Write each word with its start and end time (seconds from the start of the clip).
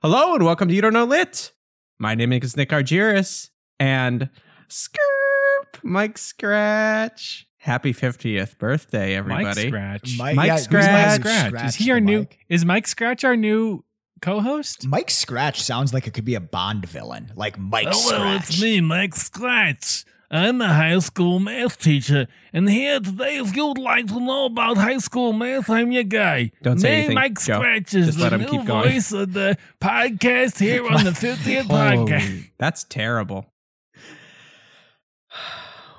Hello 0.00 0.34
and 0.36 0.44
welcome 0.44 0.68
to 0.68 0.74
You 0.74 0.80
Don't 0.80 0.92
Know 0.92 1.04
Lit. 1.04 1.50
My 1.98 2.14
name 2.14 2.32
is 2.32 2.56
Nick 2.56 2.68
Argyris 2.68 3.50
and 3.80 4.30
Skirp, 4.68 5.82
Mike 5.82 6.16
Scratch. 6.18 7.48
Happy 7.56 7.92
50th 7.92 8.58
birthday, 8.58 9.16
everybody. 9.16 9.44
Mike 9.44 10.06
Scratch. 10.06 10.18
Mike 10.18 10.36
Mike 10.36 10.58
Scratch. 10.60 11.20
Scratch. 11.20 11.64
Is 11.64 11.74
he 11.74 11.90
our 11.90 11.98
new? 11.98 12.20
Mike. 12.20 12.38
Is 12.48 12.64
Mike 12.64 12.86
Scratch 12.86 13.24
our 13.24 13.34
new 13.34 13.84
co-host? 14.22 14.86
Mike 14.86 15.10
Scratch 15.10 15.60
sounds 15.60 15.92
like 15.92 16.06
it 16.06 16.14
could 16.14 16.24
be 16.24 16.36
a 16.36 16.40
Bond 16.40 16.86
villain, 16.86 17.32
like 17.34 17.58
Mike 17.58 17.88
Hello, 17.90 18.38
Scratch. 18.38 18.80
Mike 18.80 19.16
Scratch. 19.16 20.04
I'm 20.30 20.60
a 20.60 20.68
high 20.68 20.98
school 20.98 21.38
math 21.40 21.80
teacher, 21.80 22.26
and 22.52 22.68
here 22.68 23.00
today, 23.00 23.38
if 23.38 23.56
you'd 23.56 23.78
like 23.78 24.08
to 24.08 24.20
know 24.20 24.44
about 24.44 24.76
high 24.76 24.98
school 24.98 25.32
math, 25.32 25.70
I'm 25.70 25.90
your 25.90 26.02
guy. 26.04 26.52
Don't 26.62 26.78
say 26.78 26.88
Me, 26.90 26.96
anything, 26.96 27.14
Mike 27.14 27.40
Joe. 27.40 27.54
Scratch 27.54 27.94
is 27.94 28.06
Just 28.08 28.18
let 28.18 28.28
the 28.30 28.34
him 28.34 28.40
new 28.42 28.48
keep 28.48 28.66
going. 28.66 28.90
voice 28.92 29.10
of 29.12 29.32
the 29.32 29.56
podcast 29.80 30.58
here 30.58 30.86
on 30.86 31.04
the 31.04 31.10
50th 31.12 31.62
podcast. 31.62 32.20
Holy, 32.20 32.52
that's 32.58 32.84
terrible. 32.84 33.46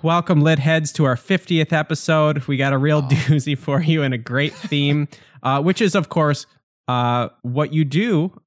Welcome, 0.04 0.42
lit 0.42 0.60
heads, 0.60 0.92
to 0.94 1.06
our 1.06 1.16
50th 1.16 1.74
episode. 1.74 2.46
We 2.46 2.56
got 2.56 2.72
a 2.72 2.78
real 2.78 3.02
doozy 3.02 3.58
for 3.58 3.82
you 3.82 4.04
and 4.04 4.14
a 4.14 4.18
great 4.20 4.54
theme, 4.70 5.08
uh, 5.42 5.60
which 5.64 5.82
is, 5.82 5.96
of 5.96 6.10
course, 6.10 6.46
uh, 6.88 7.30
what 7.42 7.74
you 7.74 7.84
do 7.84 8.40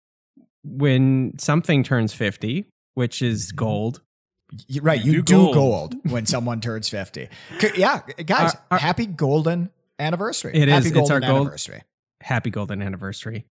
when 0.62 1.37
something 1.38 1.82
turns 1.82 2.14
50, 2.14 2.66
which 2.95 3.20
is 3.20 3.51
gold. 3.51 4.01
Y- 4.69 4.80
right, 4.83 5.02
you 5.05 5.12
do 5.12 5.23
do 5.23 5.34
gold. 5.34 5.55
gold. 5.55 5.95
when 6.11 6.27
someone 6.27 6.60
turns 6.60 6.88
50. 6.88 7.29
Yeah, 7.77 8.01
guys, 8.27 8.55
Our- 8.55 8.60
our- 8.73 8.79
happy 8.79 9.06
golden 9.06 9.70
anniversary. 9.98 10.52
It 10.55 10.69
happy 10.69 10.87
is. 10.88 10.93
It's 10.93 11.10
our 11.10 11.20
golden 11.20 11.29
gold- 11.29 11.41
anniversary. 11.47 11.83
happy 12.23 12.51
golden 12.51 12.83
anniversary 12.83 13.45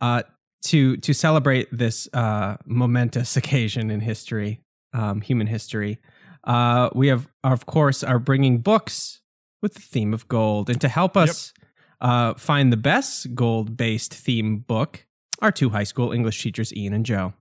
uh 0.00 0.22
to 0.64 0.96
to 0.98 1.12
celebrate 1.12 1.68
this 1.70 2.08
uh 2.14 2.56
momentous 2.64 3.36
occasion 3.40 3.90
in 3.90 4.00
history 4.00 4.60
um 4.94 5.20
human 5.20 5.46
history 5.46 5.98
uh 6.44 6.88
we 6.94 7.08
have 7.08 7.28
of 7.44 7.66
course 7.66 8.02
are 8.02 8.18
bringing 8.18 8.58
books 8.58 9.20
with 9.62 9.74
the 9.74 9.80
theme 9.80 10.14
of 10.14 10.26
gold 10.28 10.70
and 10.70 10.80
to 10.80 10.88
help 10.88 11.14
us 11.16 11.52
uh 12.00 12.32
find 12.34 12.72
the 12.72 12.76
best 12.78 13.34
gold 13.34 13.76
based 13.76 14.14
theme 14.14 14.58
book 14.58 15.04
our 15.42 15.52
two 15.52 15.68
high 15.70 15.84
school 15.84 16.10
english 16.12 16.42
teachers 16.42 16.74
ian 16.74 16.92
and 16.94 17.04
joe 17.04 17.34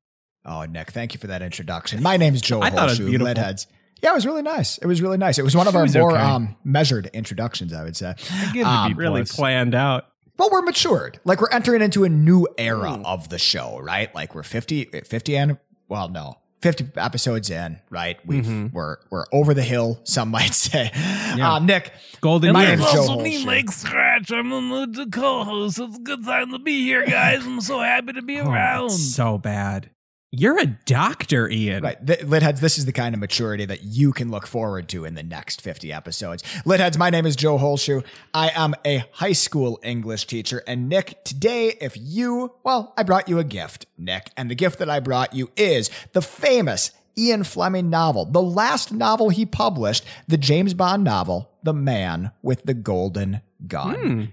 Oh, 0.45 0.63
Nick, 0.65 0.91
thank 0.91 1.13
you 1.13 1.19
for 1.19 1.27
that 1.27 1.41
introduction. 1.41 2.03
My 2.03 2.17
name's 2.17 2.41
Joe 2.41 2.61
I 2.61 2.69
thought 2.69 2.83
it 2.88 2.89
was 2.91 2.97
Holshoe, 2.99 3.05
beautiful. 3.09 3.33
Litheads. 3.33 3.67
Yeah, 4.03 4.11
it 4.11 4.15
was 4.15 4.25
really 4.25 4.41
nice. 4.43 4.77
It 4.77 4.85
was 4.85 5.01
really 5.01 5.17
nice. 5.17 5.39
It 5.39 5.43
was 5.43 5.55
one 5.55 5.67
of 5.67 5.73
It 5.73 5.77
our 5.77 5.88
more 5.88 6.11
okay. 6.11 6.21
um, 6.21 6.55
measured 6.63 7.07
introductions, 7.13 7.73
I 7.73 7.83
would 7.83 7.95
say. 7.95 8.13
It 8.19 8.61
a 8.61 8.67
Um, 8.67 8.91
B 8.91 8.93
really 8.97 9.21
plus. 9.21 9.35
planned 9.35 9.73
out 9.73 10.05
Well, 10.38 10.49
we're 10.51 10.61
matured. 10.63 11.19
Like 11.23 11.39
we're 11.41 11.49
entering 11.49 11.81
into 11.81 12.03
a 12.03 12.09
new 12.09 12.45
era 12.57 12.89
Mm. 12.97 13.05
of 13.05 13.29
the 13.29 13.39
show, 13.39 13.79
right? 13.81 14.13
Like 14.13 14.35
we're 14.35 14.43
50, 14.43 14.83
50 15.05 15.38
and 15.38 15.57
well, 15.88 16.09
no, 16.09 16.35
50 16.61 16.89
episodes 16.97 17.49
in, 17.49 17.79
right? 17.89 18.17
We've, 18.25 18.43
Mhm. 18.45 18.73
we're, 18.73 18.97
we're 19.09 19.25
over 19.31 19.53
the 19.53 19.61
hill. 19.63 20.01
Some 20.03 20.29
might 20.31 20.53
say, 20.53 20.91
Yeah. 21.38 21.53
uh, 21.53 21.59
Nick, 21.59 21.93
golden 22.21 22.49
And 22.49 22.53
My 22.57 22.66
there's 22.66 22.79
name's 22.81 22.91
Joe 22.91 22.99
also 22.99 23.21
me, 23.21 23.31
Holshoe. 23.35 23.45
Mike 23.45 23.71
Scratch. 23.71 24.31
I'm 24.31 24.49
the 24.49 24.59
new 24.88 25.09
co-host. 25.09 25.79
It's 25.79 25.97
a 25.97 26.01
good 26.01 26.25
time 26.25 26.51
to 26.51 26.59
be 26.59 26.83
here, 26.83 27.05
guys. 27.05 27.45
I'm 27.45 27.61
so 27.61 27.79
happy 27.79 28.11
to 28.13 28.21
be 28.21 28.39
Oh, 28.41 28.49
around. 28.51 28.89
so 28.89 29.38
bad 29.38 29.89
you're 30.38 30.59
a 30.59 30.66
doctor 30.66 31.50
ian 31.50 31.83
Right. 31.83 32.05
Th- 32.05 32.19
Litheads, 32.22 32.59
this 32.59 32.78
is 32.78 32.86
the 32.86 32.91
kind 32.91 33.14
of 33.16 33.22
maturity 33.22 33.66
that 33.66 33.83
you 33.83 34.11
can 34.11 34.30
look 34.31 34.47
forward 34.47 34.88
to 34.89 35.05
in 35.05 35.16
the 35.16 35.23
next 35.23 35.61
50 35.61 35.91
episodes. 35.94 36.44
Litheads, 36.66 36.97
my 36.97 37.09
name 37.09 37.25
is 37.25 37.36
Joe 37.36 37.58
Holshoe. 37.58 38.02
I 38.33 38.52
am 38.56 38.73
a 38.86 39.03
high 39.13 39.33
school 39.33 39.80
English 39.83 40.25
teacher. 40.28 40.63
And 40.67 40.89
Nick, 40.89 41.23
today, 41.23 41.75
if 41.80 41.95
you, 41.97 42.53
well, 42.63 42.94
I 42.97 43.03
brought 43.03 43.30
you 43.30 43.39
a 43.39 43.44
gift, 43.44 43.86
Nick. 43.97 44.31
And 44.36 44.50
the 44.52 44.56
gift 44.56 44.80
that 44.80 44.89
I 44.89 45.00
brought 45.00 45.33
you 45.33 45.50
is 45.56 45.89
the 46.13 46.22
famous 46.22 46.91
Ian 47.17 47.44
Fleming 47.45 47.89
novel, 47.89 48.25
the 48.25 48.41
last 48.41 48.91
novel 48.91 49.30
he 49.30 49.45
published, 49.45 50.03
the 50.28 50.38
James 50.38 50.73
Bond 50.73 51.03
novel, 51.03 51.50
The 51.63 51.74
Man 51.74 52.31
with 52.41 52.63
the 52.63 52.74
Golden 52.74 53.41
Gun. 53.68 53.95
Hmm. 53.95 54.24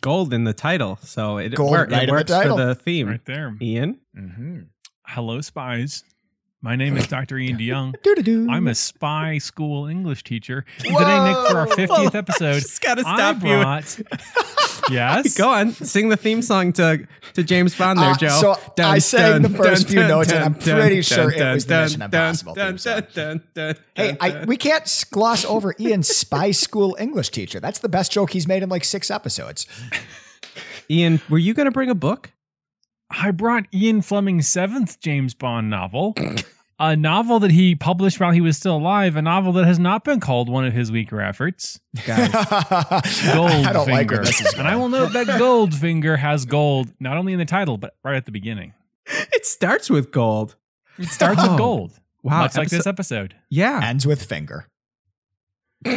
gold 0.00 0.32
in 0.32 0.44
the 0.44 0.54
title 0.54 0.98
so 1.02 1.36
it, 1.36 1.54
Gold 1.54 1.70
wor- 1.72 1.84
it 1.84 1.90
right 1.92 2.02
in 2.04 2.06
the 2.06 2.12
works 2.12 2.30
title. 2.30 2.56
for 2.56 2.64
the 2.64 2.74
theme 2.74 3.06
right 3.08 3.24
there. 3.26 3.54
ian 3.60 3.98
Mm-hmm. 4.16 4.60
Hello, 5.10 5.40
spies. 5.40 6.04
My 6.62 6.76
name 6.76 6.96
is 6.96 7.06
Dr. 7.08 7.36
Ian 7.38 7.56
DeYoung. 7.58 8.48
I'm 8.50 8.68
a 8.68 8.74
spy 8.74 9.38
school 9.38 9.86
English 9.86 10.22
teacher. 10.24 10.64
And 10.84 10.94
today, 10.96 11.24
Nick, 11.24 11.36
for 11.50 11.58
our 11.58 11.66
Whoa. 11.66 11.74
50th 11.74 12.14
episode, 12.14 12.60
Just 12.60 12.80
gotta 12.80 13.02
I 13.04 13.16
stop 13.16 13.36
you. 13.42 13.58
brought. 13.58 14.00
yes. 14.90 15.36
Go 15.36 15.48
on, 15.48 15.72
sing 15.72 16.10
the 16.10 16.16
theme 16.16 16.42
song 16.42 16.72
to 16.74 17.08
to 17.32 17.42
James 17.42 17.74
Bond 17.76 17.98
there, 17.98 18.10
Uh, 18.10 18.16
Joe. 18.16 18.28
so 18.28 18.56
I 18.78 18.98
sang 19.00 19.42
the 19.42 19.48
first 19.48 19.88
few 19.88 20.00
notes, 20.06 20.30
and 20.32 20.44
I'm 20.44 20.54
pretty 20.54 21.02
sure 21.02 21.32
it 21.32 21.54
was 21.54 21.64
the 21.66 21.80
Mission 21.82 22.02
Impossible 22.02 22.54
theme 22.54 22.78
song. 22.78 23.40
Hey, 23.96 24.16
I, 24.20 24.44
we 24.44 24.56
can't 24.56 25.04
gloss 25.10 25.44
over 25.46 25.74
Ian's 25.80 26.08
spy 26.08 26.50
school 26.52 26.96
English 27.00 27.30
teacher. 27.30 27.58
That's 27.58 27.78
the 27.80 27.88
best 27.88 28.12
joke 28.12 28.30
he's 28.30 28.46
made 28.46 28.62
in 28.62 28.68
like 28.68 28.84
six 28.84 29.10
episodes. 29.10 29.66
Ian, 30.90 31.20
were 31.28 31.38
you 31.38 31.54
going 31.54 31.66
to 31.66 31.72
bring 31.72 31.88
a 31.90 31.94
book? 31.94 32.30
I 33.10 33.30
brought 33.32 33.66
Ian 33.74 34.02
Fleming's 34.02 34.48
seventh 34.48 35.00
James 35.00 35.34
Bond 35.34 35.68
novel, 35.68 36.14
a 36.78 36.94
novel 36.96 37.40
that 37.40 37.50
he 37.50 37.74
published 37.74 38.20
while 38.20 38.30
he 38.30 38.40
was 38.40 38.56
still 38.56 38.76
alive, 38.76 39.16
a 39.16 39.22
novel 39.22 39.52
that 39.54 39.64
has 39.66 39.78
not 39.78 40.04
been 40.04 40.20
called 40.20 40.48
one 40.48 40.64
of 40.64 40.72
his 40.72 40.92
weaker 40.92 41.20
efforts, 41.20 41.80
Guys, 42.06 42.30
Goldfinger. 42.30 43.66
I 43.66 43.72
don't 43.72 43.88
like 43.88 44.10
where 44.10 44.24
this 44.24 44.40
is 44.40 44.54
and 44.54 44.68
I 44.68 44.76
will 44.76 44.88
note 44.88 45.12
that 45.14 45.26
Goldfinger 45.26 46.18
has 46.18 46.44
gold 46.46 46.92
not 47.00 47.16
only 47.16 47.32
in 47.32 47.38
the 47.38 47.44
title 47.44 47.76
but 47.78 47.96
right 48.04 48.16
at 48.16 48.26
the 48.26 48.32
beginning. 48.32 48.74
it 49.06 49.44
starts 49.44 49.90
with 49.90 50.12
gold. 50.12 50.54
It 50.98 51.08
starts 51.08 51.40
Oh, 51.42 51.50
with 51.50 51.58
gold, 51.58 51.92
Wow, 52.22 52.42
much 52.42 52.56
like 52.56 52.68
this 52.68 52.86
episode- 52.86 53.32
episode. 53.32 53.34
Yeah, 53.48 53.80
Ends 53.82 54.06
with 54.06 54.22
finger. 54.24 54.68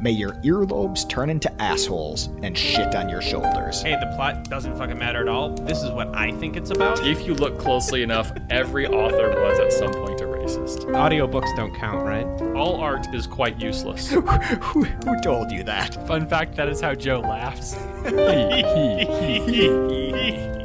May 0.00 0.12
your 0.12 0.34
earlobes 0.34 1.08
turn 1.08 1.28
into 1.28 1.52
assholes 1.60 2.26
and 2.42 2.56
shit 2.56 2.94
on 2.94 3.08
your 3.08 3.20
shoulders. 3.20 3.82
Hey, 3.82 3.96
the 3.98 4.06
plot 4.14 4.48
doesn't 4.48 4.76
fucking 4.76 4.96
matter 4.96 5.22
at 5.22 5.28
all. 5.28 5.50
This 5.50 5.82
is 5.82 5.90
what 5.90 6.14
I 6.14 6.30
think 6.32 6.56
it's 6.56 6.70
about. 6.70 7.04
If 7.04 7.26
you 7.26 7.34
look 7.34 7.58
closely 7.58 8.04
enough, 8.04 8.30
every 8.48 8.86
author 8.86 9.30
was 9.30 9.58
at 9.58 9.72
some 9.72 9.92
point 9.92 10.20
a 10.20 10.24
racist. 10.24 10.84
Audiobooks 10.86 11.54
don't 11.56 11.74
count, 11.74 12.06
right? 12.06 12.26
All 12.54 12.80
art 12.80 13.12
is 13.12 13.26
quite 13.26 13.60
useless. 13.60 14.08
who, 14.10 14.20
who 14.22 15.20
told 15.20 15.50
you 15.50 15.64
that? 15.64 16.06
Fun 16.06 16.28
fact 16.28 16.54
that 16.54 16.68
is 16.68 16.80
how 16.80 16.94
Joe 16.94 17.18
laughs. 17.18 17.76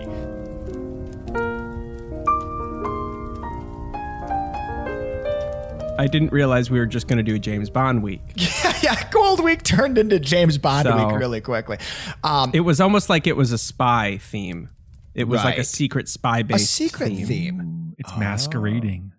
I 5.97 6.07
didn't 6.07 6.31
realize 6.31 6.69
we 6.69 6.79
were 6.79 6.85
just 6.85 7.07
going 7.07 7.17
to 7.17 7.23
do 7.23 7.35
a 7.35 7.39
James 7.39 7.69
Bond 7.69 8.03
week. 8.03 8.21
yeah, 8.91 9.09
Gold 9.09 9.43
Week 9.43 9.63
turned 9.63 9.97
into 9.97 10.19
James 10.19 10.57
Bond 10.57 10.87
So- 10.87 11.07
Week 11.07 11.15
really 11.17 11.41
quickly. 11.41 11.77
Um, 12.23 12.51
It 12.53 12.61
was 12.61 12.79
almost 12.81 13.09
like 13.09 13.25
it 13.27 13.35
was 13.37 13.51
a 13.51 13.57
spy 13.57 14.17
theme. 14.21 14.69
It 15.15 15.27
was 15.27 15.43
like 15.43 15.57
a 15.59 15.63
secret 15.63 16.09
spy 16.09 16.43
a 16.49 16.57
secret 16.59 17.09
theme. 17.09 17.27
theme. 17.27 17.95
It's 17.99 18.11
Oh. 18.13 18.17
masquerading. 18.19 19.13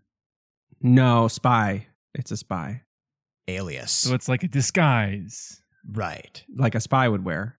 No, 0.83 1.29
spy. 1.29 1.87
It's 2.15 2.31
a 2.31 2.37
spy, 2.37 2.83
Alias. 3.49 3.91
So 3.93 4.15
it's 4.15 4.29
like 4.29 4.43
a 4.43 4.49
disguise. 4.49 5.61
right. 5.93 6.43
like 6.57 6.75
a 6.75 6.81
spy 6.81 7.09
would 7.09 7.25
wear. 7.25 7.59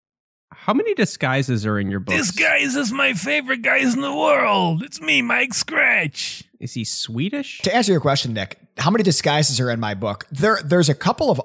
How 0.52 0.74
many 0.74 0.94
disguises 0.94 1.66
are 1.66 1.78
in 1.80 1.90
your 1.90 2.00
book? 2.00 2.16
This 2.16 2.32
guy 2.32 2.58
is 2.58 2.74
just 2.76 2.92
my 2.94 3.14
favorite 3.14 3.62
guys 3.62 3.94
in 3.94 4.02
the 4.02 4.16
world. 4.16 4.84
It's 4.84 5.02
me, 5.02 5.22
Mike 5.22 5.54
Scratch. 5.54 6.44
is 6.60 6.74
he 6.74 6.84
Swedish? 6.84 7.60
To 7.64 7.76
answer 7.76 7.92
your 7.92 8.00
question, 8.02 8.34
Nick, 8.34 8.58
how 8.78 8.90
many 8.92 9.04
disguises 9.04 9.60
are 9.60 9.70
in 9.70 9.80
my 9.80 9.94
book? 9.96 10.26
There, 10.32 10.60
there's 10.64 10.88
a 10.90 10.94
couple 10.96 11.30
of 11.32 11.42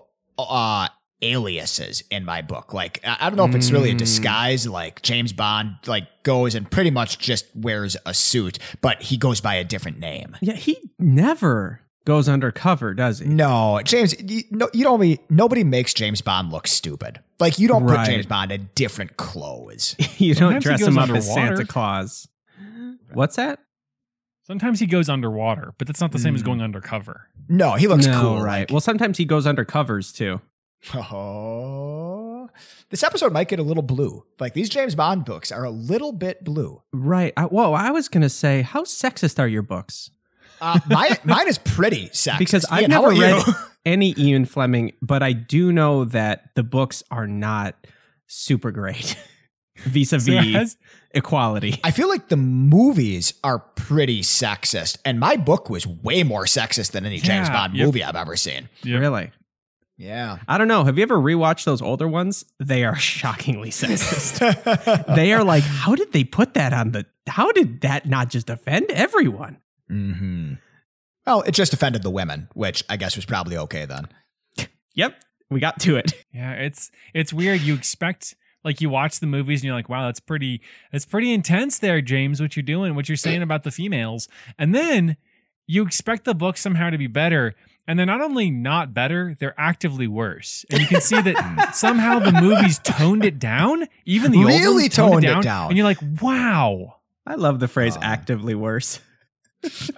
uh, 0.49 0.89
aliases 1.23 2.03
in 2.11 2.25
my 2.25 2.43
book. 2.43 2.73
Like, 2.73 3.01
I 3.05 3.17
I 3.21 3.31
don't 3.31 3.37
know 3.37 3.45
if 3.47 3.55
it's 3.55 3.71
really 3.71 3.91
a 3.91 3.95
Mm. 3.95 3.99
disguise. 3.99 4.67
Like 4.67 5.03
James 5.03 5.33
Bond, 5.33 5.75
like 5.87 6.07
goes 6.23 6.55
and 6.55 6.71
pretty 6.71 6.91
much 6.91 7.19
just 7.19 7.45
wears 7.55 7.97
a 8.07 8.15
suit, 8.15 8.59
but 8.81 9.03
he 9.03 9.17
goes 9.17 9.41
by 9.41 9.55
a 9.57 9.65
different 9.65 9.99
name. 9.99 10.37
Yeah, 10.41 10.55
he 10.55 10.79
never 10.99 11.83
goes 12.07 12.29
undercover, 12.29 12.95
does 12.95 13.19
he? 13.19 13.27
No, 13.27 13.81
James, 13.85 14.15
you, 14.21 14.43
no, 14.51 14.69
you 14.73 14.85
don't. 14.85 15.01
Be, 15.01 15.21
nobody 15.29 15.63
makes 15.65 15.93
James 15.93 16.23
Bond 16.23 16.51
look 16.51 16.67
stupid. 16.67 17.21
Like 17.39 17.59
you 17.59 17.69
don't 17.69 17.85
Right. 17.85 17.99
put 18.07 18.07
James 18.13 18.27
Bond 18.27 18.51
in 18.53 18.71
different 18.75 19.17
clothes. 19.19 19.95
you 20.19 20.35
don't 20.35 20.63
Sometimes 20.63 20.65
he 20.65 20.69
dress 20.69 20.81
goes 20.81 20.89
him 20.89 20.99
up 20.99 21.11
as 21.11 21.29
underwater. 21.29 21.57
Santa 21.57 21.65
Claus. 21.67 22.29
What's 23.13 23.37
that? 23.37 23.59
Sometimes 24.51 24.81
he 24.81 24.87
goes 24.87 25.09
underwater, 25.09 25.75
but 25.79 25.87
that's 25.87 26.01
not 26.01 26.11
the 26.11 26.19
same 26.19 26.35
as 26.35 26.41
Hmm. 26.41 26.47
going 26.47 26.61
undercover. 26.61 27.29
No, 27.49 27.75
he 27.75 27.87
looks 27.87 28.05
no, 28.07 28.21
cool. 28.21 28.43
right. 28.43 28.63
like- 28.63 28.71
well, 28.73 28.81
sometimes 28.81 29.17
he 29.17 29.25
goes 29.25 29.47
under 29.47 29.65
covers 29.65 30.11
too. 30.13 30.41
Oh, 30.97 32.49
this 32.89 33.05
episode 33.05 33.33
might 33.33 33.49
get 33.49 33.59
a 33.61 33.63
little 33.63 33.83
blue. 33.85 34.25
Like 34.41 34.55
these 34.55 34.69
James 34.69 34.95
Bond 34.97 35.25
books 35.25 35.53
are 35.53 35.63
a 35.65 35.71
little 35.71 36.13
bit 36.13 36.43
blue. 36.43 36.83
Right. 36.93 37.33
I, 37.37 37.45
whoa, 37.45 37.73
I 37.75 37.91
was 37.93 38.09
gonna 38.09 38.29
say, 38.29 38.63
how 38.63 38.83
sexist 38.83 39.39
are 39.39 39.47
your 39.47 39.63
books? 39.63 40.11
Uh, 40.61 40.81
my, 40.89 41.17
mine 41.25 41.47
is 41.49 41.59
pretty 41.59 42.09
sexist. 42.09 42.39
Because 42.39 42.65
I've 42.71 42.83
Ian, 42.83 42.91
never 42.91 43.11
read 43.11 43.45
any 43.87 44.15
Ian 44.19 44.45
Fleming, 44.47 44.93
but 45.01 45.23
I 45.23 45.33
do 45.33 45.71
know 45.73 46.05
that 46.07 46.51
the 46.57 46.63
books 46.65 47.03
are 47.11 47.27
not 47.29 47.77
super 48.27 48.71
great 48.73 49.17
vis 49.85 50.13
a 50.13 50.19
So 50.21 50.33
vis 50.33 50.55
has- 50.55 50.77
equality. 51.13 51.81
I 51.85 51.91
feel 51.91 52.09
like 52.09 52.29
the 52.29 52.37
movies 52.37 53.35
are 53.43 53.59
pretty 53.59 54.23
sexist, 54.23 54.99
and 55.05 55.21
my 55.21 55.37
book 55.37 55.71
was 55.71 55.87
way 55.87 56.23
more 56.23 56.45
sexist 56.45 56.93
than 56.93 57.05
any 57.07 57.19
James 57.19 57.49
Bond 57.49 57.75
yep. 57.75 57.87
movie 57.87 58.05
I've 58.05 58.17
ever 58.17 58.37
seen. 58.37 58.69
Yep. 58.83 59.01
Really? 59.01 59.31
Yeah. 59.97 60.39
I 60.49 60.57
don't 60.57 60.69
know. 60.69 60.85
Have 60.85 60.97
you 60.97 61.03
ever 61.03 61.17
rewatched 61.17 61.65
those 61.65 61.83
older 61.83 62.09
ones? 62.09 62.47
They 62.59 62.85
are 62.85 62.97
shockingly 62.99 63.71
sexist. 63.71 65.15
they 65.15 65.35
are 65.35 65.45
like, 65.45 65.63
how 65.63 65.95
did 65.95 66.13
they 66.13 66.25
put 66.25 66.55
that 66.55 66.73
on 66.73 66.93
the? 66.93 67.07
How 67.27 67.53
did 67.53 67.83
that 67.83 68.07
not 68.07 68.31
just 68.31 68.49
offend 68.49 68.91
everyone? 68.91 69.59
hmm 69.89 70.55
Well, 71.27 71.43
it 71.43 71.53
just 71.53 71.75
offended 71.75 72.03
the 72.03 72.11
women, 72.11 72.49
which 72.55 72.83
I 72.89 72.97
guess 72.97 73.15
was 73.15 73.27
probably 73.27 73.57
okay 73.59 73.85
then. 73.85 74.09
Yep, 74.95 75.23
we 75.51 75.61
got 75.61 75.81
to 75.81 75.97
it. 75.97 76.13
Yeah, 76.33 76.53
it's 76.53 76.91
it's 77.13 77.33
weird. 77.33 77.61
You 77.61 77.75
expect 77.75 78.35
like 78.65 78.81
you 78.81 78.91
watch 78.91 79.21
the 79.21 79.27
movies 79.27 79.61
and 79.61 79.67
you're 79.67 79.75
like, 79.75 79.89
wow, 79.89 80.07
that's 80.07 80.21
pretty 80.21 80.61
that's 80.93 81.05
pretty 81.07 81.33
intense 81.33 81.79
there, 81.79 82.01
James, 82.01 82.41
what 82.41 82.57
you're 82.57 82.63
doing, 82.63 82.95
what 82.95 83.09
you're 83.09 83.17
saying 83.17 83.43
about 83.43 83.63
the 83.63 83.71
females. 83.71 84.29
And 84.59 84.75
then 84.75 85.17
you 85.67 85.85
expect 85.85 86.25
the 86.25 86.35
book 86.35 86.57
somehow 86.57 86.91
to 86.91 86.99
be 86.99 87.07
better. 87.07 87.55
And 87.87 87.99
they're 87.99 88.07
not 88.07 88.21
only 88.21 88.51
not 88.51 88.95
better, 88.95 89.37
they're 89.41 89.59
actively 89.59 90.07
worse. 90.07 90.65
And 90.71 90.81
you 90.81 90.87
can 90.87 91.01
see 91.01 91.21
that 91.21 91.71
somehow 91.75 92.19
the 92.21 92.33
movies 92.33 92.79
toned 92.81 93.25
it 93.25 93.39
down. 93.39 93.87
Even 94.05 94.31
the 94.31 94.39
old 94.39 94.49
Really 94.49 94.83
ones 94.85 94.95
toned, 94.95 95.13
toned 95.13 95.25
it 95.25 95.29
it 95.29 95.33
down, 95.33 95.43
down. 95.43 95.69
And 95.69 95.77
you're 95.77 95.87
like, 95.87 95.99
wow. 96.21 96.97
I 97.27 97.35
love 97.35 97.59
the 97.61 97.69
phrase 97.69 97.97
Oh. 97.97 98.01
"actively 98.03 98.55
worse." 98.55 99.01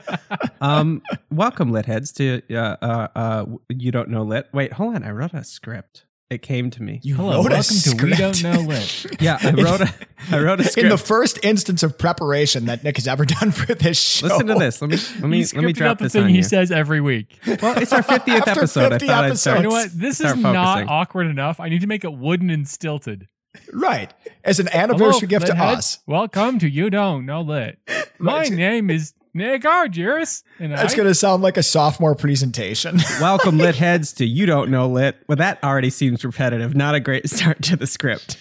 um, 0.60 1.02
welcome, 1.30 1.70
lit 1.70 1.86
heads, 1.86 2.12
to 2.12 2.42
uh, 2.50 2.76
uh, 2.82 3.08
uh, 3.14 3.44
you 3.68 3.92
don't 3.92 4.08
know 4.08 4.22
lit. 4.22 4.48
Wait, 4.52 4.72
hold 4.72 4.94
on. 4.94 5.02
I 5.04 5.10
wrote 5.10 5.34
a 5.34 5.44
script. 5.44 6.04
It 6.30 6.42
came 6.42 6.68
to 6.72 6.82
me. 6.82 7.00
You 7.02 7.14
Hello, 7.14 7.42
wrote 7.42 7.52
a 7.52 7.54
welcome 7.54 7.76
to 7.98 8.04
We. 8.04 8.12
Don't 8.12 8.42
Know 8.42 8.60
Lit. 8.60 9.06
Yeah, 9.20 9.38
I 9.40 9.50
wrote 9.52 9.80
a. 9.80 9.94
I 10.30 10.38
wrote 10.38 10.60
a 10.60 10.64
script. 10.64 10.78
In 10.84 10.88
the 10.90 10.98
first 10.98 11.42
instance 11.42 11.82
of 11.82 11.96
preparation 11.96 12.66
that 12.66 12.84
Nick 12.84 12.96
has 12.96 13.08
ever 13.08 13.24
done 13.40 13.50
for 13.50 13.74
this 13.74 13.98
show. 13.98 14.26
Listen 14.26 14.46
to 14.48 14.54
this. 14.56 14.82
Let 14.82 14.90
me 14.90 14.96
let 15.22 15.30
me 15.30 15.44
let 15.54 15.64
me 15.64 15.72
drop 15.72 15.92
out 15.92 15.98
the 15.98 16.04
this 16.04 16.12
thing 16.12 16.24
on 16.24 16.28
he 16.28 16.36
you. 16.36 16.42
says 16.42 16.70
every 16.70 17.00
week. 17.00 17.38
Well, 17.62 17.78
it's 17.78 17.94
our 17.94 18.02
50th 18.02 18.28
After 18.40 18.50
episode. 18.50 18.90
50 18.90 19.06
I 19.06 19.08
thought 19.08 19.24
I'd 19.24 19.26
episodes. 19.28 19.40
start. 19.40 19.56
You 19.58 19.62
know 19.62 19.68
what? 19.70 19.90
This 19.94 20.20
is 20.20 20.28
start 20.28 20.38
not 20.40 20.74
focusing. 20.74 20.88
awkward 20.90 21.26
enough. 21.28 21.60
I 21.60 21.70
need 21.70 21.80
to 21.80 21.86
make 21.86 22.04
it 22.04 22.12
wooden 22.12 22.50
and 22.50 22.68
stilted. 22.68 23.26
Right. 23.72 24.12
As 24.44 24.60
an 24.60 24.68
anniversary 24.68 25.26
Hello, 25.28 25.40
gift 25.40 25.46
to 25.46 25.52
Litheads. 25.54 25.78
us. 25.78 25.98
Welcome 26.06 26.58
to 26.58 26.68
You 26.68 26.90
Don't 26.90 27.24
Know 27.24 27.40
Lit. 27.40 27.78
My 28.18 28.44
name 28.48 28.90
is 28.90 29.14
Nick 29.38 29.62
Argyris, 29.62 30.42
and 30.58 30.72
That's 30.72 30.92
I, 30.92 30.96
going 30.96 31.08
to 31.08 31.14
sound 31.14 31.42
like 31.42 31.56
a 31.56 31.62
sophomore 31.62 32.14
presentation. 32.16 32.98
Welcome, 33.20 33.56
lit 33.56 33.76
heads, 33.76 34.12
to 34.14 34.26
You 34.26 34.44
Don't 34.46 34.70
Know 34.70 34.88
Lit. 34.88 35.16
Well, 35.28 35.36
that 35.36 35.62
already 35.62 35.90
seems 35.90 36.24
repetitive. 36.24 36.74
Not 36.74 36.94
a 36.96 37.00
great 37.00 37.30
start 37.30 37.62
to 37.62 37.76
the 37.76 37.86
script. 37.86 38.36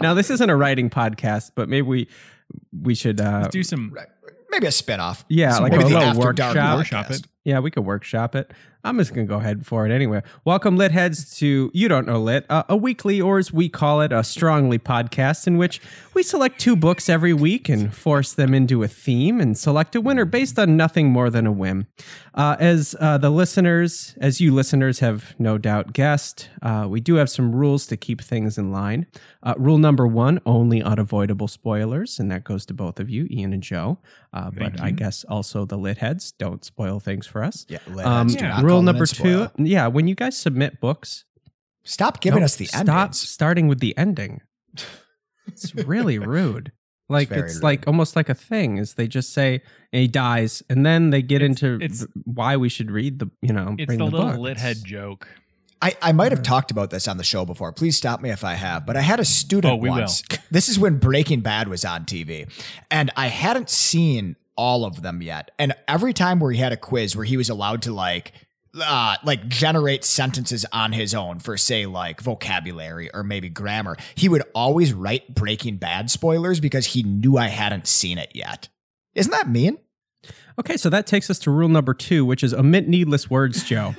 Now, 0.00 0.14
this 0.14 0.30
isn't 0.30 0.48
a 0.50 0.56
writing 0.56 0.90
podcast, 0.90 1.52
but 1.54 1.68
maybe 1.68 1.82
we 1.82 2.08
we 2.82 2.94
should. 2.94 3.20
Uh, 3.20 3.48
do 3.48 3.62
some. 3.62 3.94
Maybe 4.50 4.66
a 4.66 4.70
spinoff. 4.70 5.24
Yeah, 5.28 5.52
Some- 5.52 5.64
like 5.64 5.72
maybe 5.72 5.84
a 5.84 5.88
the 5.88 5.94
little 5.94 6.08
After 6.08 6.32
Dark 6.32 6.54
workshop. 6.56 6.78
Workshop 6.78 7.06
podcast. 7.06 7.18
it. 7.20 7.26
yeah, 7.44 7.58
we 7.60 7.70
could 7.70 7.84
workshop 7.84 8.34
it. 8.34 8.50
I'm 8.84 8.96
just 8.98 9.12
gonna 9.12 9.26
go 9.26 9.38
ahead 9.38 9.66
for 9.66 9.86
it 9.86 9.92
anyway. 9.92 10.22
Welcome, 10.44 10.76
lit 10.76 10.92
heads, 10.92 11.36
to 11.38 11.70
You 11.74 11.88
Don't 11.88 12.06
Know 12.06 12.20
Lit, 12.20 12.46
uh, 12.48 12.62
a 12.68 12.76
weekly, 12.76 13.20
or 13.20 13.38
as 13.38 13.52
we 13.52 13.68
call 13.68 14.00
it, 14.00 14.12
a 14.12 14.22
strongly 14.22 14.78
podcast, 14.78 15.48
in 15.48 15.58
which 15.58 15.80
we 16.14 16.22
select 16.22 16.60
two 16.60 16.76
books 16.76 17.08
every 17.08 17.32
week 17.32 17.68
and 17.68 17.92
force 17.92 18.32
them 18.32 18.54
into 18.54 18.84
a 18.84 18.88
theme 18.88 19.40
and 19.40 19.58
select 19.58 19.96
a 19.96 20.00
winner 20.00 20.24
based 20.24 20.60
on 20.60 20.76
nothing 20.76 21.08
more 21.08 21.28
than 21.28 21.44
a 21.44 21.52
whim. 21.52 21.88
Uh, 22.34 22.56
as 22.60 22.94
uh, 23.00 23.18
the 23.18 23.30
listeners, 23.30 24.14
as 24.20 24.40
you 24.40 24.54
listeners 24.54 25.00
have 25.00 25.34
no 25.40 25.58
doubt 25.58 25.92
guessed, 25.92 26.48
uh, 26.62 26.86
we 26.88 27.00
do 27.00 27.16
have 27.16 27.28
some 27.28 27.52
rules 27.52 27.84
to 27.88 27.96
keep 27.96 28.20
things 28.20 28.56
in 28.56 28.70
line. 28.70 29.06
Uh, 29.42 29.54
rule 29.56 29.78
number 29.78 30.06
one: 30.06 30.40
only 30.46 30.80
unavoidable 30.80 31.48
spoilers, 31.48 32.20
and 32.20 32.30
that 32.30 32.44
goes 32.44 32.64
to 32.66 32.74
both 32.74 33.00
of 33.00 33.10
you, 33.10 33.26
Ian 33.28 33.52
and 33.52 33.62
Joe. 33.62 33.98
Uh, 34.32 34.50
but 34.50 34.76
Thank 34.76 34.80
I 34.80 34.90
guess 34.90 35.24
also 35.24 35.64
the 35.64 35.76
lit 35.76 35.98
heads 35.98 36.32
don't 36.32 36.64
spoil 36.64 37.00
things 37.00 37.26
for 37.26 37.42
us. 37.42 37.66
Yeah. 37.68 37.78
Um, 37.86 38.28
Litheads 38.28 38.36
do 38.36 38.46
not 38.46 38.64
rule 38.74 38.82
number 38.82 39.02
and 39.02 39.08
spoil. 39.08 39.48
two, 39.56 39.64
yeah, 39.64 39.86
when 39.88 40.06
you 40.08 40.14
guys 40.14 40.36
submit 40.36 40.80
books, 40.80 41.24
Stop 41.84 42.20
giving 42.20 42.38
don't 42.40 42.44
us 42.44 42.56
the 42.56 42.66
stop 42.66 42.88
endings. 42.88 43.20
starting 43.28 43.66
with 43.68 43.80
the 43.80 43.96
ending. 43.96 44.42
It's 45.46 45.74
really 45.74 46.18
rude. 46.36 46.72
Like 47.08 47.28
very 47.30 47.46
it's, 47.46 47.54
rude. 47.56 47.62
like 47.64 47.86
almost 47.86 48.14
like 48.16 48.28
a 48.28 48.34
thing 48.34 48.76
is 48.76 48.94
they 48.94 49.08
just 49.08 49.32
say 49.32 49.62
he 49.92 50.06
dies 50.06 50.62
and 50.68 50.84
then 50.84 51.08
they 51.10 51.22
get 51.22 51.40
It's- 51.40 51.62
into 51.62 51.82
it's- 51.82 52.06
why 52.24 52.56
we 52.58 52.68
should 52.68 52.90
read 52.90 53.18
the 53.18 53.30
you 53.40 53.54
know 53.54 53.74
It's 53.78 53.86
bring 53.86 53.98
the 53.98 54.04
the, 54.04 54.10
little 54.10 54.30
book. 54.32 54.38
lit 54.38 54.58
head 54.58 54.76
joke. 54.84 55.26
I, 55.80 55.96
I 56.02 56.10
might 56.12 56.32
have 56.32 56.42
talked 56.42 56.70
about 56.72 56.90
this 56.90 57.06
on 57.06 57.18
the 57.18 57.24
show 57.24 57.44
before. 57.46 57.72
Please 57.72 57.96
stop 57.96 58.20
me 58.20 58.30
if 58.30 58.42
I 58.44 58.54
have. 58.54 58.84
But 58.84 58.96
I 58.96 59.00
had 59.00 59.20
a 59.20 59.24
student 59.24 59.72
Oh, 59.74 59.76
we 59.76 59.88
will. 59.88 59.98
once. 59.98 60.22
This 60.50 60.68
is 60.68 60.76
when 60.78 60.98
Breaking 60.98 61.40
Bad 61.40 61.68
was 61.68 61.84
on 61.84 62.04
TV. 62.04 62.50
And 62.90 63.10
I 63.16 63.28
hadn't 63.28 63.70
seen 63.70 64.34
all 64.56 64.84
of 64.84 65.02
them 65.02 65.22
yet. 65.22 65.52
And 65.58 65.74
every 65.86 66.12
time 66.12 66.40
where 66.40 66.50
he 66.50 66.58
had 66.58 66.72
a 66.72 66.76
quiz 66.76 67.14
where 67.14 67.24
he 67.24 67.36
was 67.36 67.48
allowed 67.48 67.82
to 67.82 67.92
like 67.92 68.32
uh, 68.80 69.16
like 69.24 69.48
generate 69.48 70.04
sentences 70.04 70.64
on 70.72 70.92
his 70.92 71.14
own 71.14 71.38
for 71.38 71.56
say 71.56 71.86
like 71.86 72.20
vocabulary 72.20 73.10
or 73.12 73.22
maybe 73.22 73.48
grammar, 73.48 73.96
he 74.14 74.28
would 74.28 74.42
always 74.54 74.92
write 74.92 75.34
Breaking 75.34 75.76
Bad 75.76 76.10
spoilers 76.10 76.60
because 76.60 76.86
he 76.86 77.02
knew 77.02 77.36
I 77.36 77.48
hadn't 77.48 77.86
seen 77.86 78.18
it 78.18 78.30
yet. 78.34 78.68
Isn't 79.14 79.32
that 79.32 79.48
mean? 79.48 79.78
Okay, 80.58 80.76
so 80.76 80.90
that 80.90 81.06
takes 81.06 81.30
us 81.30 81.38
to 81.40 81.50
rule 81.50 81.68
number 81.68 81.94
two, 81.94 82.24
which 82.24 82.42
is 82.42 82.52
omit 82.52 82.88
needless 82.88 83.30
words, 83.30 83.62
Joe. 83.62 83.94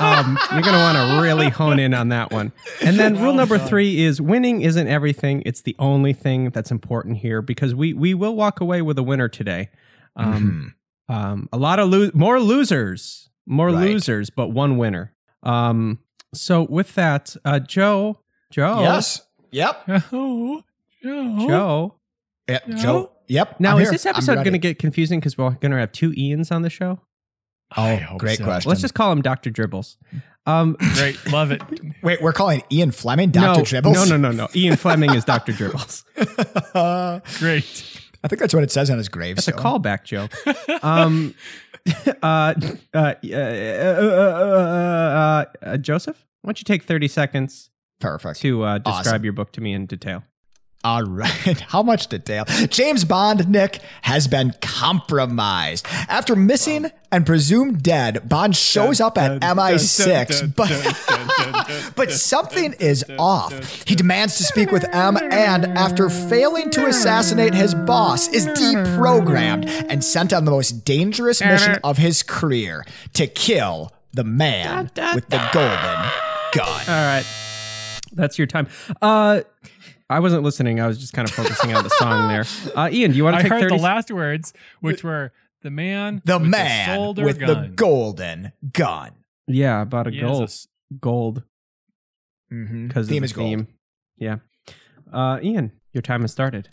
um, 0.00 0.38
you're 0.52 0.62
going 0.62 0.74
to 0.74 0.80
want 0.80 0.96
to 0.96 1.22
really 1.22 1.48
hone 1.48 1.78
in 1.78 1.94
on 1.94 2.08
that 2.10 2.32
one. 2.32 2.52
And 2.82 2.98
then 2.98 3.20
rule 3.20 3.34
number 3.34 3.58
three 3.58 4.04
is 4.04 4.20
winning 4.20 4.62
isn't 4.62 4.86
everything. 4.86 5.42
It's 5.44 5.62
the 5.62 5.74
only 5.78 6.12
thing 6.12 6.50
that's 6.50 6.70
important 6.70 7.18
here 7.18 7.42
because 7.42 7.74
we 7.74 7.92
we 7.92 8.14
will 8.14 8.36
walk 8.36 8.60
away 8.60 8.82
with 8.82 8.98
a 8.98 9.02
winner 9.02 9.28
today. 9.28 9.70
Um, 10.16 10.74
um, 11.08 11.48
a 11.52 11.58
lot 11.58 11.78
of 11.80 11.90
lo- 11.90 12.10
more 12.14 12.40
losers, 12.40 13.28
more 13.46 13.68
Right. 13.70 13.88
losers, 13.90 14.30
but 14.30 14.48
one 14.48 14.76
winner. 14.78 15.12
Um, 15.42 15.98
so 16.34 16.62
with 16.68 16.94
that, 16.94 17.36
uh, 17.44 17.58
Joe, 17.60 18.20
Joe, 18.50 18.80
Yes. 18.80 19.22
Yep. 19.50 19.88
Oh, 20.12 20.62
oh. 21.04 21.46
Joe. 21.48 21.94
Yep. 22.48 22.68
No? 22.68 22.76
Joe. 22.76 23.10
Yep. 23.28 23.60
Now 23.60 23.76
I'm 23.76 23.82
is 23.82 23.88
here. 23.88 23.92
this 23.92 24.06
episode 24.06 24.34
going 24.36 24.52
to 24.52 24.58
get 24.58 24.78
confusing 24.78 25.18
because 25.20 25.38
we're 25.38 25.50
going 25.50 25.72
to 25.72 25.78
have 25.78 25.92
two 25.92 26.10
Ians 26.12 26.50
on 26.52 26.62
the 26.62 26.70
show? 26.70 27.00
I 27.70 27.94
Oh, 27.94 27.96
hope 27.96 28.18
great 28.20 28.38
so. 28.38 28.44
question. 28.44 28.68
Let's 28.68 28.80
just 28.82 28.94
call 28.94 29.10
him 29.12 29.22
Doctor 29.22 29.50
Dribbles. 29.50 29.96
Um, 30.46 30.76
Great, 30.94 31.18
love 31.32 31.50
it. 31.50 31.62
Wait, 32.02 32.20
we're 32.20 32.34
calling 32.34 32.62
Ian 32.70 32.90
Fleming 32.90 33.30
Dr. 33.30 33.60
no, 33.60 33.64
Dribbles? 33.64 34.10
No, 34.10 34.16
no, 34.16 34.30
no, 34.30 34.36
no. 34.36 34.48
Ian 34.54 34.76
Fleming 34.76 35.14
is 35.14 35.24
Doctor 35.24 35.52
Dribbles. 35.52 36.04
no. 36.74 37.22
Great. 37.38 38.00
I 38.22 38.28
think 38.28 38.40
that's 38.40 38.54
what 38.54 38.62
it 38.62 38.70
says 38.70 38.90
on 38.90 38.98
his 38.98 39.08
grave. 39.08 39.36
That's 39.36 39.48
a 39.48 39.52
callback, 39.52 40.04
Joe. 40.04 40.28
Um, 40.82 41.34
uh, 42.22 42.24
uh, 42.24 42.54
uh, 42.94 43.14
uh, 43.24 43.32
uh, 43.32 45.44
uh, 45.62 45.76
Joseph, 45.76 46.24
why 46.42 46.48
don't 46.48 46.60
you 46.60 46.64
take 46.64 46.84
thirty 46.84 47.08
seconds 47.08 47.70
Perfect. 48.00 48.40
to 48.40 48.62
uh, 48.62 48.78
describe 48.78 49.06
Awesome. 49.06 49.24
your 49.24 49.32
book 49.32 49.52
to 49.52 49.60
me 49.60 49.72
in 49.72 49.86
detail? 49.86 50.22
All 50.84 51.02
right. 51.02 51.60
How 51.68 51.82
much 51.82 52.08
detail? 52.08 52.44
James 52.68 53.04
Bond, 53.06 53.48
Nick, 53.48 53.80
has 54.02 54.28
been 54.28 54.52
compromised. 54.60 55.86
After 56.08 56.36
missing 56.36 56.90
and 57.10 57.24
presumed 57.24 57.82
dead, 57.82 58.28
Bond 58.28 58.54
shows 58.54 59.00
up 59.00 59.16
at 59.16 59.40
MI6, 59.40 60.54
but, 60.54 61.92
but 61.96 62.12
something 62.12 62.74
is 62.74 63.02
off. 63.18 63.84
He 63.84 63.94
demands 63.94 64.36
to 64.36 64.44
speak 64.44 64.70
with 64.70 64.84
M 64.94 65.16
and, 65.16 65.64
after 65.78 66.10
failing 66.10 66.68
to 66.70 66.86
assassinate 66.86 67.54
his 67.54 67.74
boss, 67.74 68.28
is 68.28 68.46
deprogrammed 68.48 69.66
and 69.88 70.04
sent 70.04 70.32
on 70.34 70.44
the 70.44 70.50
most 70.50 70.84
dangerous 70.84 71.40
mission 71.40 71.78
of 71.82 71.96
his 71.96 72.22
career 72.22 72.84
to 73.14 73.26
kill 73.26 73.90
the 74.12 74.24
man 74.24 74.90
with 75.14 75.28
the 75.28 75.48
golden 75.52 76.10
gun. 76.52 76.80
All 76.88 77.06
right, 77.06 77.24
that's 78.12 78.36
your 78.38 78.46
time. 78.46 78.68
Uh, 79.00 79.40
I 80.10 80.20
wasn't 80.20 80.42
listening. 80.42 80.80
I 80.80 80.86
was 80.86 80.98
just 80.98 81.12
kind 81.14 81.26
of 81.28 81.34
focusing 81.34 81.74
on 81.74 81.82
the 81.82 81.90
song 81.90 82.28
there. 82.28 82.44
Uh, 82.76 82.88
Ian, 82.92 83.12
do 83.12 83.16
you 83.16 83.24
want 83.24 83.34
to 83.34 83.38
I 83.38 83.42
take 83.42 83.52
heard 83.52 83.62
thirty? 83.62 83.76
the 83.76 83.82
last 83.82 84.10
words, 84.10 84.52
which 84.80 85.02
were 85.04 85.32
the 85.62 85.70
man, 85.70 86.20
The 86.24 86.38
with 86.38 86.48
man 86.48 86.88
the 86.88 86.94
soldier 86.96 87.24
with 87.24 87.38
the 87.38 87.72
golden 87.74 88.52
gun. 88.72 89.12
yeah, 89.46 89.80
about 89.82 90.06
a 90.06 90.10
He 90.10 90.18
has 90.18 90.24
a 90.24 90.32
gold, 90.32 90.42
s- 90.44 90.68
gold 91.00 91.42
Mm-hmm. 92.52 92.88
because 92.88 93.08
Theme 93.08 93.22
of 93.22 93.24
is 93.24 93.32
the 93.32 93.36
gold. 93.36 93.48
theme. 93.50 93.68
Yeah, 94.18 94.36
uh, 95.12 95.38
Ian, 95.42 95.72
your 95.92 96.02
time 96.02 96.20
has 96.22 96.32
started. 96.32 96.68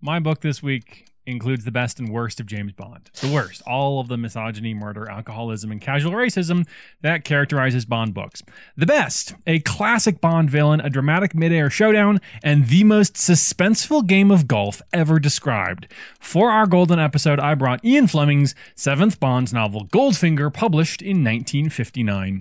My 0.00 0.20
book 0.20 0.40
this 0.40 0.62
week 0.62 1.08
includes 1.26 1.64
the 1.64 1.70
best 1.70 1.98
and 1.98 2.08
worst 2.08 2.40
of 2.40 2.46
James 2.46 2.72
Bond. 2.72 3.10
The 3.20 3.32
worst, 3.32 3.62
all 3.66 4.00
of 4.00 4.08
the 4.08 4.16
misogyny, 4.16 4.74
murder, 4.74 5.08
alcoholism, 5.10 5.72
and 5.72 5.80
casual 5.80 6.12
racism 6.12 6.66
that 7.00 7.24
characterizes 7.24 7.84
Bond 7.84 8.14
books. 8.14 8.42
The 8.76 8.86
best, 8.86 9.34
a 9.46 9.60
classic 9.60 10.20
Bond 10.20 10.50
villain, 10.50 10.80
a 10.80 10.90
dramatic 10.90 11.34
midair 11.34 11.70
showdown, 11.70 12.20
and 12.42 12.68
the 12.68 12.84
most 12.84 13.14
suspenseful 13.14 14.06
game 14.06 14.30
of 14.30 14.46
golf 14.48 14.82
ever 14.92 15.18
described. 15.18 15.88
For 16.20 16.50
our 16.50 16.66
golden 16.66 16.98
episode, 16.98 17.40
I 17.40 17.54
brought 17.54 17.84
Ian 17.84 18.06
Fleming's 18.06 18.54
seventh 18.74 19.20
Bond's 19.20 19.52
novel, 19.52 19.86
Goldfinger, 19.86 20.52
published 20.52 21.02
in 21.02 21.24
1959. 21.24 22.40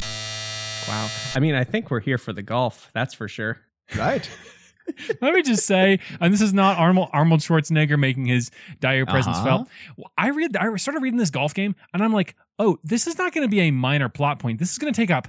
Wow. 0.87 1.09
I 1.35 1.39
mean, 1.39 1.55
I 1.55 1.63
think 1.63 1.89
we're 1.89 2.01
here 2.01 2.17
for 2.17 2.33
the 2.33 2.41
golf. 2.41 2.89
That's 2.93 3.13
for 3.13 3.27
sure. 3.27 3.59
Right. 3.95 4.29
Let 5.21 5.33
me 5.33 5.41
just 5.41 5.65
say, 5.65 5.99
and 6.19 6.33
this 6.33 6.41
is 6.41 6.53
not 6.53 6.77
Arnold, 6.77 7.09
Arnold 7.13 7.39
Schwarzenegger 7.39 7.97
making 7.97 8.25
his 8.25 8.51
dire 8.79 9.05
presence 9.05 9.37
Uh-huh. 9.37 9.45
felt. 9.45 9.67
I 10.17 10.29
read, 10.29 10.55
I 10.57 10.75
started 10.75 11.01
reading 11.01 11.17
this 11.19 11.29
golf 11.29 11.53
game, 11.53 11.75
and 11.93 12.03
I'm 12.03 12.13
like, 12.13 12.35
oh, 12.59 12.77
this 12.83 13.07
is 13.07 13.17
not 13.17 13.33
going 13.33 13.45
to 13.47 13.49
be 13.51 13.61
a 13.61 13.71
minor 13.71 14.09
plot 14.09 14.39
point. 14.39 14.59
This 14.59 14.71
is 14.71 14.77
going 14.77 14.93
to 14.93 14.99
take 15.01 15.09
up 15.11 15.27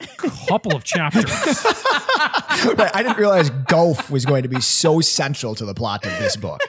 a 0.00 0.06
couple 0.48 0.74
of 0.74 0.84
chapters. 0.84 1.24
right. 2.76 2.90
I 2.94 3.02
didn't 3.02 3.18
realize 3.18 3.50
golf 3.50 4.10
was 4.10 4.24
going 4.24 4.42
to 4.42 4.48
be 4.48 4.60
so 4.60 5.00
central 5.00 5.54
to 5.56 5.64
the 5.64 5.74
plot 5.74 6.04
of 6.06 6.12
this 6.18 6.36
book. 6.36 6.60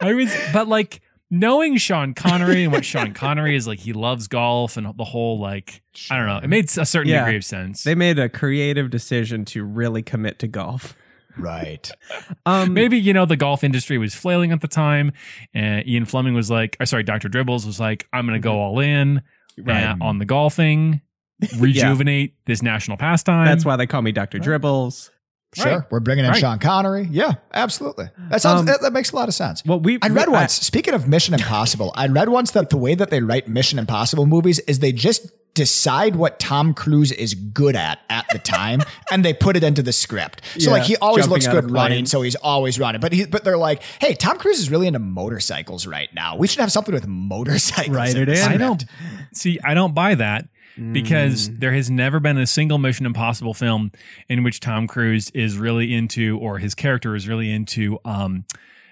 I 0.00 0.12
was, 0.14 0.34
but 0.52 0.68
like 0.68 1.00
knowing 1.30 1.76
Sean 1.76 2.14
Connery 2.14 2.64
and 2.64 2.72
what 2.72 2.84
Sean 2.84 3.12
Connery 3.14 3.56
is 3.56 3.66
like, 3.66 3.78
he 3.78 3.92
loves 3.92 4.28
golf 4.28 4.76
and 4.76 4.86
the 4.96 5.04
whole 5.04 5.38
like, 5.40 5.82
I 6.10 6.16
don't 6.16 6.26
know, 6.26 6.38
it 6.38 6.48
made 6.48 6.66
a 6.76 6.84
certain 6.86 7.10
Yeah. 7.10 7.24
degree 7.24 7.36
of 7.36 7.44
sense. 7.44 7.82
They 7.84 7.94
made 7.94 8.18
a 8.18 8.28
creative 8.28 8.90
decision 8.90 9.44
to 9.46 9.64
really 9.64 10.02
commit 10.02 10.38
to 10.40 10.48
golf. 10.48 10.94
Right. 11.38 11.90
Um, 12.46 12.74
Maybe 12.74 12.98
you 12.98 13.12
know 13.14 13.24
the 13.24 13.36
golf 13.36 13.64
industry 13.64 13.96
was 13.96 14.14
flailing 14.14 14.52
at 14.52 14.60
the 14.60 14.68
time, 14.68 15.12
and 15.54 15.86
Ian 15.88 16.04
Fleming 16.04 16.34
was 16.34 16.50
like, 16.50 16.76
or 16.78 16.84
sorry, 16.86 17.02
Doctor 17.02 17.28
Dribbles 17.28 17.64
was 17.64 17.80
like, 17.80 18.06
I'm 18.12 18.26
going 18.26 18.38
to 18.40 18.44
go 18.44 18.60
all 18.60 18.80
in 18.80 19.22
Right. 19.58 19.84
uh, 19.84 19.96
on 20.02 20.18
the 20.18 20.24
golfing, 20.26 21.00
rejuvenate 21.58 22.34
this 22.46 22.62
national 22.62 22.96
pastime. 22.98 23.46
That's 23.46 23.64
why 23.64 23.76
they 23.76 23.86
call 23.86 24.02
me 24.02 24.12
Dr. 24.12 24.38
Dribbles. 24.38 25.10
Sure. 25.54 25.78
Right. 25.78 25.82
We're 25.90 26.00
bringing 26.00 26.24
in 26.24 26.32
Right. 26.32 26.40
Sean 26.40 26.58
Connery. 26.58 27.08
Yeah, 27.10 27.34
absolutely. 27.52 28.06
That 28.30 28.42
sounds 28.42 28.60
Um, 28.60 28.66
that, 28.66 28.80
that 28.82 28.92
makes 28.92 29.12
a 29.12 29.16
lot 29.16 29.28
of 29.28 29.34
sense. 29.34 29.64
Well, 29.64 29.78
we 29.80 29.98
I 30.02 30.08
read 30.08 30.28
we- 30.28 30.34
once, 30.34 30.52
speaking 30.54 30.94
of 30.94 31.06
Mission 31.08 31.32
Impossible, 31.34 31.92
I 31.94 32.08
read 32.08 32.28
once 32.28 32.50
that 32.50 32.70
the 32.70 32.76
way 32.76 32.94
that 32.96 33.10
they 33.10 33.22
write 33.22 33.48
Mission 33.48 33.78
Impossible 33.78 34.26
movies 34.26 34.58
is 34.60 34.80
they 34.80 34.92
just 34.92 35.30
decide 35.54 36.16
what 36.16 36.38
Tom 36.40 36.74
Cruise 36.74 37.12
is 37.12 37.34
good 37.34 37.76
at 37.76 38.00
at 38.10 38.26
the 38.32 38.38
time 38.38 38.80
and 39.10 39.24
they 39.24 39.32
put 39.32 39.56
it 39.56 39.62
into 39.64 39.82
the 39.82 39.92
script. 39.92 40.42
So 40.58 40.70
Yeah, 40.70 40.72
like 40.78 40.82
he 40.82 40.96
always 40.96 41.28
looks 41.28 41.46
good 41.46 41.70
running, 41.70 42.06
so 42.06 42.22
he's 42.22 42.34
always 42.36 42.78
running. 42.78 43.00
But 43.00 43.12
he 43.12 43.24
but 43.26 43.44
they're 43.44 43.56
like, 43.56 43.82
"Hey, 44.00 44.14
Tom 44.14 44.36
Cruise 44.38 44.58
is 44.58 44.70
really 44.70 44.86
into 44.86 44.98
motorcycles 44.98 45.86
right 45.86 46.12
now. 46.14 46.36
We 46.36 46.46
should 46.48 46.60
have 46.60 46.72
something 46.72 46.92
with 46.94 47.06
motorcycles." 47.06 47.96
Right, 47.96 48.14
in 48.14 48.22
it 48.22 48.26
the 48.26 48.32
in. 48.44 48.52
I 48.52 48.56
don't 48.56 48.84
see. 49.32 49.58
I 49.64 49.74
don't 49.74 49.94
buy 49.94 50.14
that 50.16 50.48
because 50.92 51.48
Mm. 51.50 51.60
there 51.60 51.72
has 51.72 51.88
never 51.88 52.18
been 52.18 52.36
a 52.36 52.48
single 52.48 52.78
Mission 52.78 53.06
Impossible 53.06 53.54
film 53.54 53.92
in 54.28 54.42
which 54.42 54.58
Tom 54.58 54.88
Cruise 54.88 55.30
is 55.30 55.56
really 55.56 55.94
into, 55.94 56.36
or 56.38 56.58
his 56.58 56.74
character 56.74 57.14
is 57.14 57.28
really 57.28 57.48
into, 57.50 58.00
um, 58.04 58.44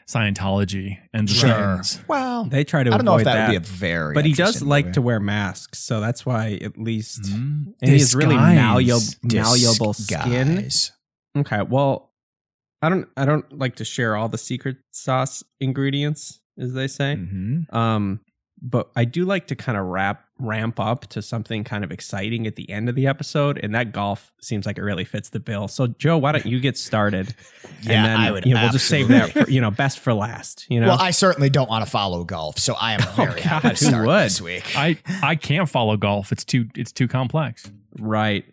Scientology 0.09 0.99
and 1.13 1.29
the 1.29 1.33
Sure. 1.35 1.75
things. 1.77 2.01
Well, 2.09 2.45
they 2.45 2.65
try 2.65 2.83
to 2.83 2.93
I 2.93 2.97
don't 2.97 3.05
know 3.05 3.19
if 3.19 3.25
that, 3.25 3.35
that. 3.35 3.47
would 3.49 3.53
be 3.53 3.57
a 3.57 3.61
very 3.61 4.15
but 4.15 4.25
he 4.25 4.33
does 4.33 4.63
like 4.63 4.87
movie. 4.87 4.95
to 4.95 5.03
wear 5.03 5.21
masks, 5.21 5.79
so 5.79 6.01
that's 6.01 6.25
why 6.27 6.59
at 6.63 6.79
least 6.79 7.23
Mm. 7.23 7.75
and 7.81 7.91
he 7.91 7.99
has 7.99 8.15
really 8.15 8.37
malleable, 8.37 9.01
malleable 9.23 9.93
skin. 9.95 10.69
Okay, 11.37 11.63
well, 11.63 12.13
I 12.83 12.89
don't 12.89 13.09
I 13.17 13.25
don't 13.25 13.59
like 13.59 13.77
to 13.77 13.85
share 13.85 14.17
all 14.17 14.29
the 14.29 14.39
secret 14.39 14.77
sauce 14.91 15.43
ingredients, 15.61 16.41
as 16.59 16.73
they 16.75 16.89
say. 16.89 17.17
Mhm. 17.17 17.73
Um, 17.75 18.21
but 18.61 18.91
I 18.97 19.05
do 19.05 19.25
like 19.25 19.47
to 19.49 19.57
kind 19.57 19.79
of 19.79 19.87
wrap 19.87 20.25
ramp 20.43 20.79
up 20.81 21.07
to 21.09 21.23
something 21.23 21.65
kind 21.65 21.85
of 21.85 21.91
exciting 21.93 22.47
at 22.47 22.57
the 22.57 22.69
end 22.71 22.89
of 22.89 22.95
the 22.95 23.07
episode, 23.07 23.59
and 23.63 23.75
that 23.75 23.93
golf 23.93 24.33
seems 24.41 24.67
like 24.67 24.77
it 24.77 24.83
really 24.83 25.05
fits 25.05 25.31
the 25.31 25.41
bill. 25.41 25.69
So, 25.69 25.87
Joe, 25.87 26.19
why 26.19 26.33
don't 26.33 26.45
you 26.47 26.61
get 26.61 26.77
started? 26.77 27.35
Yeah, 27.85 27.95
and 27.95 28.07
then, 28.07 28.21
I 28.21 28.31
would 28.31 28.47
You 28.47 28.55
know, 28.55 28.63
we'll 28.63 28.71
just 28.71 28.87
save 28.87 29.09
that 29.09 29.31
for 29.33 29.51
you 29.51 29.61
know 29.61 29.73
best 29.73 29.99
for 29.99 30.15
last. 30.15 30.67
You 30.71 30.81
know, 30.81 30.87
Well, 30.89 30.99
I 31.01 31.11
certainly 31.11 31.51
don't 31.51 31.69
want 31.69 31.85
to 31.85 31.91
follow 31.91 32.23
golf, 32.23 32.61
so 32.61 32.75
I 32.75 32.93
am 32.93 33.01
oh, 33.19 33.25
very 33.25 33.41
happy 33.41 33.69
God, 33.71 33.77
to 33.79 33.91
who 33.91 34.07
would? 34.07 34.21
this 34.23 34.41
week. 34.41 34.79
I 34.79 34.99
I 35.21 35.35
can't 35.35 35.69
follow 35.69 35.97
golf. 35.97 36.31
It's 36.31 36.45
too 36.45 36.67
it's 36.77 36.93
too 36.93 37.09
complex. 37.09 37.73
right, 37.99 38.45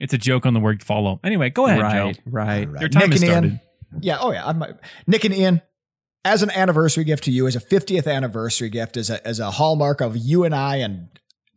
It's 0.00 0.12
a 0.12 0.18
joke 0.18 0.46
on 0.46 0.54
the 0.54 0.58
word 0.58 0.82
follow. 0.82 1.20
Anyway, 1.22 1.50
go 1.50 1.66
ahead, 1.66 1.80
right, 1.80 2.14
Joe. 2.16 2.20
right. 2.26 2.68
Your 2.80 2.88
time 2.88 3.10
Nick 3.10 3.12
has 3.12 3.22
and 3.22 3.30
Ian. 3.30 3.60
started. 3.60 3.60
Yeah. 4.04 4.18
Oh 4.20 4.32
yeah. 4.32 4.46
I'm, 4.48 4.64
Nick 5.06 5.24
and 5.24 5.32
Ian, 5.34 5.62
as 6.24 6.42
an 6.42 6.50
anniversary 6.50 7.04
gift 7.04 7.22
to 7.24 7.30
you, 7.30 7.46
as 7.46 7.54
a 7.54 7.60
50th 7.60 8.12
anniversary 8.12 8.68
gift, 8.70 8.96
as 8.96 9.10
a 9.10 9.24
as 9.24 9.38
a 9.38 9.52
hallmark 9.52 10.00
of 10.00 10.16
you 10.16 10.42
and 10.42 10.54
I 10.56 10.76
and 10.76 11.08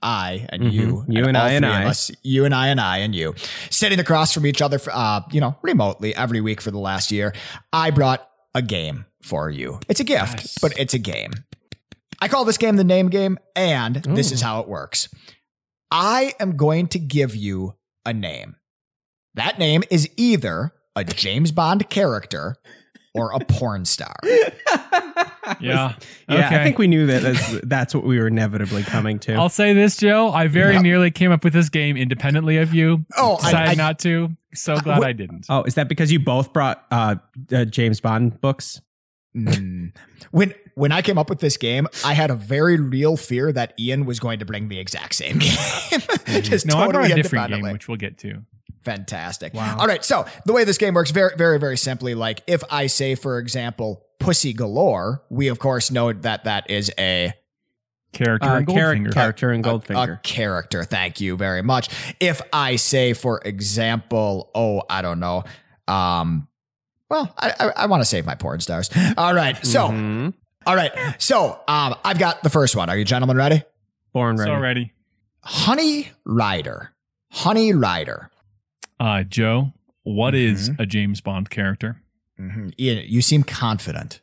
I 0.05 0.45
and 0.49 0.63
Mhm. 0.63 0.71
you, 0.73 1.05
You 1.09 1.25
and 1.25 1.35
all 1.35 1.43
I 1.45 1.51
and 1.51 1.65
I. 1.65 1.85
us, 1.85 2.11
you 2.23 2.45
and 2.45 2.53
I 2.53 2.67
and 2.67 2.79
I 2.79 2.99
and 2.99 3.15
you, 3.15 3.33
sitting 3.71 3.99
across 3.99 4.31
from 4.33 4.45
each 4.45 4.61
other, 4.61 4.77
for, 4.79 4.91
uh, 4.95 5.21
you 5.31 5.41
know, 5.41 5.57
remotely 5.63 6.15
every 6.15 6.41
week 6.41 6.61
for 6.61 6.69
the 6.71 6.77
last 6.79 7.11
year. 7.11 7.33
I 7.73 7.89
brought 7.91 8.27
a 8.53 8.61
game 8.61 9.05
for 9.23 9.49
you. 9.49 9.79
It's 9.89 9.99
a 9.99 10.03
gift, 10.03 10.39
Yes. 10.41 10.57
but 10.61 10.77
it's 10.79 10.93
a 10.93 10.99
game. 10.99 11.33
I 12.21 12.27
call 12.27 12.45
this 12.45 12.57
game 12.57 12.75
the 12.77 12.83
name 12.83 13.09
game, 13.09 13.37
and 13.55 13.95
this 13.95 14.31
is 14.31 14.41
how 14.41 14.59
it 14.61 14.67
works. 14.67 15.09
I 15.91 16.33
am 16.39 16.55
going 16.55 16.87
to 16.89 16.99
give 16.99 17.35
you 17.35 17.75
a 18.05 18.13
name. 18.13 18.55
That 19.33 19.59
name 19.59 19.83
is 19.89 20.09
either 20.15 20.71
a 20.95 21.03
James 21.03 21.51
Bond 21.51 21.89
character 21.89 22.55
or 23.13 23.31
a 23.33 23.39
porn 23.39 23.85
star. 23.85 24.15
Yeah. 25.59 25.93
Yeah, 26.27 26.45
Okay. 26.47 26.59
I 26.59 26.63
think 26.63 26.77
we 26.77 26.87
knew 26.87 27.05
that 27.07 27.21
that's, 27.21 27.59
that's 27.63 27.95
what 27.95 28.03
we 28.03 28.17
were 28.19 28.27
inevitably 28.27 28.83
coming 28.83 29.19
to. 29.19 29.33
I'll 29.35 29.49
say 29.49 29.73
this, 29.73 29.97
Joe. 29.97 30.29
I 30.31 30.47
very 30.47 30.73
Yep. 30.73 30.83
nearly 30.83 31.11
came 31.11 31.31
up 31.31 31.43
with 31.43 31.53
this 31.53 31.69
game 31.69 31.97
independently 31.97 32.57
of 32.57 32.73
you. 32.73 33.05
Oh, 33.17 33.35
I- 33.37 33.45
decided 33.45 33.69
I- 33.69 33.73
not 33.75 33.99
to. 33.99 34.29
So 34.53 34.77
glad 34.79 34.99
What- 34.99 35.07
I 35.07 35.13
didn't. 35.13 35.45
oh, 35.49 35.63
is 35.63 35.75
that 35.75 35.87
because 35.89 36.11
you 36.11 36.19
both 36.19 36.53
brought 36.53 36.83
uh, 36.91 37.15
uh, 37.51 37.65
James 37.65 37.99
Bond 37.99 38.39
books? 38.41 38.81
Mm. 39.35 39.91
When 40.31 40.53
when 40.75 40.91
I 40.93 41.01
came 41.01 41.17
up 41.17 41.29
with 41.29 41.39
this 41.39 41.57
game, 41.57 41.87
I 42.05 42.13
had 42.13 42.31
a 42.31 42.35
very 42.35 42.77
real 42.79 43.17
fear 43.17 43.51
that 43.51 43.73
Ian 43.77 44.05
was 44.05 44.19
going 44.19 44.39
to 44.39 44.45
bring 44.45 44.69
the 44.69 44.79
exact 44.79 45.13
same 45.13 45.39
game. 45.39 45.59
Just 46.41 46.65
no, 46.65 46.75
I 46.77 46.85
brought 46.87 47.01
totally 47.01 47.11
a 47.11 47.15
different 47.23 47.49
game, 47.51 47.71
which 47.73 47.87
we'll 47.89 47.97
get 47.97 48.17
to. 48.19 48.43
Fantastic. 48.85 49.53
Wow. 49.53 49.77
All 49.79 49.87
right. 49.87 50.05
So 50.05 50.25
the 50.45 50.53
way 50.53 50.63
this 50.63 50.77
game 50.77 50.93
works, 50.93 51.11
very, 51.11 51.35
very, 51.35 51.59
very 51.59 51.75
simply, 51.77 52.15
like 52.15 52.41
if 52.47 52.63
I 52.71 52.87
say, 52.87 53.15
for 53.15 53.39
example, 53.39 54.05
pussy 54.19 54.53
galore, 54.53 55.23
we 55.29 55.47
of 55.49 55.59
course 55.59 55.91
know 55.91 56.13
that 56.13 56.45
that 56.45 56.69
is 56.69 56.91
a 56.97 57.33
Character 58.13 58.47
Uh, 58.47 58.57
and 58.59 58.67
Goldfinger. 58.67 59.13
character 59.13 59.51
and 59.51 59.61
Goldfinger. 59.61 60.19
A, 60.19 60.21
character. 60.23 60.85
Thank 60.85 61.19
you 61.19 61.35
very 61.35 61.61
much. 61.61 61.89
If 62.21 62.41
I 62.53 62.77
say, 62.77 63.11
for 63.11 63.41
example, 63.43 64.51
oh, 64.55 64.83
I 64.89 65.01
don't 65.01 65.19
know. 65.19 65.43
Um, 65.89 66.47
well, 67.09 67.33
I, 67.37 67.51
I, 67.59 67.65
I 67.75 67.85
want 67.87 67.99
to 68.01 68.05
save 68.05 68.25
my 68.25 68.35
porn 68.35 68.61
stars. 68.61 68.89
All 69.17 69.33
right. 69.35 69.57
So, 69.65 69.89
Mhm. 69.89 70.33
all 70.65 70.75
right. 70.77 70.93
So, 71.17 71.59
um, 71.67 71.95
I've 72.05 72.17
got 72.17 72.41
the 72.41 72.49
first 72.49 72.75
one. 72.77 72.89
Are 72.89 72.97
you 72.97 73.03
gentlemen 73.03 73.35
ready? 73.35 73.63
born 74.13 74.37
ready. 74.37 74.49
so 74.51 74.59
ready. 74.59 74.93
Honey 75.43 76.09
Rider. 76.23 76.91
Honey 77.33 77.73
Rider. 77.73 78.31
Uh, 78.99 79.23
Joe, 79.23 79.73
what 80.03 80.33
is 80.35 80.69
Mhm. 80.69 80.79
a 80.79 80.85
James 80.85 81.21
Bond 81.21 81.49
character 81.49 82.01
Mhm. 82.39 82.73
Ian, 82.79 83.05
you 83.07 83.21
seem 83.21 83.43
confident. 83.43 84.21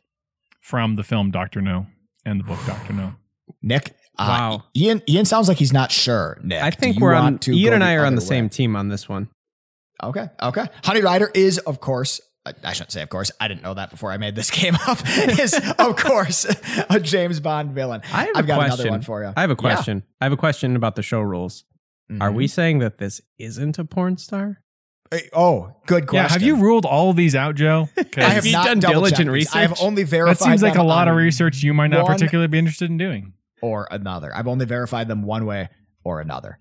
from 0.61 0.95
the 0.95 1.03
film 1.03 1.29
Doctor 1.29 1.61
No 1.61 1.87
and 2.25 2.39
the 2.39 2.43
book 2.45 2.59
Doctor 2.65 2.93
No? 2.93 3.15
Nick. 3.61 3.89
Uh, 4.17 4.25
Wow. 4.29 4.63
Ian. 4.77 5.01
Ian 5.09 5.25
sounds 5.25 5.47
like 5.49 5.57
he's 5.57 5.73
not 5.73 5.91
sure. 5.91 6.39
Nick, 6.41 6.61
I 6.63 6.69
think 6.71 6.99
we're 7.01 7.13
on. 7.13 7.23
want 7.23 7.41
to 7.41 7.51
Ian 7.53 7.73
and 7.73 7.83
I 7.83 7.95
are 7.95 8.01
on 8.01 8.13
other 8.13 8.15
the 8.17 8.21
same 8.21 8.47
team 8.47 8.75
on 8.77 8.87
this 8.87 9.09
one. 9.09 9.27
Okay. 10.01 10.29
Okay. 10.41 10.65
Honey 10.85 11.01
Rider 11.01 11.29
is, 11.33 11.57
of 11.59 11.81
course, 11.81 12.21
I- 12.45 12.53
I 12.63 12.73
shouldn't 12.73 12.91
say, 12.91 13.01
of 13.01 13.09
course. 13.09 13.29
I 13.41 13.47
didn't 13.49 13.63
know 13.63 13.73
that 13.73 13.89
before 13.89 14.11
I 14.11 14.17
made 14.17 14.35
this 14.35 14.51
game 14.61 14.75
up. 14.87 14.99
is, 15.39 15.53
of 15.77 15.95
course, 15.97 16.45
a 16.89 16.99
James 16.99 17.39
Bond 17.41 17.71
villain. 17.71 18.01
I 18.13 18.25
have 18.25 18.29
I've 18.35 18.43
a 18.45 18.47
got 18.47 18.55
question. 18.55 18.73
another 18.81 18.89
one 18.91 19.01
for 19.01 19.23
you. 19.23 19.33
I 19.35 19.41
have 19.41 19.49
a 19.49 19.53
Yeah. 19.53 19.55
question. 19.57 20.03
I 20.21 20.25
have 20.25 20.31
a 20.33 20.37
question 20.37 20.75
about 20.77 20.95
the 20.95 21.03
show 21.03 21.19
rules. 21.21 21.65
Are 22.21 22.29
Mhm. 22.29 22.35
we 22.35 22.47
saying 22.47 22.79
that 22.79 22.99
this 22.99 23.19
isn't 23.37 23.77
a 23.79 23.85
porn 23.85 24.17
star? 24.17 24.61
Hey, 25.13 25.29
Oh, 25.31 25.75
good 25.85 26.07
question. 26.07 26.25
Yeah, 26.25 26.27
have 26.33 26.41
you 26.41 26.55
ruled 26.55 26.85
all 26.85 27.09
of 27.11 27.15
these 27.15 27.35
out, 27.35 27.55
Joe? 27.55 27.87
I 28.17 28.21
have 28.21 28.45
you 28.45 28.53
not 28.53 28.65
done 28.65 28.79
diligent 28.79 29.29
research. 29.29 29.55
I 29.55 29.61
have 29.61 29.79
only 29.81 30.03
verified. 30.03 30.37
that 30.37 30.43
seems 30.43 30.63
like 30.63 30.75
a 30.75 30.83
lot 30.83 31.07
of 31.07 31.15
research 31.15 31.61
you 31.61 31.73
might 31.73 31.87
not 31.87 32.05
particularly 32.07 32.47
be 32.47 32.57
interested 32.57 32.89
in 32.89 32.97
doing. 32.97 33.33
or 33.61 33.87
another. 33.91 34.35
I've 34.35 34.47
only 34.47 34.65
verified 34.65 35.07
them 35.07 35.21
one 35.23 35.45
way 35.45 35.69
or 36.03 36.19
another. 36.19 36.57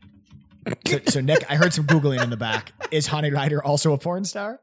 So, 0.86 1.00
so 1.08 1.20
Nick, 1.20 1.50
I 1.50 1.56
heard 1.56 1.72
some 1.72 1.86
googling 1.86 2.22
in 2.22 2.30
the 2.30 2.36
back. 2.36 2.72
Is 2.92 3.06
Honey 3.08 3.30
Rider 3.30 3.64
also 3.64 3.94
a 3.94 3.98
porn 3.98 4.24
star? 4.24 4.60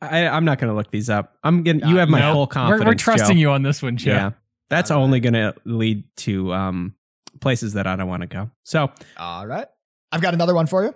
I, 0.00 0.26
I'm 0.26 0.44
not 0.44 0.58
going 0.58 0.68
to 0.70 0.74
look 0.74 0.90
these 0.90 1.08
up. 1.08 1.36
I'm 1.44 1.62
getting. 1.62 1.86
You 1.88 1.96
have 1.98 2.08
my 2.08 2.20
Nope. 2.20 2.32
full 2.34 2.40
We're, 2.42 2.46
confidence. 2.48 2.86
we're 2.86 2.94
trusting 2.94 3.36
Joe. 3.36 3.40
you 3.40 3.50
on 3.50 3.62
this 3.62 3.82
one, 3.82 3.96
Joe. 3.98 4.10
Yeah, 4.10 4.30
that's 4.68 4.90
All 4.90 4.98
right. 4.98 5.04
only 5.04 5.20
going 5.20 5.34
to 5.34 5.54
lead 5.64 6.04
to 6.18 6.52
um, 6.52 6.94
places 7.40 7.74
that 7.74 7.86
I 7.86 7.94
don't 7.96 8.08
want 8.08 8.22
to 8.22 8.26
go. 8.26 8.50
So 8.64 8.90
All 9.16 9.46
right. 9.46 9.66
I've 10.10 10.20
got 10.22 10.34
another 10.34 10.54
one 10.54 10.66
for 10.66 10.82
you. 10.84 10.94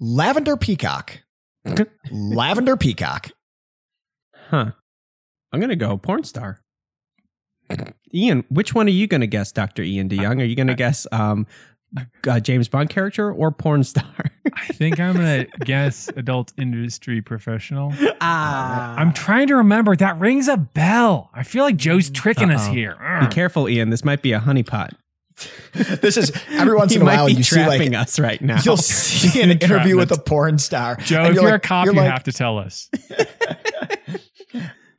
Lavender 0.00 0.56
Peacock. 0.56 1.20
Lavender 2.10 2.76
Peacock. 2.76 3.30
Huh. 4.50 4.72
I'm 5.52 5.60
gonna 5.60 5.76
go 5.76 5.96
porn 5.96 6.24
star. 6.24 6.60
Ian, 8.12 8.44
which 8.48 8.74
one 8.74 8.86
are 8.86 8.90
you 8.90 9.06
gonna 9.06 9.26
guess, 9.26 9.50
Doctor 9.52 9.82
Ian 9.82 10.08
DeYoung? 10.08 10.40
Are 10.40 10.44
you 10.44 10.54
gonna 10.56 10.74
guess 10.74 11.06
um, 11.12 11.46
uh, 12.28 12.40
James 12.40 12.68
Bond 12.68 12.90
character 12.90 13.32
or 13.32 13.50
porn 13.50 13.82
star? 13.84 14.04
I 14.54 14.66
think 14.74 15.00
I'm 15.00 15.14
gonna 15.14 15.46
guess 15.64 16.10
adult 16.16 16.52
industry 16.58 17.22
professional. 17.22 17.94
ah, 18.20 18.94
I'm 18.96 19.12
trying 19.12 19.46
to 19.48 19.56
remember. 19.56 19.96
That 19.96 20.18
rings 20.18 20.48
a 20.48 20.56
bell. 20.58 21.30
I 21.32 21.42
feel 21.44 21.64
like 21.64 21.76
Joe's 21.76 22.10
tricking 22.10 22.50
us 22.50 22.66
Uh-oh. 22.66 22.72
here. 22.74 23.18
Be 23.20 23.26
careful, 23.28 23.68
Ian. 23.68 23.90
This 23.90 24.04
might 24.04 24.20
be 24.22 24.32
a 24.32 24.40
honeypot. 24.40 24.92
this 25.72 26.16
is 26.16 26.30
every 26.50 26.76
once 26.76 26.92
he 26.92 26.96
in 26.96 27.02
a 27.02 27.04
might 27.04 27.16
while 27.16 27.26
be 27.26 27.32
you 27.32 27.42
see 27.42 27.56
like 27.56 27.78
trapping 27.78 27.94
us 27.94 28.18
right 28.20 28.40
now. 28.40 28.60
you'll 28.64 28.76
see 28.76 29.42
an 29.42 29.50
interview 29.60 29.96
with 29.96 30.12
a 30.12 30.18
porn 30.18 30.58
star. 30.58 30.96
Joe, 30.96 31.18
and 31.22 31.28
if 31.28 31.34
you're, 31.34 31.44
like- 31.44 31.54
a 31.54 31.58
cop, 31.58 31.84
you're 31.86 31.94
you 31.94 32.00
like, 32.00 32.10
have 32.10 32.24
to 32.24 32.32
tell 32.32 32.58
us. 32.58 32.88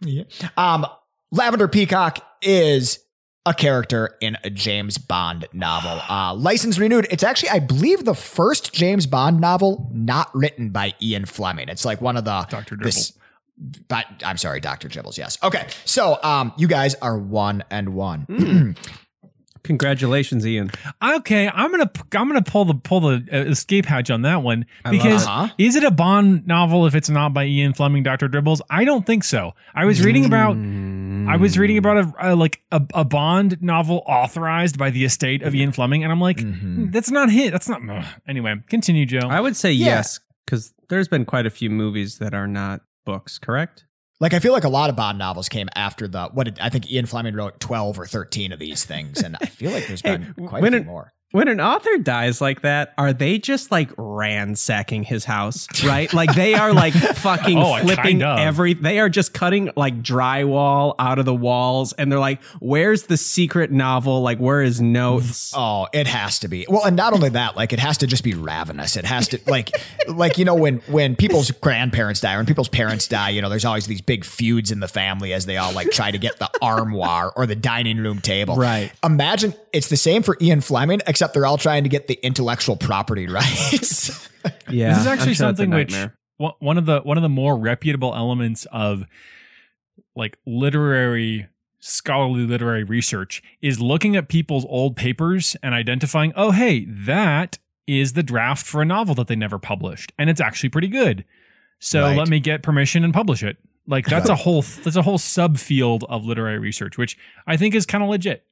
Yeah. 0.01 0.23
Um, 0.55 0.85
Lavender 1.31 1.67
Peacock 1.67 2.19
is 2.43 2.99
a 3.45 3.53
character 3.53 4.15
in 4.21 4.37
a 4.43 4.49
James 4.51 4.97
Bond 4.99 5.47
novel. 5.51 5.99
Uh, 6.07 6.35
license 6.35 6.77
renewed. 6.77 7.07
It's 7.09 7.23
actually, 7.23 7.49
I 7.49 7.59
believe, 7.59 8.05
the 8.05 8.13
first 8.13 8.71
James 8.73 9.07
Bond 9.07 9.39
novel 9.39 9.89
not 9.93 10.29
written 10.35 10.69
by 10.69 10.93
Ian 11.01 11.25
Fleming. 11.25 11.69
It's 11.69 11.85
like 11.85 12.01
one 12.01 12.17
of 12.17 12.25
the 12.25 12.45
Dr. 12.49 12.75
this- 12.75 13.13
but 13.87 14.05
I'm 14.23 14.37
sorry, 14.37 14.59
Dr. 14.59 14.89
Dribbles. 14.89 15.17
Yes. 15.17 15.37
Okay. 15.41 15.65
So, 15.85 16.21
um, 16.21 16.51
you 16.57 16.67
guys 16.67 16.93
are 16.95 17.17
one 17.17 17.63
and 17.71 17.95
one. 17.95 18.75
Congratulations, 19.65 20.45
Ian. 20.45 20.69
Okay, 21.03 21.49
I'm 21.49 21.71
gonna 21.71 21.89
I'm 22.13 22.27
gonna 22.27 22.41
pull 22.43 22.65
the 22.65 22.75
pull 22.75 22.99
the 23.01 23.27
uh, 23.33 23.37
escape 23.49 23.85
hatch 23.85 24.09
on 24.11 24.21
that 24.21 24.43
one 24.43 24.65
because. 24.89 25.25
Uh-huh. 25.25 25.49
is 25.57 25.75
it 25.75 25.83
a 25.83 25.91
Bond 25.91 26.45
novel 26.45 26.85
if 26.85 26.93
it's 26.95 27.09
not 27.09 27.33
by 27.33 27.45
Ian 27.45 27.73
Fleming, 27.73 28.03
Doctor 28.03 28.27
Dribbles? 28.27 28.61
I 28.69 28.85
don't 28.85 29.05
think 29.05 29.23
so. 29.23 29.53
I 29.73 29.85
was 29.85 30.03
reading 30.05 30.23
about 30.25 30.55
I 30.55 31.37
was 31.37 31.57
reading 31.57 31.77
about 31.77 31.97
a, 31.97 32.13
a 32.33 32.35
like 32.35 32.61
a, 32.71 32.81
a 32.93 33.03
Bond 33.03 33.61
novel 33.61 34.03
authorized 34.05 34.77
by 34.77 34.91
the 34.91 35.03
estate 35.03 35.41
of 35.41 35.55
Ian 35.55 35.71
Fleming, 35.71 36.03
and 36.03 36.11
I'm 36.11 36.21
like, 36.21 36.37
Mhm. 36.37 36.91
that's 36.91 37.09
not 37.09 37.29
hit. 37.31 37.51
That's 37.51 37.67
not. 37.67 37.81
ugh. 37.89 38.05
Anyway, 38.27 38.55
continue, 38.69 39.05
Joe. 39.05 39.27
I 39.27 39.41
would 39.41 39.55
say 39.55 39.71
Yeah. 39.71 39.85
yes, 39.87 40.19
because 40.45 40.73
there's 40.89 41.07
been 41.07 41.25
quite 41.25 41.45
a 41.47 41.49
few 41.49 41.69
movies 41.71 42.19
that 42.19 42.33
are 42.35 42.47
not 42.47 42.81
books, 43.05 43.39
correct? 43.39 43.85
Like 44.25 44.33
I 44.33 44.39
feel 44.39 44.53
like 44.53 44.63
a 44.63 44.69
lot 44.69 44.89
of 44.89 44.95
Bond 44.95 45.19
novels 45.19 45.49
came 45.49 45.69
after 45.75 46.07
the 46.07 46.29
what 46.33 46.45
did, 46.45 46.59
I 46.59 46.69
think 46.69 46.91
Ian 46.91 47.05
Fleming 47.05 47.35
wrote 47.35 47.59
twelve 47.59 47.99
or 47.99 48.07
thirteen 48.07 48.51
of 48.53 48.57
these 48.57 48.83
things, 48.83 49.21
and 49.21 49.37
I 49.39 49.45
feel 49.45 49.69
like 49.69 49.85
there's 49.85 50.01
been 50.01 50.33
quite 50.47 50.63
a 50.63 50.71
few 50.71 50.83
more. 50.83 51.13
When 51.35 51.49
an 51.49 51.59
author 51.59 51.97
dies 51.97 52.39
like 52.39 52.61
that, 52.61 52.93
are 52.97 53.11
they 53.11 53.39
just 53.39 53.69
like 53.69 53.91
ransacking 53.97 55.03
his 55.03 55.25
house, 55.25 55.67
right? 55.83 56.11
like 56.13 56.33
they 56.33 56.53
are 56.53 56.73
like 56.73 56.93
fucking 57.15 57.57
Oh, 57.57 57.77
flipping 57.81 58.19
kind 58.21 58.23
of. 58.23 58.39
every. 58.39 58.73
They 58.73 58.99
are 58.99 59.09
just 59.09 59.33
cutting 59.33 59.69
like 59.75 60.01
drywall 60.01 60.95
out 60.97 61.19
of 61.19 61.25
the 61.25 61.33
walls, 61.35 61.91
and 61.93 62.09
they're 62.09 62.19
like, 62.19 62.41
"Where's 62.59 63.03
the 63.03 63.17
secret 63.17 63.69
novel? 63.69 64.21
Like, 64.21 64.37
where 64.37 64.61
is 64.61 64.79
notes?" 64.79 65.53
Oh, 65.65 65.87
it 65.93 66.07
has 66.07 66.39
to 66.39 66.47
be. 66.47 66.65
Well, 66.69 66.85
and 66.85 66.95
not 66.95 67.11
only 67.13 67.29
that, 67.29 67.55
like 67.57 67.73
it 67.73 67.79
has 67.79 67.97
to 67.99 68.07
just 68.07 68.23
be 68.23 68.33
ravenous. 68.33 68.95
It 68.95 69.03
has 69.05 69.27
to 69.29 69.39
like 69.47 69.71
like 70.07 70.37
you 70.37 70.45
know 70.45 70.55
when 70.55 70.77
when 70.87 71.15
people's 71.17 71.51
grandparents 71.51 72.21
die 72.21 72.33
or 72.35 72.37
when 72.37 72.45
people's 72.45 72.69
parents 72.69 73.07
die, 73.07 73.29
you 73.31 73.41
know, 73.41 73.49
there's 73.49 73.65
always 73.65 73.87
these 73.87 74.01
big 74.01 74.23
feuds 74.23 74.71
in 74.71 74.79
the 74.79 74.87
family 74.87 75.33
as 75.33 75.45
they 75.45 75.57
all 75.57 75.73
like 75.73 75.91
try 75.91 76.11
to 76.11 76.17
get 76.17 76.39
the 76.39 76.49
armoire 76.61 77.33
or 77.35 77.45
the 77.45 77.55
dining 77.55 77.97
room 77.97 78.19
table. 78.21 78.55
Right. 78.55 78.91
Imagine 79.03 79.53
it's 79.73 79.89
the 79.89 79.97
same 79.97 80.23
for 80.23 80.37
Ian 80.41 80.61
Fleming, 80.61 81.01
except 81.07 81.24
they're 81.33 81.45
all 81.45 81.57
trying 81.57 81.83
to 81.83 81.89
get 81.89 82.07
the 82.07 82.19
intellectual 82.23 82.75
property 82.77 83.27
rights. 83.29 84.29
Yeah, 84.69 84.89
this 84.89 84.99
is 84.99 85.07
actually 85.07 85.33
sure 85.33 85.47
something 85.47 85.69
which 85.71 85.95
one 86.37 86.53
one 86.59 86.77
of 86.77 86.85
the 86.85 86.99
one 87.01 87.17
of 87.17 87.23
the 87.23 87.29
more 87.29 87.57
reputable 87.57 88.13
elements 88.15 88.65
of 88.71 89.05
like 90.15 90.37
literary 90.45 91.47
scholarly 91.79 92.45
literary 92.47 92.83
research 92.83 93.43
is 93.61 93.79
looking 93.79 94.15
at 94.15 94.27
people's 94.27 94.65
old 94.69 94.95
papers 94.95 95.55
and 95.61 95.73
identifying 95.75 96.33
oh 96.35 96.51
hey 96.51 96.85
that 96.85 97.57
is 97.87 98.13
the 98.13 98.23
draft 98.23 98.65
for 98.65 98.81
a 98.81 98.85
novel 98.85 99.13
that 99.13 99.27
they 99.27 99.35
never 99.35 99.59
published 99.59 100.11
and 100.17 100.29
it's 100.29 100.41
actually 100.41 100.69
pretty 100.69 100.87
good. 100.87 101.23
So 101.79 102.01
Right. 102.01 102.17
let 102.17 102.27
me 102.29 102.39
get 102.39 102.63
permission 102.63 103.03
and 103.03 103.13
publish 103.13 103.43
it. 103.43 103.57
Like 103.87 104.07
that's 104.07 104.29
a 104.29 104.35
whole 104.35 104.63
that's 104.63 104.95
a 104.95 105.03
whole 105.03 105.19
subfield 105.19 106.01
of 106.09 106.25
literary 106.25 106.57
research 106.57 106.97
which 106.97 107.15
i 107.45 107.55
think 107.55 107.75
is 107.75 107.85
kind 107.85 108.03
of 108.03 108.09
legit 108.09 108.43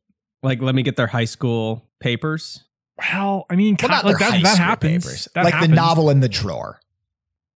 Like, 0.43 0.61
let 0.61 0.75
me 0.75 0.83
get 0.83 0.95
their 0.97 1.07
high 1.07 1.25
school 1.25 1.89
papers. 1.99 2.63
well 3.11 3.45
i 3.49 3.55
mean 3.55 3.75
well, 3.81 3.89
ki- 3.89 3.93
not 3.95 4.05
like 4.05 4.17
their 4.19 4.27
that, 4.29 4.35
high 4.35 4.41
that 4.43 4.53
school 4.55 4.65
happens 4.65 5.05
papers. 5.05 5.27
That 5.33 5.45
like 5.45 5.53
happens. 5.53 5.69
the 5.71 5.75
novel 5.75 6.09
in 6.11 6.19
the 6.19 6.29
drawer. 6.29 6.79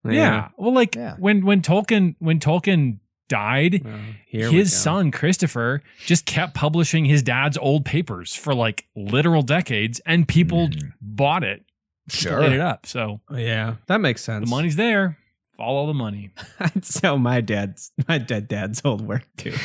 yeah. 0.10 0.50
Well, 0.58 0.74
like 0.74 0.96
Yeah. 0.96 1.16
when 1.20 1.46
when 1.46 1.62
Tolkien 1.62 2.16
when 2.20 2.40
Tolkien 2.40 3.00
died, 3.30 3.82
Well, 3.84 4.00
his 4.52 4.74
son 4.76 5.12
Christopher 5.12 5.84
just 6.06 6.26
kept 6.26 6.54
publishing 6.54 7.04
his 7.06 7.22
dad's 7.22 7.58
old 7.58 7.84
papers 7.86 8.34
for 8.34 8.56
like 8.56 8.86
literal 8.96 9.42
decades, 9.42 10.00
and 10.06 10.26
people 10.28 10.70
Mhm. 10.70 10.94
bought 11.02 11.44
it, 11.44 11.66
Sure. 12.08 12.42
ate 12.42 12.54
it 12.54 12.62
up. 12.62 12.86
So 12.86 13.20
Yeah, 13.36 13.76
that 13.88 14.00
makes 14.00 14.24
sense. 14.24 14.46
the 14.46 14.50
money's 14.50 14.78
there. 14.78 15.18
Follow 15.58 15.88
the 15.88 15.94
money. 15.94 16.30
I'd 16.60 16.86
sell 16.86 17.18
my 17.18 17.42
dad's 17.42 17.92
my 18.08 18.18
dead 18.18 18.48
dad's 18.48 18.82
old 18.86 19.02
work 19.02 19.28
too 19.36 19.52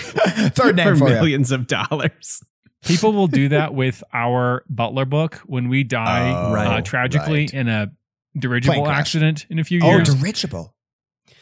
Third 0.57 0.75
name 0.77 0.95
for 0.97 0.97
for, 0.97 1.09
you. 1.09 1.15
millions 1.15 1.53
of 1.53 1.67
dollars. 1.69 2.43
People 2.85 3.13
will 3.13 3.29
do 3.29 3.49
that 3.51 3.75
with 3.83 4.03
our 4.13 4.65
Butler 4.69 5.05
book 5.05 5.37
when 5.47 5.69
we 5.69 5.85
die 5.85 6.31
Oh, 6.31 6.55
uh, 6.55 6.81
tragically 6.83 7.41
right. 7.43 7.55
in 7.55 7.69
a 7.69 7.93
dirigible 8.37 8.89
accident 8.89 9.47
in 9.51 9.59
a 9.59 9.65
few 9.65 9.81
years. 9.81 10.09
Oh, 10.11 10.15
dirigible. 10.15 10.75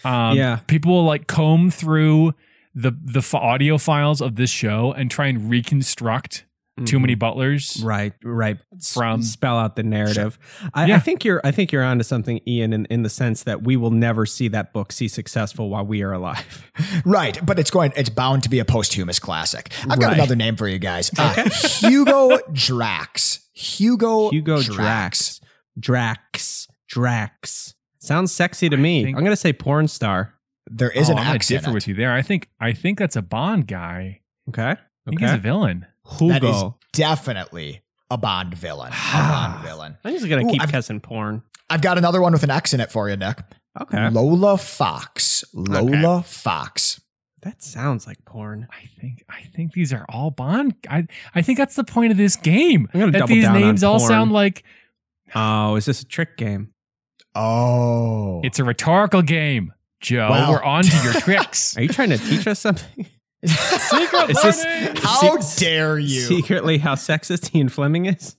Um, 0.04 0.36
Yeah. 0.36 0.56
people 0.66 0.92
will 0.92 1.04
like 1.04 1.26
comb 1.26 1.70
through 1.70 2.34
the 2.74 2.92
the 3.02 3.22
audio 3.36 3.78
files 3.78 4.20
of 4.20 4.36
this 4.36 4.50
show 4.50 4.92
and 4.92 5.10
try 5.10 5.26
and 5.26 5.50
reconstruct 5.50 6.44
too 6.86 6.98
many 6.98 7.14
butlers. 7.14 7.74
Mm-hmm. 7.74 7.86
Right, 7.86 8.12
right. 8.24 8.58
From- 8.82 9.22
spell 9.22 9.58
out 9.58 9.76
the 9.76 9.82
narrative. 9.82 10.38
I, 10.72 10.86
Yeah. 10.86 10.96
I 10.96 10.98
think 10.98 11.24
you're. 11.24 11.40
I 11.44 11.50
think 11.50 11.72
you're 11.72 11.82
onto 11.84 12.04
something, 12.04 12.40
Ian, 12.48 12.72
in, 12.72 12.86
in 12.86 13.02
the 13.02 13.10
sense 13.10 13.42
that 13.42 13.62
we 13.62 13.76
will 13.76 13.90
never 13.90 14.24
see 14.26 14.48
that 14.48 14.72
book 14.72 14.92
see 14.92 15.08
successful 15.08 15.68
while 15.68 15.84
we 15.84 16.02
are 16.02 16.12
alive. 16.12 16.70
Right, 17.04 17.38
but 17.44 17.58
it's 17.58 17.70
going. 17.70 17.92
It's 17.96 18.08
bound 18.08 18.42
to 18.44 18.48
be 18.50 18.58
a 18.58 18.64
posthumous 18.64 19.18
classic. 19.18 19.72
I've 19.88 19.98
got 20.00 20.08
Right. 20.08 20.14
another 20.14 20.36
name 20.36 20.56
for 20.56 20.66
you 20.68 20.78
guys. 20.78 21.10
Uh, 21.18 21.48
Hugo 21.50 22.38
Drax. 22.52 23.40
Hugo. 23.52 24.30
Hugo 24.30 24.62
Drax. 24.62 25.40
Drax, 25.78 25.78
Drax, 25.78 26.66
Drax. 26.88 27.74
Sounds 28.00 28.32
sexy 28.32 28.68
to 28.68 28.76
me. 28.76 29.04
think- 29.04 29.16
I'm 29.16 29.24
gonna 29.24 29.36
say 29.36 29.52
porn 29.52 29.88
star. 29.88 30.34
There 30.70 30.90
is 30.90 31.08
oh, 31.08 31.12
an 31.12 31.18
I'm 31.18 31.26
gonna 31.26 31.38
differ 31.40 31.72
with 31.72 31.86
you 31.88 31.94
there. 31.94 32.12
I 32.12 32.22
think 32.22 32.48
I 32.60 32.72
think 32.72 32.98
that's 32.98 33.16
a 33.16 33.22
Bond 33.22 33.66
guy. 33.66 34.20
Okay. 34.48 34.62
I 34.70 34.76
think 35.08 35.20
he's 35.20 35.30
a 35.30 35.34
Okay. 35.34 35.42
Villain. 36.18 36.40
That 36.40 36.44
is 36.44 36.62
definitely 36.92 37.82
a 38.10 38.16
Bond 38.18 38.54
villain. 38.54 38.92
A 38.92 38.96
Bond 39.12 39.64
villain. 39.64 39.96
I'm 40.04 40.12
just 40.12 40.28
gonna 40.28 40.44
Ooh, 40.46 40.50
keep 40.50 40.62
I've- 40.62 40.72
guessing 40.72 41.00
porn. 41.00 41.42
I've 41.68 41.82
got 41.82 41.98
another 41.98 42.20
one 42.20 42.32
with 42.32 42.42
an 42.42 42.50
X 42.50 42.74
in 42.74 42.80
it 42.80 42.90
for 42.90 43.08
you, 43.08 43.16
Nick. 43.16 43.38
Okay. 43.80 44.10
Lola 44.10 44.58
Fox. 44.58 45.44
Lola 45.54 46.22
Fox. 46.24 47.00
That 47.42 47.62
sounds 47.62 48.06
like 48.08 48.24
porn. 48.24 48.66
I 48.72 48.86
think 49.00 49.22
I 49.30 49.42
think 49.54 49.72
these 49.72 49.92
are 49.92 50.04
all 50.08 50.30
Bond. 50.32 50.74
I 50.90 51.06
I 51.34 51.42
think 51.42 51.58
that's 51.58 51.76
the 51.76 51.84
point 51.84 52.10
of 52.10 52.16
this 52.18 52.34
game. 52.36 52.88
I'm 52.92 53.00
gonna 53.00 53.12
that 53.12 53.18
double 53.20 53.34
these 53.34 53.44
down 53.44 53.54
on 53.56 53.60
names 53.62 53.84
all 53.84 53.98
sound 54.00 54.32
like 54.32 54.64
Oh, 55.34 55.76
is 55.76 55.84
this 55.84 56.02
a 56.02 56.04
trick 56.04 56.36
game? 56.36 56.72
Oh. 57.36 57.40
oh. 57.42 58.40
it's 58.44 58.58
a 58.58 58.64
rhetorical 58.64 59.22
game. 59.22 59.72
Joe, 60.00 60.28
Wow. 60.30 60.50
we're 60.50 60.62
on 60.62 60.82
to 60.82 60.96
your 61.04 61.12
tricks. 61.20 61.76
Are 61.76 61.82
you 61.82 61.88
trying 61.88 62.10
to 62.10 62.18
teach 62.18 62.46
us 62.46 62.58
something? 62.58 63.06
Secret 63.44 64.30
Is 64.30 64.42
this- 64.42 64.64
How 65.02 65.40
Se- 65.40 65.64
dare 65.64 65.98
you? 65.98 66.20
Secretly, 66.20 66.78
how 66.78 66.94
sexist 66.94 67.54
Ian 67.54 67.68
Fleming 67.70 68.06
is? 68.06 68.36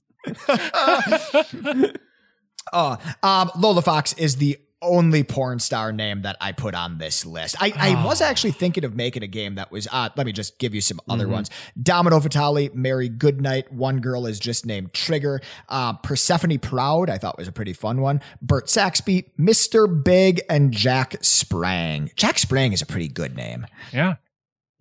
Oh, 2.72 2.96
um, 3.22 3.50
Lola 3.58 3.82
Fox 3.82 4.12
is 4.14 4.36
the 4.36 4.58
only 4.84 5.22
porn 5.22 5.60
star 5.60 5.92
name 5.92 6.22
that 6.22 6.36
I 6.40 6.50
put 6.50 6.74
on 6.74 6.98
this 6.98 7.24
list. 7.24 7.54
I, 7.60 7.72
I 7.76 8.04
was 8.04 8.20
actually 8.20 8.50
thinking 8.50 8.84
of 8.84 8.96
making 8.96 9.22
a 9.22 9.28
game 9.28 9.54
that 9.54 9.70
was, 9.70 9.86
uh, 9.92 10.08
let 10.16 10.26
me 10.26 10.32
just 10.32 10.58
give 10.58 10.74
you 10.74 10.80
some 10.80 10.98
other 11.08 11.26
Mhm. 11.26 11.30
ones. 11.32 11.50
Domino 11.80 12.18
Vitali, 12.18 12.68
Mary 12.74 13.08
Goodnight, 13.08 13.72
one 13.72 14.00
girl 14.00 14.26
is 14.26 14.40
just 14.40 14.66
named 14.66 14.92
Trigger. 14.92 15.40
Uh, 15.68 15.92
Persephone 15.92 16.58
Proud, 16.58 17.10
I 17.10 17.18
thought 17.18 17.38
was 17.38 17.46
a 17.46 17.52
pretty 17.52 17.72
fun 17.72 18.00
one. 18.00 18.20
Bert 18.40 18.68
Saxby, 18.68 19.26
Mr. 19.38 19.86
Big, 20.02 20.40
and 20.50 20.72
Jack 20.72 21.14
Sprang. 21.22 22.10
Jack 22.16 22.38
Sprang 22.40 22.72
is 22.72 22.82
a 22.82 22.86
pretty 22.86 23.08
good 23.08 23.36
name. 23.36 23.66
yeah. 23.92 24.14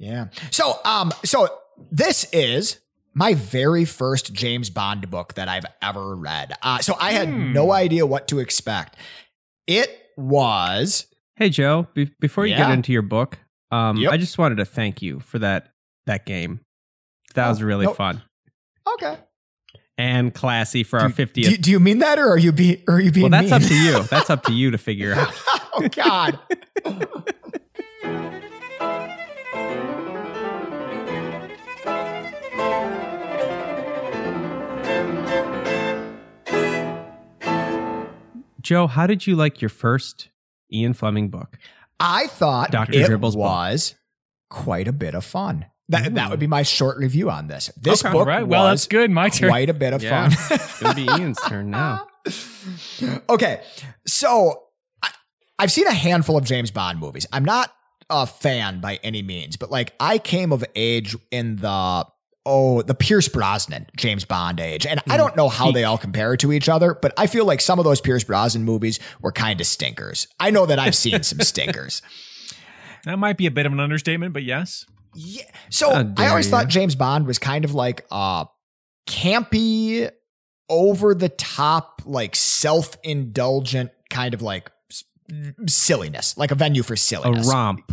Yeah. 0.02 0.28
So, 0.50 0.80
um, 0.84 1.12
so 1.24 1.48
this 1.92 2.26
is 2.34 2.80
my 3.14 3.34
very 3.36 3.86
first 3.86 4.34
James 4.34 4.70
Bond 4.70 5.10
book 5.12 5.36
that 5.36 5.48
I've 5.48 5.66
ever 5.82 6.16
read. 6.16 6.54
Uh, 6.64 6.80
so 6.80 6.96
I 7.00 7.12
had 7.12 7.28
Hmm. 7.30 7.54
no 7.54 7.72
idea 7.72 8.06
what 8.06 8.28
to 8.30 8.40
expect. 8.40 8.96
It 9.68 9.96
was 10.18 11.06
Hey 11.36 11.50
Joe, 11.50 11.88
be- 11.94 12.12
before 12.20 12.46
you 12.46 12.56
get 12.56 12.70
into 12.72 12.92
your 12.92 13.02
book, 13.02 13.38
um, 13.72 13.98
Yep. 13.98 14.12
I 14.12 14.18
just 14.18 14.38
wanted 14.38 14.56
to 14.56 14.66
thank 14.66 15.02
you 15.02 15.20
for 15.22 15.40
that 15.40 15.68
that 16.08 16.26
game. 16.26 16.62
That 17.36 17.48
was 17.50 17.62
Oh, 17.62 17.66
really 17.66 17.86
no- 17.86 17.94
fun 17.94 18.22
okay. 18.96 19.18
and 19.98 20.34
classy 20.34 20.84
for 20.84 21.00
our 21.00 21.08
Do, 21.10 21.14
fiftieth. 21.14 21.50
do, 21.50 21.58
do 21.58 21.72
you 21.72 21.80
mean 21.80 22.00
that, 22.00 22.18
or 22.20 22.28
are 22.30 22.38
you 22.40 22.52
be, 22.52 22.84
or 22.88 22.96
are 22.96 23.00
you 23.00 23.12
being? 23.12 23.30
well, 23.32 23.42
that's 23.42 23.52
mean? 23.52 23.62
up 23.62 23.68
to 23.68 23.76
you. 23.76 24.04
That's 24.10 24.30
up 24.32 24.44
to 24.46 24.52
you 24.54 24.72
to 24.72 24.78
figure 24.90 25.14
out. 25.14 25.34
oh 25.74 25.88
God. 25.90 26.40
Joe, 38.72 38.88
how 38.88 39.06
did 39.06 39.28
you 39.28 39.36
like 39.36 39.62
your 39.62 39.68
first 39.68 40.30
Ian 40.72 40.94
Fleming 40.94 41.28
book? 41.28 41.58
I 42.00 42.28
thought 42.28 42.72
Dr. 42.72 42.94
it 42.94 43.06
Dribble's 43.06 43.36
book. 43.36 43.44
was 43.44 43.96
quite 44.50 44.88
a 44.88 44.94
bit 44.94 45.14
of 45.14 45.26
fun. 45.26 45.66
That, 45.90 46.16
that 46.16 46.30
would 46.30 46.38
mm. 46.38 46.40
be 46.40 46.48
my 46.48 46.64
short 46.64 46.98
review 46.98 47.30
on 47.30 47.48
this. 47.48 47.70
This 47.76 48.02
Okay. 48.02 48.14
book 48.14 48.26
right. 48.26 48.48
Well, 48.48 48.64
was 48.64 48.84
that's 48.84 48.88
good. 48.88 49.12
My 49.12 49.28
turn. 49.28 49.50
quite 49.50 49.70
a 49.70 49.74
bit 49.74 49.92
of 49.92 50.02
Yeah. 50.02 50.30
fun. 50.30 50.58
It's 50.58 50.80
gonna 50.80 50.96
be 50.96 51.04
Ian's 51.04 51.42
turn 51.50 51.70
now. 51.70 52.08
okay, 53.30 53.62
so 54.08 54.64
I, 55.04 55.10
I've 55.60 55.72
seen 55.74 55.88
a 55.88 55.94
handful 55.94 56.38
of 56.38 56.46
James 56.46 56.72
Bond 56.72 56.98
movies. 56.98 57.28
I'm 57.34 57.44
not 57.44 57.74
a 58.10 58.26
fan 58.26 58.80
by 58.80 59.02
any 59.04 59.22
means, 59.22 59.58
but 59.58 59.70
like 59.70 59.94
I 60.00 60.18
came 60.18 60.54
of 60.54 60.64
age 60.76 61.18
in 61.30 61.58
the 61.58 62.08
oh 62.46 62.82
the 62.82 62.96
Pierce 62.96 63.28
Brosnan 63.28 63.88
James 63.96 64.26
Bond 64.26 64.60
age, 64.60 64.86
and 64.86 65.00
I 65.10 65.18
don't 65.18 65.36
know 65.36 65.50
how 65.50 65.72
they 65.72 65.84
all 65.84 65.98
compare 65.98 66.36
to 66.38 66.52
each 66.52 66.70
other, 66.70 66.94
but 66.94 67.14
I 67.18 67.28
feel 67.28 67.46
like 67.46 67.62
some 67.62 67.80
of 67.80 67.86
those 67.86 68.02
Pierce 68.02 68.24
Brosnan 68.24 68.64
movies 68.64 69.00
were 69.22 69.32
kind 69.32 69.60
of 69.62 69.68
stinkers. 69.68 70.28
I 70.40 70.52
know 70.52 70.66
that 70.66 70.80
I've 70.80 70.96
seen 70.96 71.24
some 71.24 71.40
stinkers. 71.40 72.02
That 73.04 73.18
might 73.18 73.36
be 73.36 73.48
a 73.48 73.52
bit 73.52 73.66
of 73.66 73.72
an 73.72 73.80
understatement, 73.80 74.32
but 74.32 74.44
yes. 74.44 74.86
Yeah. 75.16 75.42
So 75.72 75.90
How 75.92 76.14
I 76.18 76.28
always 76.28 76.46
you. 76.46 76.52
thought 76.52 76.68
James 76.68 76.94
Bond 76.94 77.26
was 77.26 77.40
kind 77.40 77.66
of 77.66 77.74
like 77.74 78.06
uh 78.12 78.46
campy, 79.08 80.08
over 80.72 81.14
the 81.14 81.30
top, 81.30 82.02
like 82.06 82.36
self 82.36 82.98
indulgent 83.04 83.92
kind 84.10 84.34
of 84.34 84.42
like 84.42 84.72
silliness, 85.68 86.38
like 86.38 86.50
a 86.52 86.56
venue 86.56 86.82
for 86.82 86.96
silliness. 86.96 87.48
A 87.48 87.52
romp, 87.52 87.92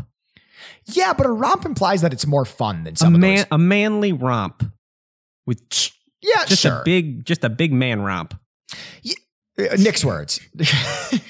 Yeah, 0.87 1.12
but 1.12 1.26
a 1.26 1.31
romp 1.31 1.64
implies 1.64 2.02
that 2.02 2.12
it's 2.12 2.26
more 2.26 2.44
fun 2.44 2.85
than 2.85 2.94
a 2.94 2.96
some 2.96 3.14
of 3.14 3.20
man, 3.20 3.37
those. 3.37 3.46
a 3.50 3.59
manly 3.59 4.12
romp 4.12 4.64
with 5.46 5.61
Yeah, 6.22 6.44
just 6.46 6.62
sure. 6.62 6.81
a 6.81 6.85
big, 6.85 7.24
just 7.24 7.44
a 7.44 7.48
big 7.48 7.72
man 7.72 8.02
romp. 8.02 8.35
Uh, 9.61 9.74
Nick's 9.76 10.04
words. 10.04 10.40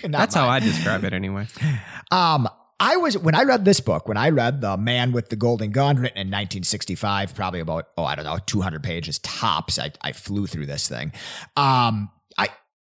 That's 0.04 0.34
how 0.34 0.46
mine. 0.46 0.62
I 0.62 0.66
describe 0.66 1.04
it 1.04 1.12
anyway. 1.12 1.46
Um, 2.10 2.48
I 2.80 2.96
was 2.96 3.18
when 3.18 3.34
I 3.34 3.42
read 3.42 3.66
this 3.66 3.80
book, 3.80 4.08
when 4.08 4.16
I 4.16 4.30
read 4.30 4.62
The 4.62 4.78
Man 4.78 5.12
with 5.12 5.28
the 5.28 5.36
Golden 5.36 5.72
Gun, 5.72 5.96
written 5.96 6.16
in 6.16 6.28
1965, 6.28 7.34
probably 7.34 7.60
about 7.60 7.88
oh 7.98 8.04
I 8.04 8.14
don't 8.14 8.24
know 8.24 8.38
200 8.46 8.82
pages 8.82 9.18
tops. 9.18 9.78
I, 9.78 9.90
I 10.00 10.12
flew 10.12 10.46
through 10.46 10.64
this 10.64 10.88
thing. 10.88 11.12
Um, 11.54 12.08
I 12.38 12.48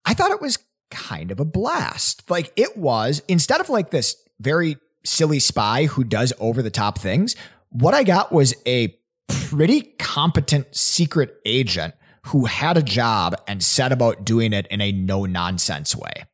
I 0.04 0.14
thought 0.14 0.32
it 0.32 0.40
was 0.40 0.58
kind 0.90 1.30
of 1.30 1.38
a 1.38 1.44
blast. 1.44 2.28
Like 2.28 2.52
it 2.56 2.76
was 2.76 3.22
instead 3.28 3.60
of 3.60 3.68
like 3.68 3.90
this 3.90 4.16
very 4.40 4.78
silly 5.04 5.38
spy 5.38 5.84
who 5.86 6.04
does 6.04 6.32
over 6.38 6.62
the 6.62 6.70
top 6.70 6.98
things. 6.98 7.36
What 7.70 7.94
I 7.94 8.04
got 8.04 8.32
was 8.32 8.54
a 8.66 8.96
pretty 9.28 9.82
competent 9.98 10.74
secret 10.74 11.36
agent 11.44 11.94
who 12.26 12.46
had 12.46 12.76
a 12.76 12.82
job 12.82 13.34
and 13.46 13.62
set 13.62 13.92
about 13.92 14.24
doing 14.24 14.52
it 14.52 14.66
in 14.68 14.80
a 14.80 14.92
no 14.92 15.26
nonsense 15.26 15.94
way. 15.94 16.24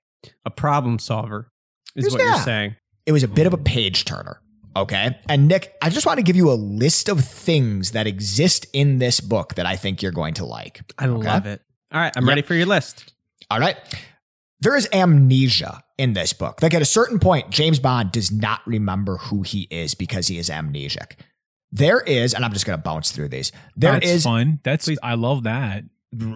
A 0.44 0.50
problem 0.50 0.98
solver 0.98 1.50
is 1.96 2.12
what 2.12 2.22
you're 2.22 2.38
saying. 2.38 2.76
it 3.06 3.12
was 3.12 3.22
a 3.22 3.28
bit 3.28 3.46
of 3.46 3.52
a 3.54 3.56
hmm. 3.56 3.64
page 3.64 4.04
turner. 4.04 4.40
Okay. 4.76 5.18
And 5.28 5.48
Nick, 5.48 5.74
I 5.82 5.90
just 5.90 6.06
want 6.06 6.18
to 6.18 6.22
give 6.22 6.36
you 6.36 6.50
a 6.50 6.54
list 6.54 7.08
of 7.08 7.24
things 7.24 7.90
that 7.90 8.06
exist 8.06 8.66
in 8.72 8.98
this 8.98 9.18
book 9.20 9.56
that 9.56 9.66
I 9.66 9.74
think 9.74 10.00
you're 10.00 10.12
going 10.12 10.34
to 10.34 10.44
like. 10.44 10.80
I 10.96 11.08
Okay. 11.08 11.26
love 11.26 11.46
it. 11.46 11.60
All 11.92 12.00
right, 12.00 12.12
I'm 12.16 12.22
Yep. 12.24 12.28
ready 12.28 12.42
for 12.42 12.54
your 12.54 12.66
list. 12.66 13.12
All 13.50 13.58
right. 13.58 13.76
There 14.60 14.76
is 14.76 14.88
amnesia 14.92 15.82
in 15.98 16.12
this 16.12 16.32
book. 16.32 16.60
Like 16.62 16.74
at 16.74 16.82
a 16.82 16.86
certain 16.86 17.18
point, 17.18 17.50
James 17.50 17.78
Bond 17.78 18.12
does 18.12 18.30
not 18.30 18.60
remember 18.66 19.16
who 19.16 19.42
he 19.42 19.66
is 19.70 19.94
because 19.94 20.26
he 20.28 20.38
is 20.38 20.50
amnesiac. 20.50 21.12
There 21.72 22.00
is, 22.00 22.34
and 22.34 22.44
I'm 22.44 22.52
just 22.52 22.66
going 22.66 22.78
to 22.78 22.82
bounce 22.82 23.10
through 23.12 23.28
these. 23.28 23.52
There 23.76 23.92
That's 23.92 24.06
is, 24.06 24.24
fun. 24.24 24.58
That's 24.64 24.88
I 25.02 25.14
love 25.14 25.44
that. 25.44 25.84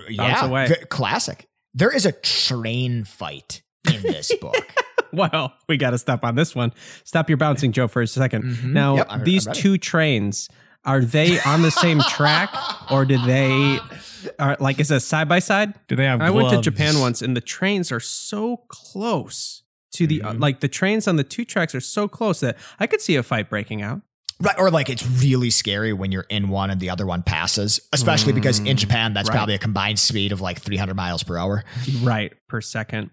yeah, 0.08 0.46
away. 0.46 0.66
v- 0.68 0.74
classic. 0.88 1.48
There 1.74 1.90
is 1.94 2.06
a 2.06 2.12
train 2.12 3.04
fight 3.04 3.62
in 3.92 4.00
this 4.02 4.32
book. 4.40 4.72
Well, 5.12 5.52
we 5.68 5.76
got 5.76 5.90
to 5.90 5.98
stop 5.98 6.24
on 6.24 6.34
this 6.37 6.54
one. 6.54 6.72
Stop 7.04 7.28
your 7.28 7.37
bouncing, 7.37 7.72
Joe, 7.72 7.88
for 7.88 8.00
a 8.02 8.04
2nd 8.06 8.42
Mhm. 8.44 8.64
Now, 8.72 8.96
Yep, 8.96 9.06
I'm- 9.10 9.24
these 9.24 9.46
I'm 9.48 9.54
two 9.54 9.76
trains 9.76 10.48
are 10.85 11.01
they 11.01 11.40
on 11.40 11.62
the 11.62 11.70
same 11.70 12.01
track, 12.01 12.51
or 12.90 13.05
do 13.05 13.18
they 13.18 13.79
are 14.38 14.57
like 14.61 14.81
is 14.81 14.90
it 14.90 15.01
side 15.01 15.29
by 15.29 15.38
side? 15.38 15.75
Do 15.88 15.97
they 15.97 16.05
have? 16.05 16.20
I 16.20 16.31
went 16.31 16.51
to? 16.51 16.61
Japan 16.61 17.01
once, 17.01 17.23
and 17.23 17.37
the 17.37 17.40
trains 17.40 17.90
are 17.92 18.01
so 18.01 18.59
close 18.68 19.62
to 19.92 20.07
the 20.07 20.20
Mhm. 20.20 20.40
like 20.40 20.61
the 20.61 20.68
trains 20.68 21.07
on 21.07 21.16
the 21.16 21.25
two 21.25 21.44
tracks 21.44 21.75
are 21.75 21.81
so 21.81 22.09
close 22.09 22.40
that 22.40 22.57
I 22.81 22.87
could 22.87 23.01
see 23.01 23.16
a 23.16 23.23
fight 23.23 23.49
breaking 23.49 23.81
out. 23.83 24.03
Right, 24.40 24.59
or 24.59 24.68
like 24.70 24.90
it's 24.90 25.07
really 25.07 25.51
scary 25.51 25.92
when 25.92 26.11
you're 26.11 26.27
in 26.29 26.49
one 26.49 26.68
and 26.70 26.81
the 26.81 26.90
other 26.90 27.07
one 27.07 27.23
passes, 27.23 27.81
especially 27.92 28.33
because 28.33 28.59
in 28.59 28.77
Japan 28.77 29.14
that's 29.14 29.29
right. 29.29 29.37
probably 29.37 29.55
a 29.55 29.59
combined 29.59 30.01
speed 30.01 30.33
of 30.33 30.40
like 30.40 30.61
300 30.61 30.94
miles 30.97 31.23
per 31.23 31.38
hour. 31.38 31.62
right 32.03 32.33
per 32.49 32.61
second. 32.61 33.11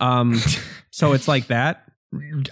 Um, 0.00 0.40
so 0.90 1.14
it's 1.14 1.26
like 1.26 1.46
that. 1.46 1.87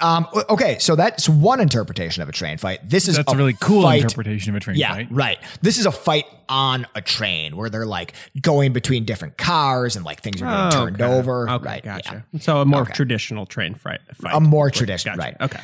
Um, 0.03 0.27
okay, 0.51 0.77
so 0.79 0.97
that's 0.97 1.29
one 1.31 1.61
interpretation 1.61 2.23
of 2.23 2.29
a 2.29 2.33
train 2.33 2.59
fight. 2.59 2.81
This 2.85 3.09
is 3.09 3.17
That's 3.17 3.33
a 3.33 3.37
really 3.37 3.55
cool 3.59 3.83
fight. 3.83 4.03
interpretation 4.03 4.51
of 4.51 4.57
a 4.57 4.61
train 4.61 4.77
Yeah, 4.77 4.93
fight. 4.93 5.09
right. 5.11 5.39
This 5.63 5.79
is 5.79 5.87
a 5.87 5.93
fight 5.93 6.27
on 6.49 6.87
a 6.95 7.01
train 7.01 7.57
where 7.57 7.71
they're 7.71 7.87
like 7.87 8.13
going 8.43 8.75
between 8.75 9.07
different 9.07 9.39
cars 9.39 9.97
and 9.97 10.05
like 10.05 10.21
things 10.21 10.43
are 10.43 10.45
getting 10.45 10.79
Oh, 10.79 10.85
turned 10.85 11.01
okay. 11.01 11.11
over. 11.11 11.49
Okay, 11.49 11.65
right. 11.67 11.83
gotcha. 11.83 12.27
So 12.39 12.61
a 12.61 12.65
more 12.67 12.83
Okay. 12.83 12.93
traditional 12.93 13.47
train 13.47 13.75
fight. 13.75 14.01
fight. 14.21 14.35
A 14.35 14.41
more 14.41 14.71
traditional, 14.71 15.17
Gotcha. 15.17 15.37
right. 15.41 15.51
Okay. 15.51 15.61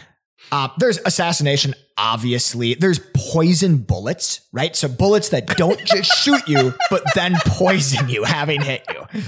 Uh, 0.50 0.68
there's 0.78 0.98
assassination, 1.04 1.74
obviously. 1.98 2.74
There's 2.74 2.98
poison 3.14 3.76
bullets, 3.76 4.40
right? 4.52 4.74
So 4.74 4.88
bullets 4.88 5.28
that 5.28 5.46
don't 5.58 5.78
just 5.84 6.10
shoot 6.22 6.42
you, 6.48 6.72
but 6.90 7.02
then 7.14 7.34
poison 7.46 8.08
you, 8.08 8.24
having 8.24 8.62
hit 8.62 8.84
you. 8.88 9.20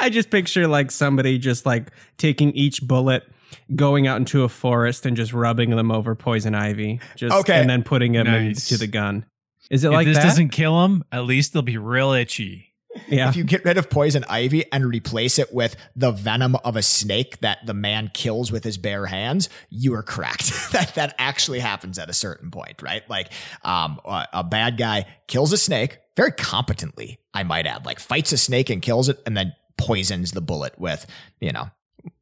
I 0.00 0.10
just 0.10 0.28
picture 0.28 0.66
like 0.66 0.90
somebody 0.90 1.38
just 1.38 1.64
like 1.64 1.88
taking 2.18 2.50
each 2.52 2.82
bullet, 2.82 3.22
going 3.74 4.06
out 4.06 4.16
into 4.18 4.44
a 4.44 4.48
forest 4.48 5.06
and 5.06 5.16
just 5.16 5.32
rubbing 5.32 5.70
them 5.70 5.90
over 5.90 6.14
poison 6.14 6.54
ivy, 6.54 7.00
just 7.16 7.34
Okay. 7.34 7.60
and 7.60 7.68
then 7.68 7.82
putting 7.82 8.12
them 8.12 8.26
Nice. 8.26 8.70
into 8.70 8.78
the 8.78 8.86
gun. 8.86 9.24
Is 9.70 9.84
it 9.84 9.88
If 9.88 9.92
like 9.94 10.06
this 10.06 10.16
that? 10.16 10.24
doesn't 10.24 10.48
kill 10.50 10.80
them, 10.82 11.04
at 11.12 11.24
least 11.24 11.52
they'll 11.52 11.62
be 11.62 11.76
real 11.78 12.12
itchy. 12.12 12.64
yeah. 13.06 13.28
If 13.28 13.36
you 13.36 13.44
get 13.44 13.64
rid 13.64 13.76
of 13.76 13.90
poison 13.90 14.24
ivy 14.28 14.64
and 14.72 14.84
replace 14.86 15.38
it 15.38 15.52
with 15.52 15.76
the 15.94 16.10
venom 16.10 16.56
of 16.64 16.74
a 16.74 16.82
snake 16.82 17.38
that 17.42 17.58
the 17.66 17.74
man 17.74 18.10
kills 18.14 18.50
with 18.50 18.64
his 18.64 18.78
bare 18.78 19.06
hands, 19.06 19.48
you 19.68 19.94
are 19.94 20.02
correct. 20.02 20.50
that 20.72 20.94
that 20.94 21.14
actually 21.18 21.58
happens 21.60 21.98
at 21.98 22.08
a 22.08 22.14
certain 22.14 22.50
point, 22.50 22.80
right? 22.82 23.02
Like 23.10 23.30
um, 23.62 24.00
a, 24.06 24.26
a 24.32 24.44
bad 24.44 24.78
guy 24.78 25.04
kills 25.26 25.52
a 25.52 25.58
snake 25.58 25.98
very 26.16 26.32
competently, 26.32 27.18
I 27.34 27.42
might 27.44 27.66
add. 27.66 27.84
Like 27.86 28.00
fights 28.00 28.32
a 28.32 28.38
snake 28.38 28.70
and 28.70 28.80
kills 28.82 29.08
it, 29.10 29.20
and 29.26 29.36
then 29.36 29.52
poisons 29.76 30.32
the 30.32 30.40
bullet 30.40 30.76
with 30.78 31.06
you 31.40 31.52
know 31.52 31.68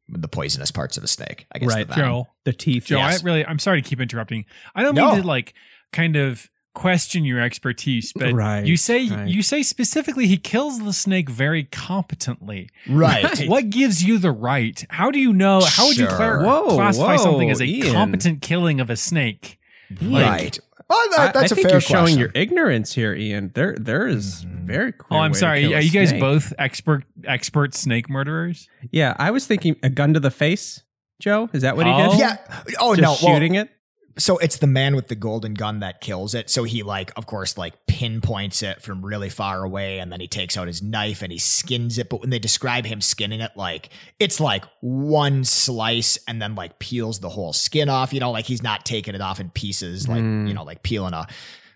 the 0.09 0.27
poisonous 0.27 0.71
parts 0.71 0.97
of 0.97 1.03
a 1.03 1.07
snake. 1.07 1.45
I 1.51 1.59
guess 1.59 1.69
Right. 1.69 1.87
the 1.87 1.93
venom. 1.95 2.09
Joe, 2.09 2.27
the 2.45 2.53
teeth. 2.53 2.85
Joe, 2.85 2.97
Yes. 2.97 3.21
I 3.21 3.25
really, 3.25 3.45
I'm 3.45 3.59
sorry 3.59 3.81
to 3.81 3.87
keep 3.89 3.99
interrupting. 3.99 4.45
I 4.75 4.81
don't 4.83 4.95
No. 4.95 5.11
mean 5.13 5.21
to 5.21 5.27
like 5.27 5.53
kind 5.91 6.15
of 6.15 6.49
question 6.73 7.25
your 7.25 7.41
expertise, 7.41 8.13
but 8.15 8.33
Right, 8.33 8.63
you 8.65 8.77
say 8.77 9.09
right. 9.09 9.27
you 9.27 9.41
say 9.41 9.63
specifically 9.63 10.27
he 10.27 10.37
kills 10.37 10.77
the 10.79 10.93
snake 10.93 11.27
very 11.27 11.63
competently. 11.63 12.69
Right. 12.87 13.23
Right. 13.23 13.49
What 13.49 13.69
gives 13.71 14.03
you 14.03 14.17
the 14.19 14.31
right? 14.31 14.85
How 14.89 15.09
do 15.11 15.19
you 15.19 15.33
know? 15.33 15.61
How 15.65 15.87
would 15.87 15.97
you 15.97 16.05
clar- 16.07 16.43
Whoa, 16.43 16.75
classify 16.75 17.15
whoa, 17.15 17.23
something 17.23 17.49
as 17.49 17.59
a 17.61 17.65
Ian. 17.65 17.93
competent 17.93 18.41
killing 18.41 18.79
of 18.79 18.89
a 18.91 18.95
snake? 18.95 19.57
Like- 20.01 20.29
right. 20.29 20.59
Well, 20.89 21.09
that, 21.11 21.35
I, 21.35 21.39
that's 21.41 21.51
I 21.51 21.53
a 21.53 21.55
think 21.55 21.67
fair 21.67 21.71
you're 21.73 21.81
showing 21.81 22.17
your 22.17 22.31
ignorance 22.33 22.93
here, 22.93 23.13
Ian. 23.13 23.51
There, 23.53 23.75
there 23.77 24.07
is 24.07 24.43
hmm. 24.43 24.65
very. 24.65 24.93
Oh, 25.11 25.17
I'm 25.17 25.31
way 25.31 25.33
to 25.33 25.39
sorry. 25.39 25.61
kill 25.63 25.75
Are 25.75 25.81
you 25.81 25.91
guys 25.91 26.09
snake. 26.09 26.21
both 26.21 26.53
expert 26.57 27.03
expert 27.25 27.73
snake 27.73 28.09
murderers? 28.09 28.69
Yeah, 28.91 29.13
I 29.19 29.31
was 29.31 29.45
thinking 29.45 29.75
a 29.83 29.89
gun 29.89 30.13
to 30.13 30.19
the 30.19 30.31
face. 30.31 30.83
Joe, 31.19 31.49
is 31.51 31.63
that 31.63 31.75
what 31.75 31.87
he 31.87 31.91
Oh. 31.91 32.11
did? 32.11 32.19
yeah. 32.19 32.37
Oh 32.79 32.95
Just 32.95 33.01
no. 33.01 33.27
Well, 33.27 33.35
shooting 33.35 33.55
it. 33.55 33.69
So 34.17 34.37
it's 34.39 34.57
the 34.57 34.67
man 34.67 34.95
with 34.95 35.07
the 35.09 35.15
golden 35.15 35.53
gun 35.53 35.79
that 35.81 36.01
kills 36.01 36.33
it. 36.33 36.49
So 36.49 36.63
he 36.63 36.83
like, 36.83 37.11
of 37.15 37.25
course, 37.27 37.57
like 37.57 37.85
pinpoints 37.87 38.63
it 38.63 38.81
from 38.81 39.05
really 39.05 39.29
far 39.29 39.63
away, 39.63 39.99
and 39.99 40.11
then 40.11 40.19
he 40.19 40.27
takes 40.27 40.57
out 40.57 40.67
his 40.67 40.81
knife 40.81 41.21
and 41.21 41.31
he 41.31 41.37
skins 41.37 41.97
it. 41.97 42.09
But 42.09 42.21
when 42.21 42.29
they 42.29 42.39
describe 42.39 42.85
him 42.85 43.01
skinning 43.01 43.41
it, 43.41 43.51
like 43.55 43.89
it's 44.19 44.39
like 44.39 44.65
one 44.81 45.43
slice 45.43 46.17
and 46.27 46.41
then 46.41 46.55
like 46.55 46.79
peels 46.79 47.19
the 47.19 47.29
whole 47.29 47.53
skin 47.53 47.89
off. 47.89 48.13
You 48.13 48.19
know, 48.19 48.31
like 48.31 48.45
he's 48.45 48.63
not 48.63 48.85
taking 48.85 49.15
it 49.15 49.21
off 49.21 49.39
in 49.39 49.49
pieces, 49.51 50.07
like 50.07 50.21
Mm. 50.23 50.47
you 50.47 50.53
know, 50.53 50.63
like 50.63 50.83
peeling 50.83 51.13
a, 51.13 51.27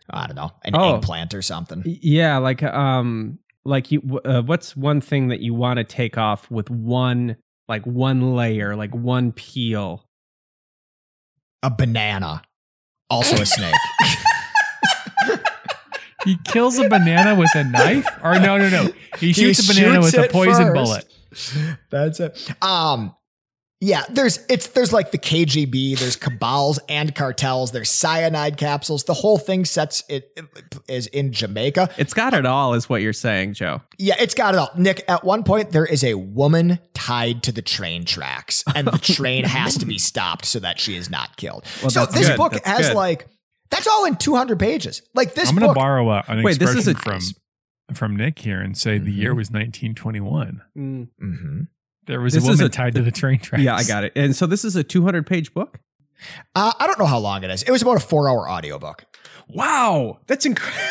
I 0.09 0.27
don't 0.27 0.35
know, 0.35 0.51
an 0.63 0.75
Oh. 0.75 0.95
eggplant 0.95 1.33
or 1.33 1.41
something. 1.41 1.83
Yeah, 1.85 2.37
like 2.37 2.63
um, 2.63 3.39
like 3.65 3.91
you. 3.91 4.19
Uh, 4.25 4.41
what's 4.41 4.75
one 4.75 4.99
thing 5.01 5.27
that 5.27 5.41
you 5.41 5.53
want 5.53 5.77
to 5.77 5.83
take 5.83 6.17
off 6.17 6.49
with 6.49 6.69
one, 6.69 7.35
like 7.69 7.85
one 7.85 8.35
layer, 8.35 8.75
like 8.75 8.95
one 8.95 9.31
peel? 9.31 10.05
A 11.63 11.69
banana, 11.69 12.41
also 13.09 13.41
a 13.41 13.45
snake. 13.45 13.75
He 16.25 16.37
kills 16.45 16.77
a 16.77 16.87
banana 16.87 17.35
with 17.35 17.53
a 17.55 17.63
knife? 17.63 18.07
Or 18.23 18.37
no, 18.39 18.57
no, 18.57 18.69
no. 18.69 18.89
He 19.17 19.33
shoots 19.33 19.67
a 19.67 19.73
banana 19.73 20.03
shoots 20.03 20.17
with 20.17 20.29
a 20.29 20.31
poison 20.31 20.67
first. 20.67 20.73
bullet. 20.73 21.77
That's 21.89 22.19
it. 22.19 22.63
Um, 22.63 23.15
yeah, 23.83 24.03
there's 24.09 24.39
it's 24.47 24.67
there's 24.67 24.93
like 24.93 25.09
the 25.11 25.17
KGB, 25.17 25.97
there's 25.97 26.15
cabals 26.15 26.79
and 26.87 27.15
cartels, 27.15 27.71
there's 27.71 27.89
cyanide 27.89 28.55
capsules. 28.57 29.05
The 29.05 29.15
whole 29.15 29.39
thing 29.39 29.65
sets 29.65 30.03
it 30.07 30.37
is 30.87 31.07
in 31.07 31.33
Jamaica. 31.33 31.89
It's 31.97 32.13
got 32.13 32.35
it 32.35 32.45
all, 32.45 32.75
is 32.75 32.87
what 32.87 33.01
you're 33.01 33.11
saying, 33.11 33.55
Joe. 33.55 33.81
Yeah, 33.97 34.13
it's 34.19 34.35
got 34.35 34.53
it 34.53 34.57
all. 34.59 34.69
Nick, 34.77 35.03
at 35.07 35.23
one 35.23 35.43
point 35.43 35.71
there 35.71 35.85
is 35.85 36.03
a 36.03 36.13
woman 36.13 36.77
tied 36.93 37.41
to 37.43 37.51
the 37.51 37.63
train 37.63 38.05
tracks, 38.05 38.63
and 38.75 38.85
the 38.87 38.97
train 39.01 39.45
has 39.45 39.77
to 39.79 39.85
be 39.87 39.97
stopped 39.97 40.45
so 40.45 40.59
that 40.59 40.79
she 40.79 40.95
is 40.95 41.09
not 41.09 41.35
killed. 41.37 41.65
Well, 41.81 41.89
so 41.89 42.05
this 42.05 42.27
good. 42.29 42.37
book 42.37 42.51
That's 42.53 42.67
has 42.67 42.87
good. 42.89 42.95
like 42.95 43.27
That's 43.71 43.87
all 43.87 44.05
in 44.05 44.15
200 44.15 44.59
pages. 44.59 45.01
Like 45.15 45.33
this 45.33 45.49
I'm 45.49 45.55
going 45.55 45.61
to 45.67 45.73
book. 45.73 45.75
borrow 45.81 46.07
a, 46.11 46.23
an 46.27 46.43
Wait, 46.43 46.59
this 46.59 46.75
is 46.75 46.87
a- 46.87 46.93
from 46.93 47.19
from 47.95 48.15
Nick 48.15 48.37
here 48.39 48.61
and 48.61 48.77
say 48.77 48.99
the 48.99 49.11
year 49.11 49.33
Mhm. 49.33 49.37
was 49.37 49.49
1921. 49.51 50.61
Mm. 50.77 51.67
There 52.11 52.19
was 52.19 52.33
This 52.33 52.43
a 52.47 52.51
is 52.51 52.57
woman 52.59 52.65
a- 52.65 52.69
tied 52.69 52.95
to 52.95 53.01
the 53.01 53.09
train 53.11 53.39
tracks. 53.39 53.63
Yeah, 53.63 53.73
I 53.75 53.83
got 53.85 54.03
it. 54.03 54.11
And 54.17 54.35
so 54.35 54.45
this 54.45 54.65
is 54.65 54.75
a 54.75 54.83
200 54.83 55.25
page 55.25 55.53
book. 55.53 55.79
Uh, 56.53 56.73
I 56.77 56.85
don't 56.87 56.99
know 56.99 57.05
how 57.05 57.19
long 57.19 57.43
it 57.45 57.49
is. 57.49 57.63
It 57.63 57.71
was 57.71 57.81
about 57.81 57.95
a 57.95 57.99
four 58.01 58.27
hour 58.29 58.49
audiobook. 58.49 59.05
Wow, 59.47 60.19
that's 60.27 60.45
incredible. 60.45 60.81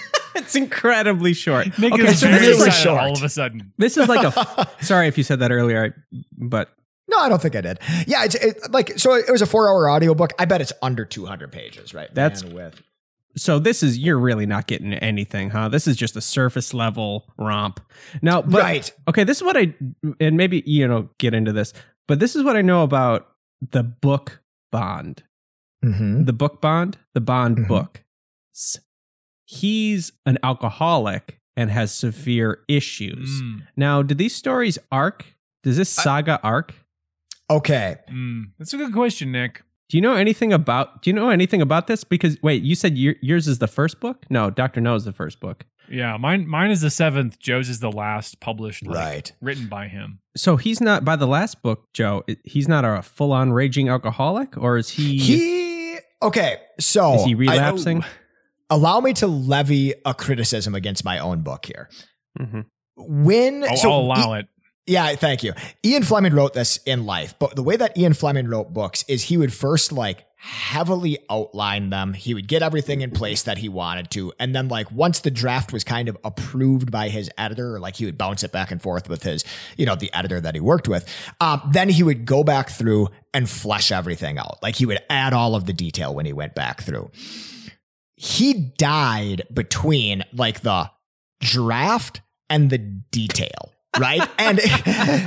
it's 0.36 0.54
incredibly 0.54 1.32
short. 1.34 1.66
Nick 1.78 1.92
Okay, 1.94 2.04
is 2.06 2.20
so 2.20 2.28
this 2.28 2.46
is 2.46 2.60
like 2.60 2.72
short. 2.72 3.00
all 3.00 3.12
of 3.12 3.22
a 3.22 3.28
sudden. 3.28 3.72
this 3.78 3.96
is 3.96 4.08
like 4.08 4.24
a. 4.24 4.68
sorry 4.80 5.08
if 5.08 5.18
you 5.18 5.24
said 5.24 5.40
that 5.40 5.50
earlier, 5.50 6.04
but 6.38 6.70
No, 7.08 7.18
I 7.18 7.28
don't 7.28 7.42
think 7.42 7.56
I 7.56 7.60
did. 7.60 7.78
Yeah, 8.06 8.24
it's 8.24 8.36
it, 8.36 8.70
like 8.72 8.98
so. 8.98 9.14
It 9.14 9.30
was 9.30 9.42
a 9.42 9.46
four-hour 9.46 9.90
audiobook. 9.90 10.32
I 10.38 10.44
bet 10.44 10.60
it's 10.60 10.72
under 10.82 11.04
two 11.04 11.26
hundred 11.26 11.52
pages, 11.52 11.92
right? 11.92 12.08
That's- 12.14 12.42
with 12.44 12.80
so 13.36 13.58
this 13.58 13.82
is 13.82 13.98
you're 13.98 14.18
really 14.18 14.46
not 14.46 14.66
getting 14.66 14.92
anything, 14.94 15.50
huh? 15.50 15.68
This 15.68 15.86
is 15.86 15.96
just 15.96 16.16
a 16.16 16.20
surface 16.20 16.74
level 16.74 17.32
romp. 17.38 17.80
Now, 18.22 18.42
but, 18.42 18.62
right. 18.62 18.92
Okay, 19.08 19.24
this 19.24 19.36
is 19.38 19.42
what 19.42 19.56
I 19.56 19.74
and 20.20 20.36
maybe 20.36 20.62
you 20.66 20.86
know 20.88 21.08
get 21.18 21.34
into 21.34 21.52
this, 21.52 21.72
but 22.08 22.18
this 22.20 22.34
is 22.36 22.42
what 22.42 22.56
I 22.56 22.62
know 22.62 22.82
about 22.82 23.28
the 23.70 23.82
book 23.82 24.40
Bond. 24.72 25.22
Mm-hmm. 25.84 26.24
The 26.24 26.32
book 26.32 26.60
Bond, 26.60 26.98
the 27.14 27.20
Bond 27.20 27.58
Mhm. 27.58 27.68
book. 27.68 28.04
S- 28.54 28.78
He's 29.46 30.12
an 30.26 30.38
alcoholic 30.44 31.40
and 31.56 31.70
has 31.70 31.92
severe 31.92 32.60
issues. 32.68 33.42
Mm, 33.42 33.62
Now, 33.76 34.02
do 34.02 34.14
these 34.14 34.34
stories 34.34 34.78
arc? 34.92 35.24
Does 35.64 35.76
this 35.76 35.98
I- 35.98 36.02
saga 36.02 36.40
arc? 36.42 36.74
Okay. 37.50 37.96
mm. 38.08 38.44
That's 38.58 38.72
a 38.72 38.76
good 38.76 38.92
question, 38.92 39.32
Nick. 39.32 39.62
Do 39.90 39.96
you 39.96 40.00
know 40.00 40.14
anything 40.14 40.52
about? 40.52 41.02
Do 41.02 41.10
you 41.10 41.14
know 41.14 41.30
anything 41.30 41.60
about 41.60 41.88
this? 41.88 42.04
Because 42.04 42.38
wait, 42.42 42.62
you 42.62 42.74
said 42.76 42.96
your, 42.96 43.16
yours 43.20 43.48
is 43.48 43.58
the 43.58 43.66
first 43.66 43.98
book. 44.00 44.24
No, 44.30 44.48
Doctor 44.48 44.80
No 44.80 44.94
is 44.94 45.04
the 45.04 45.12
first 45.12 45.40
book. 45.40 45.66
Yeah, 45.90 46.16
mine 46.16 46.46
mine 46.46 46.70
is 46.70 46.80
the 46.80 46.90
seventh. 46.90 47.40
Joe's 47.40 47.68
is 47.68 47.80
the 47.80 47.90
last 47.90 48.38
published, 48.38 48.86
like, 48.86 48.94
Right. 48.96 49.32
written 49.40 49.66
by 49.66 49.88
him. 49.88 50.20
So 50.36 50.56
he's 50.56 50.80
not 50.80 51.04
by 51.04 51.16
the 51.16 51.26
last 51.26 51.60
book, 51.62 51.92
Joe. 51.92 52.22
He's 52.44 52.68
not 52.68 52.84
a 52.84 53.02
full 53.02 53.32
on 53.32 53.52
raging 53.52 53.88
alcoholic, 53.88 54.56
or 54.56 54.76
is 54.78 54.90
he? 54.90 55.18
He 55.18 55.98
okay. 56.22 56.58
So 56.78 57.14
is 57.14 57.24
he 57.24 57.32
I- 57.32 57.36
relapsing? 57.36 58.04
allow 58.70 59.00
me 59.00 59.12
to 59.14 59.26
levy 59.26 59.94
a 60.06 60.14
criticism 60.14 60.76
against 60.76 61.04
my 61.04 61.18
own 61.18 61.42
book 61.42 61.66
here. 61.66 61.88
Mhm. 62.38 62.66
When 62.96 63.64
I'll, 63.64 63.76
so 63.76 63.90
I'll 63.90 64.00
allow 64.02 64.34
it. 64.34 64.46
Yeah, 64.90 65.14
thank 65.14 65.44
you. 65.44 65.52
Ian 65.86 66.02
Fleming 66.02 66.34
wrote 66.34 66.52
this 66.52 66.78
in 66.78 67.06
life, 67.06 67.36
but 67.38 67.54
the 67.54 67.62
way 67.62 67.76
that 67.76 67.96
Ian 67.96 68.12
Fleming 68.12 68.48
wrote 68.48 68.72
books 68.72 69.04
is 69.06 69.22
he 69.22 69.36
would 69.36 69.52
first 69.52 69.92
like 69.92 70.26
heavily 70.34 71.16
outline 71.30 71.90
them. 71.90 72.12
He 72.12 72.34
would 72.34 72.48
get 72.48 72.60
everything 72.60 73.00
in 73.02 73.12
place 73.12 73.44
that 73.44 73.58
he 73.58 73.68
wanted 73.68 74.10
to. 74.10 74.32
And 74.40 74.52
then 74.52 74.66
like 74.66 74.90
once 74.90 75.20
the 75.20 75.30
draft 75.30 75.72
was 75.72 75.84
kind 75.84 76.08
of 76.08 76.18
approved 76.24 76.90
by 76.90 77.08
his 77.08 77.30
editor, 77.38 77.78
like 77.78 77.94
he 77.94 78.04
would 78.04 78.18
bounce 78.18 78.42
it 78.42 78.50
back 78.50 78.72
and 78.72 78.82
forth 78.82 79.08
with 79.08 79.22
his, 79.22 79.44
you 79.76 79.86
know, 79.86 79.94
the 79.94 80.12
editor 80.12 80.40
that 80.40 80.56
he 80.56 80.60
worked 80.60 80.88
with, 80.88 81.08
um, 81.40 81.62
then 81.72 81.88
he 81.88 82.02
would 82.02 82.26
go 82.26 82.42
back 82.42 82.68
through 82.68 83.10
and 83.32 83.48
flesh 83.48 83.92
everything 83.92 84.38
out. 84.38 84.60
Like 84.60 84.74
he 84.74 84.86
would 84.86 84.98
add 85.08 85.32
all 85.32 85.54
of 85.54 85.66
the 85.66 85.72
detail 85.72 86.12
when 86.12 86.26
he 86.26 86.32
went 86.32 86.56
back 86.56 86.82
through. 86.82 87.12
He 88.16 88.72
died 88.76 89.42
between 89.54 90.24
like 90.32 90.62
the 90.62 90.90
draft 91.40 92.22
and 92.48 92.70
the 92.70 92.78
detail. 92.78 93.70
Right? 93.98 94.26
And 94.38 94.60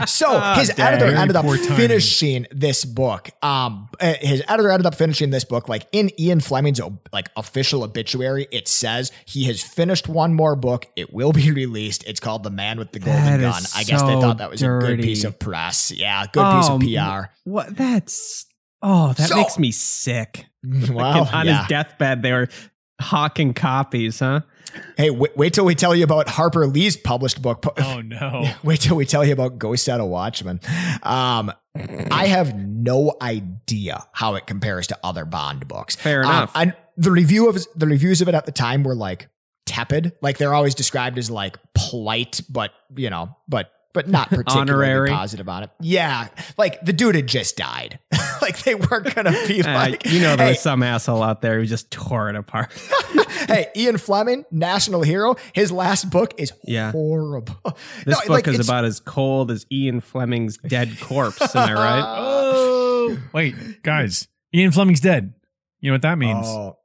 so 0.09 0.27
Ah, 0.29 0.55
his 0.57 0.69
dang. 0.69 0.93
editor 0.93 1.15
ended 1.15 1.35
up 1.35 1.45
poor 1.45 1.57
timing. 1.57 1.75
finishing 1.77 2.47
this 2.51 2.85
book. 2.85 3.29
Um, 3.43 3.89
uh, 3.99 4.13
his 4.19 4.43
editor 4.47 4.69
ended 4.71 4.85
up 4.85 4.95
finishing 4.95 5.29
this 5.29 5.43
book. 5.45 5.67
Like 5.69 5.87
in 5.91 6.09
Ian 6.19 6.39
Fleming's 6.39 6.79
like 7.11 7.29
official 7.35 7.83
obituary, 7.83 8.47
it 8.51 8.67
says 8.67 9.11
he 9.25 9.45
has 9.45 9.61
finished 9.61 10.07
one 10.07 10.33
more 10.33 10.55
book. 10.55 10.85
It 10.95 11.13
will 11.13 11.31
be 11.33 11.51
released. 11.63 12.03
It's 12.05 12.19
called 12.19 12.43
The 12.43 12.49
Man 12.49 12.77
with 12.79 12.91
the 12.91 12.99
Golden 12.99 13.23
That 13.23 13.39
Gun. 13.41 13.63
I 13.75 13.83
guess 13.83 14.01
they 14.01 14.13
thought 14.13 14.37
that 14.39 14.49
was 14.49 14.61
a 14.63 14.67
good 14.67 15.01
piece 15.01 15.23
of 15.23 15.37
press. 15.39 15.91
Yeah, 15.91 16.25
good 16.31 16.43
piece 16.43 16.69
Oh, 16.69 16.75
of 16.75 16.81
PR. 16.81 17.31
What? 17.43 17.75
That's 17.75 18.45
oh, 18.81 19.13
that 19.13 19.29
So- 19.29 19.35
makes 19.35 19.57
me 19.59 19.71
sick. 19.71 20.45
Well, 20.89 21.27
on 21.33 21.45
yeah. 21.45 21.59
his 21.59 21.67
deathbed, 21.67 22.21
they 22.21 22.31
were 22.31 22.47
hawking 23.01 23.53
copies, 23.53 24.19
huh? 24.19 24.41
Hey, 24.97 25.09
wait, 25.11 25.35
wait 25.37 25.53
till 25.53 25.65
we 25.65 25.75
tell 25.75 25.93
you 25.95 26.03
about 26.03 26.27
Harper 26.29 26.65
Lee's 26.65 26.97
published 26.97 27.41
book. 27.41 27.63
Oh 27.77 28.01
no. 28.01 28.49
Wait 28.63 28.79
till 28.81 28.95
we 28.95 29.05
tell 29.05 29.23
you 29.23 29.31
about 29.33 29.59
Go 29.59 29.75
Set 29.75 29.99
a 29.99 30.05
Watchman. 30.05 30.59
Um, 31.03 31.51
I 31.75 32.25
have 32.27 32.55
no 32.57 33.15
idea 33.21 34.03
how 34.13 34.33
it 34.33 34.47
compares 34.47 34.87
to 34.87 34.97
other 35.03 35.25
Bond 35.25 35.67
books. 35.67 35.95
Fair 35.95 36.23
Um, 36.23 36.29
enough. 36.31 36.51
and 36.55 36.73
the 36.97 37.11
review 37.11 37.49
of 37.49 37.63
the 37.75 37.85
reviews 37.85 38.21
of 38.21 38.27
it 38.29 38.33
at 38.35 38.47
the 38.47 38.51
time 38.51 38.83
were 38.83 38.95
like 38.95 39.27
tepid. 39.67 40.13
Like 40.23 40.39
they're 40.39 40.53
always 40.55 40.73
described 40.73 41.19
as 41.19 41.29
like 41.29 41.57
polite, 41.75 42.41
but 42.49 42.71
you 42.95 43.11
know, 43.11 43.35
but 43.47 43.71
but 43.93 44.07
not 44.07 44.29
particularly 44.31 44.71
Honorary. 44.89 45.09
positive 45.09 45.47
on 45.47 45.63
it. 45.63 45.69
Yeah, 45.81 46.29
like 46.57 46.83
the 46.83 46.93
dude 46.93 47.13
had 47.13 47.27
just 47.27 47.57
died. 47.57 47.99
like 48.43 48.59
they 48.63 48.75
weren't 48.75 49.13
gonna 49.15 49.31
be 49.47 49.61
Uh, 49.65 49.73
like, 49.73 50.05
you 50.05 50.19
know, 50.19 50.35
there 50.35 50.45
hey, 50.47 50.51
was 50.53 50.59
some 50.61 50.83
asshole 50.83 51.23
out 51.23 51.41
there 51.41 51.59
who 51.59 51.65
just 51.65 51.89
tore 51.89 52.29
it 52.29 52.35
apart. 52.35 52.71
hey, 53.47 53.67
Ian 53.75 53.97
Fleming, 53.97 54.45
national 54.51 55.01
hero. 55.01 55.35
His 55.53 55.71
last 55.71 56.09
book 56.09 56.33
is 56.37 56.53
Yeah. 56.63 56.91
horrible. 56.91 57.55
This 58.05 58.15
No, 58.15 58.19
book 58.21 58.29
like, 58.29 58.47
is 58.47 58.59
about 58.59 58.85
as 58.85 58.99
cold 58.99 59.49
as 59.51 59.65
Ian 59.71 60.01
Fleming's 60.01 60.57
dead 60.57 60.99
corpse. 60.99 61.55
Am 61.55 61.69
I 61.69 61.73
right? 61.73 62.03
Oh 62.05 63.17
wait, 63.33 63.55
guys. 63.83 64.27
Ian 64.53 64.71
Fleming's 64.71 64.99
dead. 64.99 65.33
You 65.79 65.89
know 65.91 65.95
what 65.95 66.01
that 66.03 66.17
means? 66.17 66.45
Oh, 66.47 66.77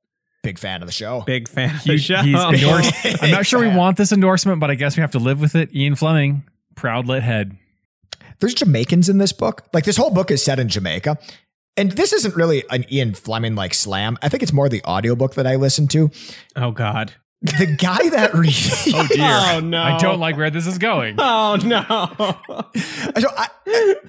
big 0.43 0.59
fan 0.59 0.83
of 0.83 0.89
the 0.89 0.93
show. 0.93 1.21
Big 1.27 1.49
fan 1.49 1.75
of 1.75 1.83
He- 1.83 1.91
the 1.93 1.99
show. 1.99 2.17
he's 2.23 2.35
endorsed. 2.35 3.23
I'm 3.23 3.31
not 3.31 3.47
sure 3.47 3.61
we 3.61 3.69
want 3.69 3.97
this 3.97 4.13
endorsement, 4.13 4.61
but 4.61 4.71
I 4.71 4.75
guess 4.75 4.97
we 4.97 5.01
have 5.03 5.13
to 5.13 5.19
live 5.19 5.41
with 5.41 5.55
it. 5.55 5.75
Ian 5.75 5.95
Fleming, 5.95 6.45
proud 6.75 7.07
lit 7.07 7.23
head. 7.23 7.57
There's 8.41 8.55
Jamaicans 8.55 9.09
in 9.09 9.19
this 9.19 9.33
book. 9.33 9.65
Like 9.73 9.85
this 9.85 9.97
whole 9.97 10.11
book 10.11 10.31
is 10.31 10.45
set 10.45 10.59
in 10.61 10.69
Jamaica. 10.69 11.19
And 11.79 11.93
this 11.93 12.13
isn't 12.13 12.35
really 12.37 12.65
an 12.71 12.85
Ian 12.93 13.15
Fleming 13.15 13.55
like 13.55 13.73
slam. 13.73 14.19
I 14.21 14.29
think 14.29 14.43
it's 14.43 14.53
more 14.53 14.69
the 14.69 14.83
audiobook 14.85 15.35
that 15.37 15.47
I 15.47 15.57
listened 15.57 15.91
to. 15.93 16.11
Oh 16.57 16.73
God. 16.73 17.13
The 17.41 17.67
guy 17.79 18.09
that 18.11 18.35
reads 18.35 18.89
Oh 18.93 19.07
dear. 19.07 19.19
Oh, 19.31 19.61
no. 19.61 19.81
I 19.81 19.97
don't 19.99 20.19
like 20.19 20.37
where 20.37 20.51
this 20.51 20.67
is 20.67 20.77
going. 20.77 21.15
Oh 21.21 21.57
no. 21.65 22.37
So 23.19 23.29
I, 23.37 23.49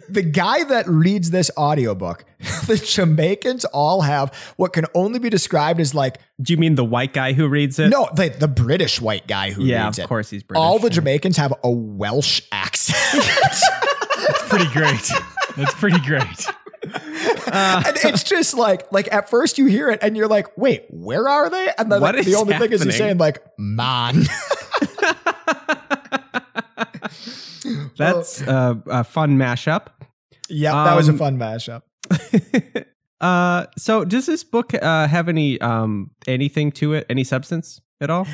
the 0.10 0.22
guy 0.22 0.64
that 0.66 0.88
reads 0.88 1.32
this 1.32 1.50
audiobook, 1.58 2.26
the 2.68 2.78
Jamaicans 2.78 3.66
all 3.66 4.02
have 4.02 4.34
what 4.58 4.74
can 4.74 4.86
only 4.94 5.20
be 5.20 5.30
described 5.30 5.80
as 5.80 5.94
like 5.96 6.18
Do 6.42 6.54
you 6.54 6.58
mean 6.58 6.76
the 6.76 6.86
white 6.86 7.14
guy 7.14 7.34
who 7.34 7.48
reads 7.48 7.78
it? 7.80 7.90
no, 7.90 8.10
the, 8.16 8.30
the 8.30 8.48
British 8.48 9.00
white 9.02 9.28
guy 9.28 9.52
who 9.52 9.64
Yeah, 9.64 9.86
reads 9.86 10.00
of 10.00 10.08
course 10.08 10.30
he's 10.30 10.44
British. 10.44 10.60
All 10.62 10.80
the 10.80 10.90
Jamaicans 10.90 11.38
have 11.38 11.54
a 11.64 11.70
Welsh 11.72 12.42
accent. 12.52 12.98
That's 13.24 14.50
pretty 14.50 14.72
great. 14.72 15.10
That's 15.56 15.74
pretty 15.76 16.00
great. 16.00 16.48
Uh, 17.52 17.84
and 17.88 17.98
it's 18.04 18.24
just 18.24 18.54
like 18.54 18.92
like 18.92 19.12
at 19.14 19.30
first 19.30 19.58
you 19.58 19.66
hear 19.66 19.90
it 19.90 20.00
and 20.02 20.16
you're 20.16 20.28
like, 20.28 20.48
wait, 20.58 20.86
where 20.90 21.28
are 21.28 21.50
they? 21.50 21.72
And 21.78 21.92
then 21.92 22.00
like, 22.02 22.24
the 22.24 22.36
only 22.36 22.54
thing 22.58 22.72
is 22.72 22.82
he's 22.84 22.94
happening? 22.96 22.98
saying 22.98 23.18
like, 23.18 23.44
man. 23.58 24.24
That's 27.98 28.42
uh, 28.42 28.76
a 28.88 29.04
fun 29.04 29.38
mashup. 29.38 29.88
yeah, 30.50 30.84
that 30.86 30.96
was 30.96 31.10
a 31.10 31.12
Um, 31.12 31.18
fun 31.18 31.38
mashup. 31.38 31.82
uh, 33.22 33.66
so 33.78 34.06
does 34.06 34.26
this 34.26 34.44
book 34.44 34.74
uh, 34.74 35.08
have 35.08 35.28
any 35.30 35.60
um 35.62 36.12
anything 36.28 36.72
to 36.74 36.94
it? 36.94 37.06
Any 37.10 37.24
substance 37.24 37.82
at 38.02 38.10
all? 38.10 38.28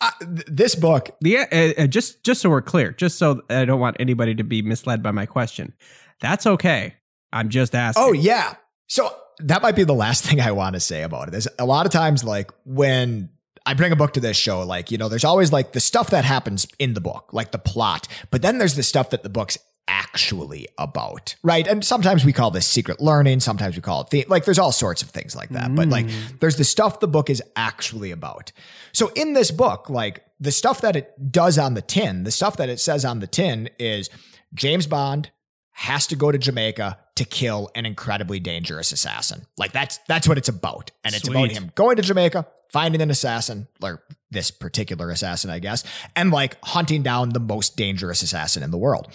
Uh, 0.00 0.10
th- 0.20 0.46
this 0.46 0.74
book, 0.74 1.10
The 1.20 1.38
uh, 1.38 1.82
uh, 1.82 1.86
just 1.86 2.24
just 2.24 2.40
so 2.40 2.50
we're 2.50 2.62
clear, 2.62 2.92
just 2.92 3.18
so 3.18 3.42
I 3.50 3.64
don't 3.64 3.80
want 3.80 3.96
anybody 4.00 4.34
to 4.36 4.44
be 4.44 4.62
misled 4.62 5.02
by 5.02 5.10
my 5.10 5.26
question. 5.26 5.74
That's 6.20 6.46
okay. 6.46 6.94
I'm 7.32 7.48
just 7.48 7.74
asking. 7.74 8.04
oh 8.04 8.12
yeah. 8.12 8.54
So 8.86 9.14
that 9.40 9.62
might 9.62 9.76
be 9.76 9.84
the 9.84 9.94
last 9.94 10.24
thing 10.26 10.40
I 10.40 10.52
want 10.52 10.74
to 10.74 10.80
say 10.80 11.02
about 11.02 11.28
it. 11.28 11.34
Is 11.34 11.48
a 11.58 11.66
lot 11.66 11.86
of 11.86 11.92
times 11.92 12.24
like 12.24 12.50
when 12.64 13.30
I 13.66 13.74
bring 13.74 13.92
a 13.92 13.96
book 13.96 14.14
to 14.14 14.20
this 14.20 14.36
show, 14.36 14.62
like, 14.62 14.90
you 14.90 14.98
know, 14.98 15.08
there's 15.08 15.24
always 15.24 15.52
like 15.52 15.72
the 15.72 15.80
stuff 15.80 16.10
that 16.10 16.24
happens 16.24 16.66
in 16.78 16.94
the 16.94 17.00
book, 17.00 17.30
like 17.32 17.52
the 17.52 17.58
plot, 17.58 18.08
but 18.30 18.42
then 18.42 18.58
there's 18.58 18.74
the 18.74 18.82
stuff 18.82 19.10
that 19.10 19.22
the 19.22 19.28
book's 19.28 19.58
actually 19.86 20.68
about, 20.78 21.34
right? 21.42 21.66
And 21.66 21.84
sometimes 21.84 22.24
we 22.24 22.32
call 22.32 22.50
this 22.50 22.66
secret 22.66 23.00
learning, 23.00 23.40
sometimes 23.40 23.76
we 23.76 23.82
call 23.82 24.02
it 24.02 24.10
the, 24.10 24.24
like, 24.28 24.44
there's 24.44 24.58
all 24.58 24.72
sorts 24.72 25.02
of 25.02 25.10
things 25.10 25.34
like 25.34 25.50
that, 25.50 25.74
but 25.74 25.88
like, 25.88 26.06
mm. 26.06 26.38
there's 26.38 26.56
the 26.56 26.64
stuff 26.64 27.00
the 27.00 27.08
book 27.08 27.28
is 27.28 27.42
actually 27.56 28.12
about. 28.12 28.52
So 28.92 29.08
in 29.14 29.34
this 29.34 29.50
book, 29.50 29.90
like, 29.90 30.24
the 30.38 30.52
stuff 30.52 30.80
that 30.80 30.96
it 30.96 31.30
does 31.30 31.58
on 31.58 31.74
the 31.74 31.82
tin, 31.82 32.24
the 32.24 32.30
stuff 32.30 32.56
that 32.56 32.68
it 32.68 32.80
says 32.80 33.04
on 33.04 33.20
the 33.20 33.26
tin 33.26 33.68
is 33.78 34.08
James 34.54 34.86
Bond 34.86 35.30
has 35.72 36.06
to 36.08 36.16
go 36.16 36.32
to 36.32 36.38
Jamaica 36.38 36.98
to 37.20 37.26
kill 37.26 37.70
an 37.74 37.84
incredibly 37.84 38.40
dangerous 38.40 38.92
assassin. 38.92 39.44
Like 39.58 39.72
that's 39.72 39.98
that's 40.08 40.26
what 40.26 40.38
it's 40.38 40.48
about. 40.48 40.90
And 41.04 41.14
it's 41.14 41.28
about 41.28 41.50
him 41.50 41.70
going 41.74 41.96
to 41.96 42.02
Jamaica, 42.02 42.46
finding 42.70 43.02
an 43.02 43.10
assassin, 43.10 43.68
or 43.82 44.02
this 44.30 44.50
particular 44.50 45.10
assassin, 45.10 45.50
I 45.50 45.58
guess, 45.58 45.84
and 46.16 46.30
like 46.30 46.56
hunting 46.64 47.02
down 47.02 47.28
the 47.28 47.40
most 47.40 47.76
dangerous 47.76 48.22
assassin 48.22 48.62
in 48.62 48.70
the 48.70 48.78
world. 48.78 49.12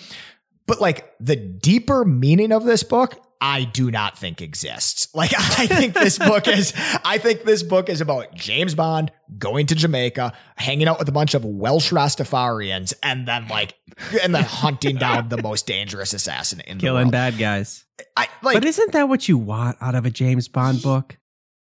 But 0.68 0.80
like 0.80 1.16
the 1.20 1.36
deeper 1.36 2.06
meaning 2.06 2.52
of 2.52 2.64
this 2.64 2.84
book 2.84 3.20
I 3.42 3.64
do 3.66 3.92
not 3.92 4.18
think 4.18 4.42
exists. 4.42 5.08
Like 5.16 5.32
I 5.34 5.66
think 5.68 5.94
this 5.94 6.18
book 6.20 6.46
is 6.48 6.74
I 7.06 7.18
think 7.20 7.44
this 7.44 7.64
book 7.64 7.88
is 7.88 8.02
about 8.02 8.34
James 8.36 8.76
Bond 8.76 9.12
going 9.38 9.66
to 9.68 9.76
Jamaica, 9.76 10.34
hanging 10.58 10.88
out 10.90 11.00
with 11.00 11.08
a 11.08 11.14
bunch 11.14 11.34
of 11.34 11.46
Welsh 11.46 11.92
Rastafarians, 11.94 12.94
and 13.02 13.26
then 13.28 13.48
like 13.48 13.76
and 14.22 14.36
then 14.36 14.44
hunting 14.44 14.98
down 14.98 15.30
the 15.30 15.42
most 15.42 15.68
dangerous 15.68 16.14
assassin 16.14 16.60
in 16.62 16.78
the 16.80 16.82
Killing 16.82 17.06
world. 17.06 17.12
bad 17.14 17.38
guys. 17.38 17.86
I 18.18 18.28
like 18.42 18.56
but 18.56 18.66
isn't 18.66 18.92
that 18.92 19.08
what 19.08 19.30
you 19.30 19.38
want 19.38 19.78
out 19.80 19.96
of 19.96 20.06
a 20.06 20.10
James 20.12 20.48
Bond 20.50 20.82
book? 20.82 21.18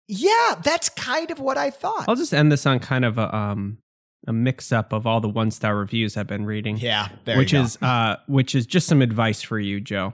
yeah, 0.08 0.56
that's 0.62 0.88
kind 0.88 1.30
of 1.30 1.38
what 1.38 1.56
I 1.56 1.70
thought. 1.70 2.06
I'll 2.08 2.16
just 2.16 2.34
end 2.34 2.50
this 2.50 2.66
on 2.66 2.80
kind 2.80 3.04
of 3.04 3.18
a 3.18 3.34
um 3.34 3.78
a 4.26 4.32
mix 4.32 4.72
up 4.72 4.92
of 4.92 5.06
all 5.06 5.20
the 5.20 5.28
one 5.28 5.50
star 5.52 5.76
reviews 5.76 6.16
I've 6.16 6.26
been 6.26 6.44
reading. 6.44 6.76
yeah, 6.76 7.08
there 7.24 7.38
which 7.38 7.52
you 7.52 7.60
go. 7.60 7.64
is 7.64 7.78
uh 7.82 8.16
which 8.26 8.54
is 8.56 8.66
just 8.66 8.88
some 8.88 9.00
advice 9.00 9.42
for 9.42 9.58
you, 9.60 9.80
Joe. 9.80 10.12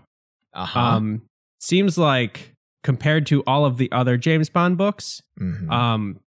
uh-huh. 0.52 0.78
Um 0.78 1.22
seems 1.60 1.98
like 1.98 2.54
compared 2.82 3.26
to 3.26 3.42
all 3.46 3.64
of 3.64 3.76
the 3.76 3.90
other 3.92 4.16
James 4.16 4.48
Bond 4.48 4.78
books, 4.78 5.22
Mhm. 5.40 5.70
um 5.70 6.20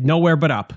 nowhere 0.00 0.36
but 0.36 0.50
up. 0.50 0.72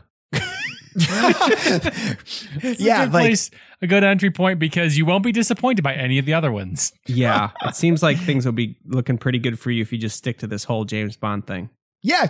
Yeah, 0.93 3.03
a 3.03 3.05
good 3.05 3.13
like 3.13 3.21
place, 3.23 3.51
a 3.81 3.87
good 3.87 4.03
entry 4.03 4.29
point 4.31 4.59
because 4.59 4.97
you 4.97 5.05
won't 5.05 5.23
be 5.23 5.31
disappointed 5.31 5.83
by 5.83 5.93
any 5.93 6.17
of 6.19 6.25
the 6.25 6.33
other 6.33 6.51
ones. 6.51 6.91
Yeah, 7.07 7.51
it 7.65 7.75
seems 7.75 8.03
like 8.03 8.17
things 8.17 8.45
will 8.45 8.51
be 8.53 8.77
looking 8.85 9.17
pretty 9.17 9.39
good 9.39 9.57
for 9.59 9.71
you 9.71 9.81
if 9.81 9.91
you 9.93 9.97
just 9.97 10.17
stick 10.17 10.39
to 10.39 10.47
this 10.47 10.63
whole 10.65 10.83
James 10.85 11.15
Bond 11.17 11.47
thing. 11.47 11.69
yeah, 12.01 12.27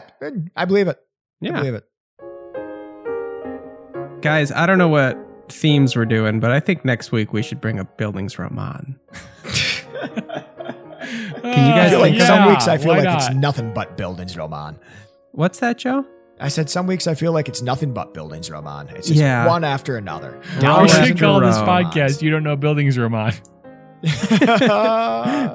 I 0.56 0.66
believe 0.66 0.88
it. 0.88 1.00
Yeah, 1.40 1.52
I 1.52 1.54
Yeah. 1.54 1.60
believe 1.60 1.74
it. 1.76 1.86
Guys, 4.22 4.52
I 4.52 4.68
don't 4.68 4.78
know 4.78 4.90
what 4.90 5.18
themes 5.50 5.96
we're 5.96 6.06
doing, 6.06 6.40
but 6.40 6.52
I 6.52 6.60
think 6.60 6.86
next 6.86 7.12
week 7.12 7.34
we 7.34 7.42
should 7.42 7.60
bring 7.60 7.80
up 7.80 7.98
Bildungsroman. 7.98 8.98
Can 11.02 11.44
you 11.44 11.50
I 11.50 11.76
guys 11.76 11.90
feel 11.92 12.00
Uh, 12.00 12.02
like 12.04 12.14
yeah, 12.16 12.26
some 12.28 12.50
weeks 12.50 12.68
I 12.68 12.78
feel 12.78 12.90
why 12.90 13.00
like 13.02 13.16
it's 13.18 13.34
nothing 13.36 13.74
but 13.74 13.98
Bildungsroman. 13.98 14.78
What's 15.32 15.60
that, 15.60 15.78
Joe? 15.78 16.06
I 16.40 16.48
said 16.48 16.70
some 16.70 16.88
weeks 16.88 17.06
I 17.08 17.14
feel 17.14 17.32
like 17.34 17.48
it's 17.48 17.62
nothing 17.62 17.94
but 17.94 18.14
Bildungsroman. 18.14 18.92
It's 18.96 19.08
just 19.08 19.20
Yeah. 19.20 19.46
one 19.48 19.64
after 19.64 19.98
another. 19.98 20.40
we 20.56 20.62
Down 20.62 20.88
should 20.88 20.98
after 20.98 21.14
call 21.16 21.40
this 21.40 21.58
podcast 21.58 22.22
"You 22.22 22.32
Don't 22.32 22.44
Know 22.44 22.56
Buildings, 22.56 22.98
Roman." 22.98 23.34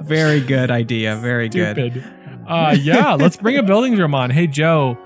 Very 0.05 0.41
good 0.41 0.71
idea. 0.71 1.17
Very 1.17 1.49
good. 1.49 1.77
Stupid. 1.77 2.05
Uh, 2.47 2.77
yeah, 2.81 3.15
let's 3.15 3.37
bring 3.37 3.57
a 3.57 3.63
buildings 3.65 3.99
room 3.99 4.15
on. 4.15 4.31
Hey 4.31 4.47
Joe, 4.47 4.97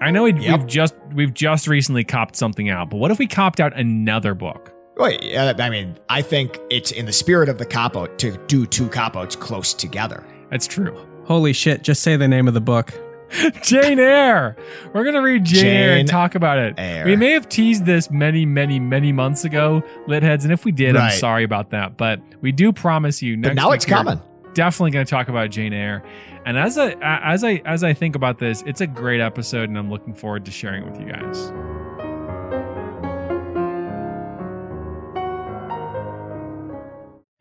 I 0.00 0.10
know 0.12 0.22
we, 0.24 0.32
Yep. 0.34 0.58
we've 0.60 0.66
just 0.68 0.94
we've 1.12 1.34
just 1.34 1.66
recently 1.66 2.04
copped 2.04 2.36
something 2.36 2.70
out, 2.70 2.90
but 2.90 2.98
what 2.98 3.10
if 3.10 3.18
we 3.18 3.26
copped 3.26 3.58
out 3.60 3.76
another 3.76 4.34
book? 4.34 4.72
Wait, 4.98 5.22
yeah, 5.22 5.52
I 5.56 5.70
mean, 5.70 5.96
I 6.08 6.22
think 6.22 6.58
it's 6.70 6.90
in 6.90 7.06
the 7.06 7.12
spirit 7.12 7.48
of 7.48 7.58
the 7.58 7.66
cop 7.66 7.96
out 7.96 8.18
to 8.18 8.36
do 8.48 8.66
two 8.66 8.88
cop 8.88 9.16
outs 9.16 9.36
close 9.36 9.72
together. 9.72 10.26
That's 10.50 10.66
true. 10.66 11.06
Holy 11.24 11.52
shit, 11.52 11.82
just 11.82 12.02
say 12.02 12.16
the 12.16 12.26
name 12.26 12.48
of 12.48 12.54
the 12.54 12.60
book. 12.60 12.92
Jane 13.62 14.00
Eyre. 14.00 14.56
We're 14.92 15.04
gonna 15.04 15.22
read 15.22 15.44
Jane, 15.44 15.66
Eyre 15.66 15.96
and 15.98 16.08
talk 16.08 16.34
about 16.34 16.58
it. 16.58 16.74
Eyre. 16.78 17.04
We 17.04 17.14
may 17.14 17.32
have 17.32 17.48
teased 17.48 17.84
this 17.84 18.10
many, 18.10 18.46
many, 18.46 18.80
many 18.80 19.12
months 19.12 19.44
ago, 19.44 19.82
Litheads, 20.08 20.44
and 20.44 20.52
if 20.52 20.64
we 20.64 20.72
did, 20.72 20.96
I'm 20.96 21.12
sorry 21.12 21.44
about 21.44 21.70
that. 21.70 21.96
But 21.96 22.20
we 22.40 22.50
do 22.52 22.72
promise 22.72 23.22
you 23.22 23.36
next 23.36 23.50
But 23.50 23.54
now 23.62 23.70
it's 23.72 23.84
coming. 23.84 24.20
Definitely 24.54 24.92
going 24.92 25.04
to 25.06 25.10
talk 25.10 25.28
about 25.28 25.50
Jane 25.50 25.74
Eyre. 25.74 26.02
And 26.46 26.58
as 26.58 26.78
I 26.78 26.96
as 27.02 27.44
I 27.44 27.62
as 27.66 27.84
I 27.84 27.92
think 27.92 28.16
about 28.16 28.38
this, 28.38 28.64
it's 28.66 28.80
a 28.80 28.86
great 28.86 29.20
episode, 29.20 29.68
and 29.68 29.78
I'm 29.78 29.90
looking 29.90 30.14
forward 30.14 30.46
to 30.46 30.50
sharing 30.50 30.84
it 30.84 30.90
with 30.90 30.98
you 30.98 31.12
guys. 31.12 31.52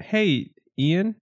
Hey, 0.08 0.52
Ian, 0.80 1.16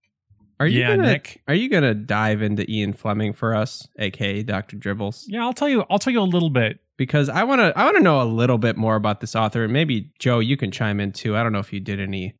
are 0.60 0.66
you 0.66 0.80
Yeah, 0.80 0.94
gonna 0.96 1.08
Nick. 1.12 1.42
are 1.48 1.54
you 1.54 1.68
gonna 1.68 1.92
dive 1.94 2.40
into 2.40 2.70
Ian 2.70 2.92
Fleming 2.92 3.32
for 3.32 3.54
us, 3.54 3.88
aka 3.98 4.42
Dr. 4.44 4.76
Dribbles? 4.76 5.26
Yeah, 5.28 5.42
I'll 5.44 5.52
tell 5.52 5.68
you. 5.68 5.84
I'll 5.90 5.98
tell 5.98 6.12
you 6.12 6.20
a 6.20 6.22
little 6.22 6.50
bit. 6.50 6.78
Because 6.96 7.28
I 7.28 7.42
wanna 7.42 7.72
I 7.74 7.84
wanna 7.84 8.00
know 8.00 8.22
a 8.22 8.24
little 8.24 8.58
bit 8.58 8.76
more 8.76 8.94
about 8.96 9.20
this 9.20 9.34
author, 9.34 9.64
and 9.64 9.72
maybe 9.72 10.12
Joe, 10.20 10.38
you 10.38 10.56
can 10.56 10.70
chime 10.70 11.00
in 11.00 11.10
too. 11.12 11.36
I 11.36 11.42
don't 11.42 11.52
know 11.52 11.58
if 11.58 11.72
you 11.72 11.80
did 11.80 12.00
any 12.00 12.34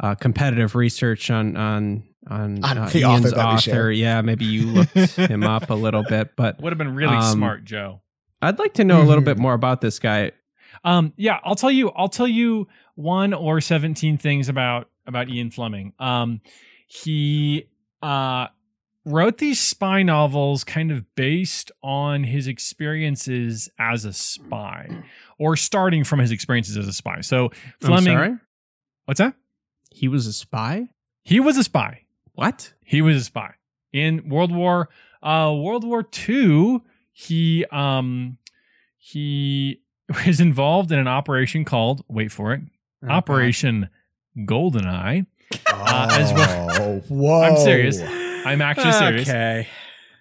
uh, 0.00 0.14
competitive 0.14 0.74
research 0.74 1.30
on 1.30 1.56
on 1.56 2.04
on, 2.26 2.64
On 2.64 2.78
uh, 2.78 2.88
the 2.88 3.00
Ian's 3.00 3.30
that 3.32 3.36
we 3.36 3.42
author. 3.42 3.92
Yeah, 3.92 4.22
maybe 4.22 4.44
you 4.46 4.66
looked 4.72 4.96
him 4.96 5.42
up 5.42 5.68
a 5.70 5.74
little 5.74 6.04
bit, 6.04 6.30
but 6.36 6.58
Would 6.62 6.72
have 6.72 6.78
been 6.78 6.94
really 6.94 7.16
Um, 7.16 7.32
smart, 7.36 7.64
Joe. 7.64 8.00
I'd 8.40 8.58
like 8.58 8.74
to 8.74 8.84
know 8.84 9.02
a 9.02 9.04
little 9.04 9.22
Mhm. 9.22 9.26
bit 9.26 9.38
more 9.38 9.54
about 9.54 9.80
this 9.82 9.98
guy. 9.98 10.32
Um, 10.84 11.12
yeah, 11.16 11.38
I'll 11.44 11.54
tell 11.54 11.70
you. 11.70 11.90
I'll 11.90 12.08
tell 12.08 12.26
you 12.26 12.66
one 12.94 13.34
or 13.34 13.60
seventeen 13.60 14.16
things 14.18 14.48
about 14.48 14.88
about 15.06 15.28
Ian 15.28 15.50
Fleming. 15.50 15.92
Um, 15.98 16.40
he 16.86 17.68
uh 18.02 18.48
wrote 19.04 19.38
these 19.38 19.58
spy 19.58 20.02
novels 20.02 20.62
kind 20.62 20.92
of 20.92 21.04
based 21.16 21.72
on 21.82 22.22
his 22.24 22.46
experiences 22.46 23.68
as 23.78 24.04
a 24.04 24.12
spy, 24.12 25.02
or 25.38 25.56
starting 25.56 26.04
from 26.04 26.18
his 26.20 26.30
experiences 26.30 26.76
as 26.76 26.86
a 26.86 26.92
spy. 26.92 27.20
So 27.20 27.50
Fleming, 27.80 28.40
what's 29.06 29.18
that? 29.18 29.34
he 29.90 30.08
was 30.08 30.26
a 30.26 30.32
spy. 30.32 30.88
He 31.22 31.40
was 31.40 31.56
a 31.56 31.64
spy. 31.64 32.04
What? 32.34 32.72
He 32.84 33.02
was 33.02 33.16
a 33.16 33.24
spy 33.24 33.54
in 33.92 34.28
World 34.28 34.52
War 34.54 34.88
uh 35.22 35.54
World 35.56 35.84
War 35.84 36.06
II. 36.28 36.80
He 37.12 37.64
um 37.66 38.38
he 38.98 39.80
was 40.26 40.40
involved 40.40 40.92
in 40.92 40.98
an 40.98 41.08
operation 41.08 41.64
called 41.64 42.04
wait 42.08 42.32
for 42.32 42.52
it 42.54 42.60
Operation 43.08 43.88
Goldeneye. 44.38 45.26
Uh, 45.66 46.08
as 46.12 46.32
Oh, 46.80 47.02
whoa. 47.08 47.42
I'm 47.42 47.56
serious. 47.58 48.00
I'm 48.00 48.62
actually 48.62 48.92
serious. 48.92 49.28
Okay. 49.28 49.68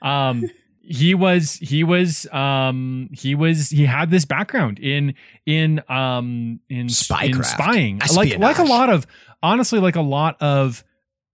Um 0.01 0.49
he 0.83 1.13
was 1.13 1.53
he 1.55 1.83
was 1.83 2.25
um 2.33 3.07
he 3.13 3.35
was 3.35 3.69
he 3.69 3.85
had 3.85 4.09
this 4.09 4.25
background 4.25 4.79
in 4.79 5.13
in 5.45 5.79
um 5.87 6.59
in, 6.69 6.79
in 6.79 6.87
Spycraft. 6.87 7.45
spying 7.45 8.01
like 8.15 8.37
like 8.39 8.57
a 8.57 8.63
lot 8.63 8.89
of 8.89 9.05
honestly 9.43 9.79
like 9.79 9.95
a 9.95 10.01
lot 10.01 10.37
of 10.41 10.83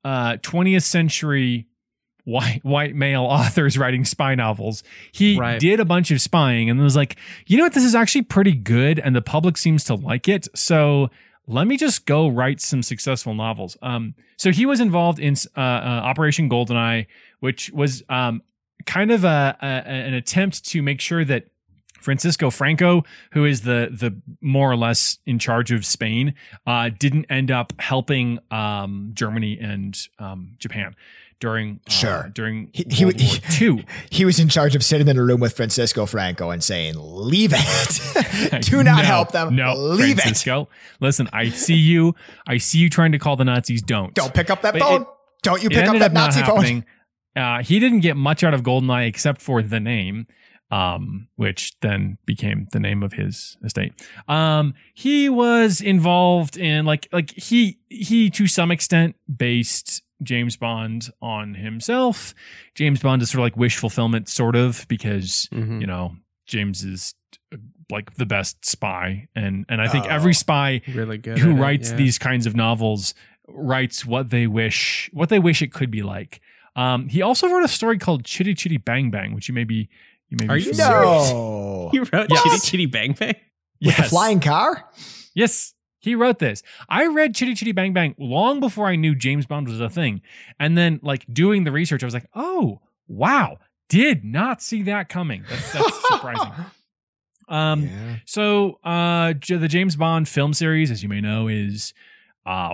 uh 0.04 0.34
20th 0.38 0.84
century 0.84 1.66
white 2.26 2.60
white 2.64 2.94
male 2.94 3.24
authors 3.30 3.78
writing 3.78 4.04
spy 4.04 4.36
novels 4.36 4.84
he 5.14 5.40
Right. 5.40 5.60
did 5.60 5.80
a 5.80 5.86
bunch 5.86 6.12
of 6.12 6.20
spying 6.20 6.70
and 6.70 6.80
was 6.82 6.96
like 6.98 7.16
you 7.48 7.58
know 7.58 7.64
what 7.64 7.74
this 7.74 7.86
is 7.86 7.96
actually 7.96 8.24
pretty 8.24 8.54
good 8.54 9.00
and 9.00 9.16
the 9.16 9.22
public 9.22 9.58
seems 9.58 9.86
to 9.86 9.96
like 9.96 10.28
it 10.28 10.48
so 10.56 11.10
let 11.48 11.66
me 11.66 11.78
just 11.78 12.06
go 12.06 12.28
write 12.28 12.60
some 12.62 12.84
successful 12.84 13.34
novels. 13.34 13.78
Um 13.82 14.16
so 14.38 14.52
he 14.52 14.66
was 14.66 14.80
involved 14.80 15.20
in 15.20 15.36
uh, 15.56 15.60
uh, 15.60 16.02
operation 16.04 16.50
goldeneye 16.50 17.08
which 17.40 17.72
was 17.72 18.04
um 18.10 18.42
kind 18.86 19.12
of 19.12 19.24
a, 19.24 19.58
a 19.62 19.66
an 19.66 20.14
attempt 20.14 20.66
to 20.66 20.82
make 20.82 21.02
sure 21.02 21.26
that 21.26 21.48
Francisco 22.00 22.50
Franco, 22.50 23.04
who 23.32 23.44
is 23.44 23.62
the 23.62 23.90
the 23.92 24.16
more 24.40 24.72
or 24.72 24.78
less 24.78 25.18
in 25.26 25.40
charge 25.40 25.72
of 25.72 25.86
Spain, 25.86 26.36
uh, 26.66 26.90
didn't 26.98 27.26
end 27.30 27.52
up 27.52 27.74
helping 27.80 28.40
um, 28.50 29.12
Germany 29.14 29.58
and 29.60 30.08
um, 30.20 30.54
Japan 30.58 30.96
during 31.40 31.80
uh, 31.88 31.92
Sure. 31.92 32.32
during 32.34 32.70
He- 32.74 32.86
he- 32.90 33.42
II. 33.66 33.86
He 34.10 34.26
was 34.26 34.40
in 34.40 34.50
charge 34.50 34.76
of 34.76 34.84
sitting 34.84 35.08
in 35.08 35.18
a 35.18 35.24
room 35.24 35.40
with 35.40 35.56
Francisco 35.56 36.06
Franco 36.06 36.50
and 36.50 36.64
saying, 36.64 36.96
"Leave 36.98 37.54
it. 37.56 38.62
Do 38.64 38.84
not 38.84 38.98
No, 39.04 39.04
help 39.04 39.32
them. 39.32 39.56
No, 39.56 39.76
leave 39.76 40.18
it. 40.18 40.22
Francisco. 40.22 40.70
Listen, 41.00 41.30
I 41.34 41.50
see 41.50 41.76
you. 41.76 42.16
I 42.48 42.58
see 42.58 42.80
you 42.80 42.90
trying 42.90 43.12
to 43.12 43.20
call 43.20 43.36
the 43.36 43.46
Nazis. 43.46 43.82
Don't. 43.82 44.14
Don't 44.14 44.34
pick 44.34 44.50
up 44.50 44.62
that 44.64 44.74
But 44.74 44.82
phone. 44.82 45.02
it- 45.04 45.08
Don't 45.44 45.62
you 45.64 45.70
pick 45.70 45.88
up 45.88 46.00
that 46.00 46.14
not 46.14 46.36
Nazi 46.36 46.44
phone." 46.44 46.86
Uh, 47.36 47.62
he 47.62 47.80
didn't 47.80 48.00
get 48.00 48.18
much 48.18 48.44
out 48.44 48.56
of 48.56 48.64
Goldeneye 48.64 49.08
except 49.08 49.44
for 49.44 49.62
the 49.62 49.80
name, 49.80 50.26
um, 50.72 51.28
which 51.36 51.80
then 51.82 52.18
became 52.26 52.68
the 52.72 52.80
name 52.80 53.04
of 53.04 53.14
his 53.14 53.58
estate. 53.64 53.94
Um, 54.28 54.74
he 54.96 55.30
was 55.30 55.80
involved 55.80 56.58
in 56.58 56.86
like 56.86 57.08
like 57.12 57.32
he 57.32 57.78
he 57.90 58.32
to 58.32 58.48
some 58.48 58.72
extent 58.72 59.16
based 59.34 60.02
James 60.24 60.56
Bond 60.58 61.10
on 61.22 61.54
himself. 61.56 62.34
James 62.76 63.02
Bond 63.02 63.22
is 63.22 63.30
sort 63.32 63.40
of 63.40 63.44
like 63.44 63.58
wish 63.58 63.78
fulfillment, 63.78 64.30
sort 64.30 64.56
of, 64.56 64.86
because 64.88 65.48
Mhm. 65.54 65.82
you 65.82 65.88
know 65.88 66.16
James 66.48 66.84
is 66.84 67.14
uh, 67.54 67.58
like 67.92 68.16
the 68.16 68.26
best 68.26 68.66
spy, 68.66 69.28
and 69.36 69.66
and 69.70 69.82
I 69.82 69.88
think 69.88 70.06
Oh. 70.06 70.10
every 70.10 70.34
spy 70.34 70.82
Really 70.88 71.18
good. 71.18 71.38
who 71.40 71.52
at 71.52 71.58
it, 71.58 71.62
writes 71.62 71.92
yeah. 71.92 71.98
these 71.98 72.18
kinds 72.18 72.46
of 72.46 72.56
novels 72.56 73.14
writes 73.48 74.06
what 74.06 74.30
they 74.30 74.46
wish 74.48 75.10
what 75.14 75.30
they 75.30 75.40
wish 75.40 75.62
it 75.62 75.72
could 75.72 75.92
be 75.92 76.04
like. 76.04 76.42
Um, 76.76 77.08
he 77.10 77.22
also 77.22 77.48
wrote 77.50 77.64
a 77.64 77.68
story 77.70 77.98
called 77.98 78.24
Chitty 78.26 78.54
Chitty 78.56 78.78
Bang 78.78 79.10
Bang, 79.10 79.34
which 79.34 79.48
you 79.48 79.54
may 79.54 79.64
be 79.64 79.88
you 80.30 80.38
may 80.42 80.48
Are 80.48 80.58
be 80.58 80.64
you 80.64 80.74
familiar 80.74 81.00
with. 81.00 81.32
No. 81.32 81.90
You 81.94 82.04
wrote 82.12 82.28
Yes. 82.30 82.44
Chitty 82.44 82.60
Chitty 82.72 82.86
Bang 82.88 83.14
Bang? 83.14 83.36
With 83.82 83.96
the 83.96 84.02
Yes. 84.02 84.10
flying 84.10 84.40
car? 84.42 84.84
Yes, 85.34 85.74
he 86.00 86.16
wrote 86.16 86.40
this. 86.40 86.64
I 86.90 87.06
read 87.08 87.36
Chitty 87.36 87.56
Chitty 87.56 87.72
Bang 87.72 87.94
Bang 87.94 88.16
long 88.18 88.60
before 88.60 88.88
I 88.88 88.96
knew 88.96 89.16
James 89.16 89.46
Bond 89.46 89.68
was 89.68 89.80
a 89.82 89.90
thing, 89.90 90.22
and 90.60 90.78
then 90.78 91.00
like 91.04 91.26
doing 91.32 91.64
the 91.64 91.72
research, 91.72 92.04
I 92.04 92.08
was 92.08 92.14
like, 92.14 92.28
oh 92.36 92.82
wow, 93.08 93.58
did 93.90 94.24
not 94.24 94.62
see 94.62 94.84
that 94.84 95.10
coming. 95.10 95.44
That's, 95.50 95.74
that's 95.74 96.08
surprising. 96.10 96.52
Um, 97.48 97.84
Yeah. 97.84 98.16
So, 98.26 98.80
uh, 98.84 99.34
the 99.48 99.68
James 99.70 99.96
Bond 99.96 100.28
film 100.28 100.54
series, 100.54 100.92
as 100.92 101.02
you 101.02 101.10
may 101.10 101.22
know, 101.22 101.48
is 101.48 101.94
uh, 102.46 102.70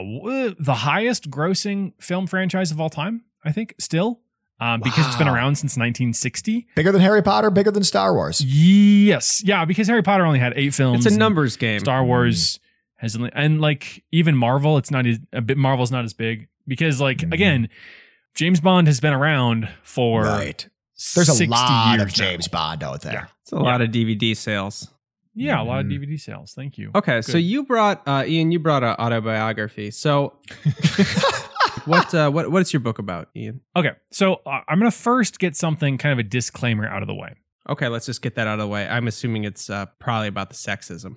the 0.59 0.75
highest 0.79 1.29
grossing 1.29 1.93
film 1.99 2.27
franchise 2.27 2.71
of 2.71 2.81
all 2.81 2.89
time. 2.89 3.23
I 3.45 3.51
think, 3.51 3.75
still, 3.77 4.21
um, 4.61 4.79
because 4.81 5.05
it's 5.05 5.17
been 5.17 5.27
around 5.27 5.55
since 5.55 5.73
1960. 5.73 6.67
Bigger 6.75 6.91
than 6.93 7.01
Harry 7.01 7.21
Potter, 7.21 7.51
bigger 7.51 7.71
than 7.71 7.83
Star 7.83 8.13
Wars. 8.13 8.41
Yes, 8.41 9.43
yeah, 9.43 9.65
because 9.65 9.87
Harry 9.87 10.01
Potter 10.01 10.25
only 10.25 10.39
had 10.39 10.53
eight 10.55 10.73
films. 10.73 11.05
It's 11.05 11.15
a 11.15 11.19
numbers 11.19 11.57
game. 11.57 11.79
Star 11.81 12.03
Wars 12.05 12.59
has 13.03 13.15
and 13.33 13.61
like 13.61 14.03
even 14.11 14.35
Marvel, 14.35 14.77
it's 14.79 14.89
not 14.89 15.05
as, 15.05 15.19
a 15.31 15.41
bit. 15.41 15.57
Marvel's 15.57 15.91
not 15.91 16.03
as 16.05 16.13
big 16.13 16.47
because, 16.67 16.99
like, 16.99 17.19
Mhm. 17.19 17.33
again, 17.33 17.69
James 18.33 18.59
Bond 18.59 18.87
has 18.87 18.99
been 18.99 19.13
around 19.13 19.69
for 19.83 20.23
Right. 20.23 20.67
There's 21.15 21.29
a 21.29 21.33
60 21.33 21.47
lot 21.47 21.91
years 21.99 22.01
of 22.01 22.07
now. 22.17 22.25
James 22.25 22.47
Bond 22.47 22.81
out 22.83 23.01
there. 23.01 23.27
It's 23.43 23.51
a 23.51 23.57
lot 23.57 23.81
of 23.81 23.91
DVD 23.91 24.33
sales. 24.35 24.89
Yeah, 25.35 25.61
a 25.61 25.63
lot 25.63 25.81
of. 25.81 25.87
DVD 25.87 26.17
sales. 26.19 26.53
Thank 26.53 26.77
you. 26.77 26.91
Okay, 26.95 27.21
so 27.21 27.37
you 27.37 27.63
brought 27.63 28.01
uh, 28.07 28.23
Ian. 28.25 28.51
You 28.51 28.59
brought 28.59 28.83
an 28.83 28.95
autobiography. 28.99 29.89
So, 29.91 30.37
what 31.85 32.13
uh, 32.13 32.29
what 32.31 32.51
what's 32.51 32.71
your 32.71 32.79
book 32.79 32.99
about, 32.99 33.29
Ian? 33.35 33.61
Okay, 33.75 33.91
so 34.11 34.35
uh, 34.45 34.59
I'm 34.67 34.77
gonna 34.79 34.91
first 34.91 35.39
get 35.39 35.55
something 35.55 35.97
kind 35.97 36.13
of 36.13 36.19
a 36.19 36.23
disclaimer 36.27 36.87
out 36.87 37.01
of 37.01 37.07
the 37.07 37.15
way. 37.15 37.33
Okay, 37.69 37.87
let's 37.87 38.05
just 38.05 38.21
get 38.21 38.35
that 38.35 38.45
out 38.45 38.53
of 38.53 38.59
the 38.59 38.67
way. 38.67 38.85
I'm 38.87 39.07
assuming 39.07 39.45
it's 39.45 39.69
uh, 39.69 39.85
probably 39.99 40.27
about 40.27 40.49
the 40.49 40.55
sexism. 40.55 41.15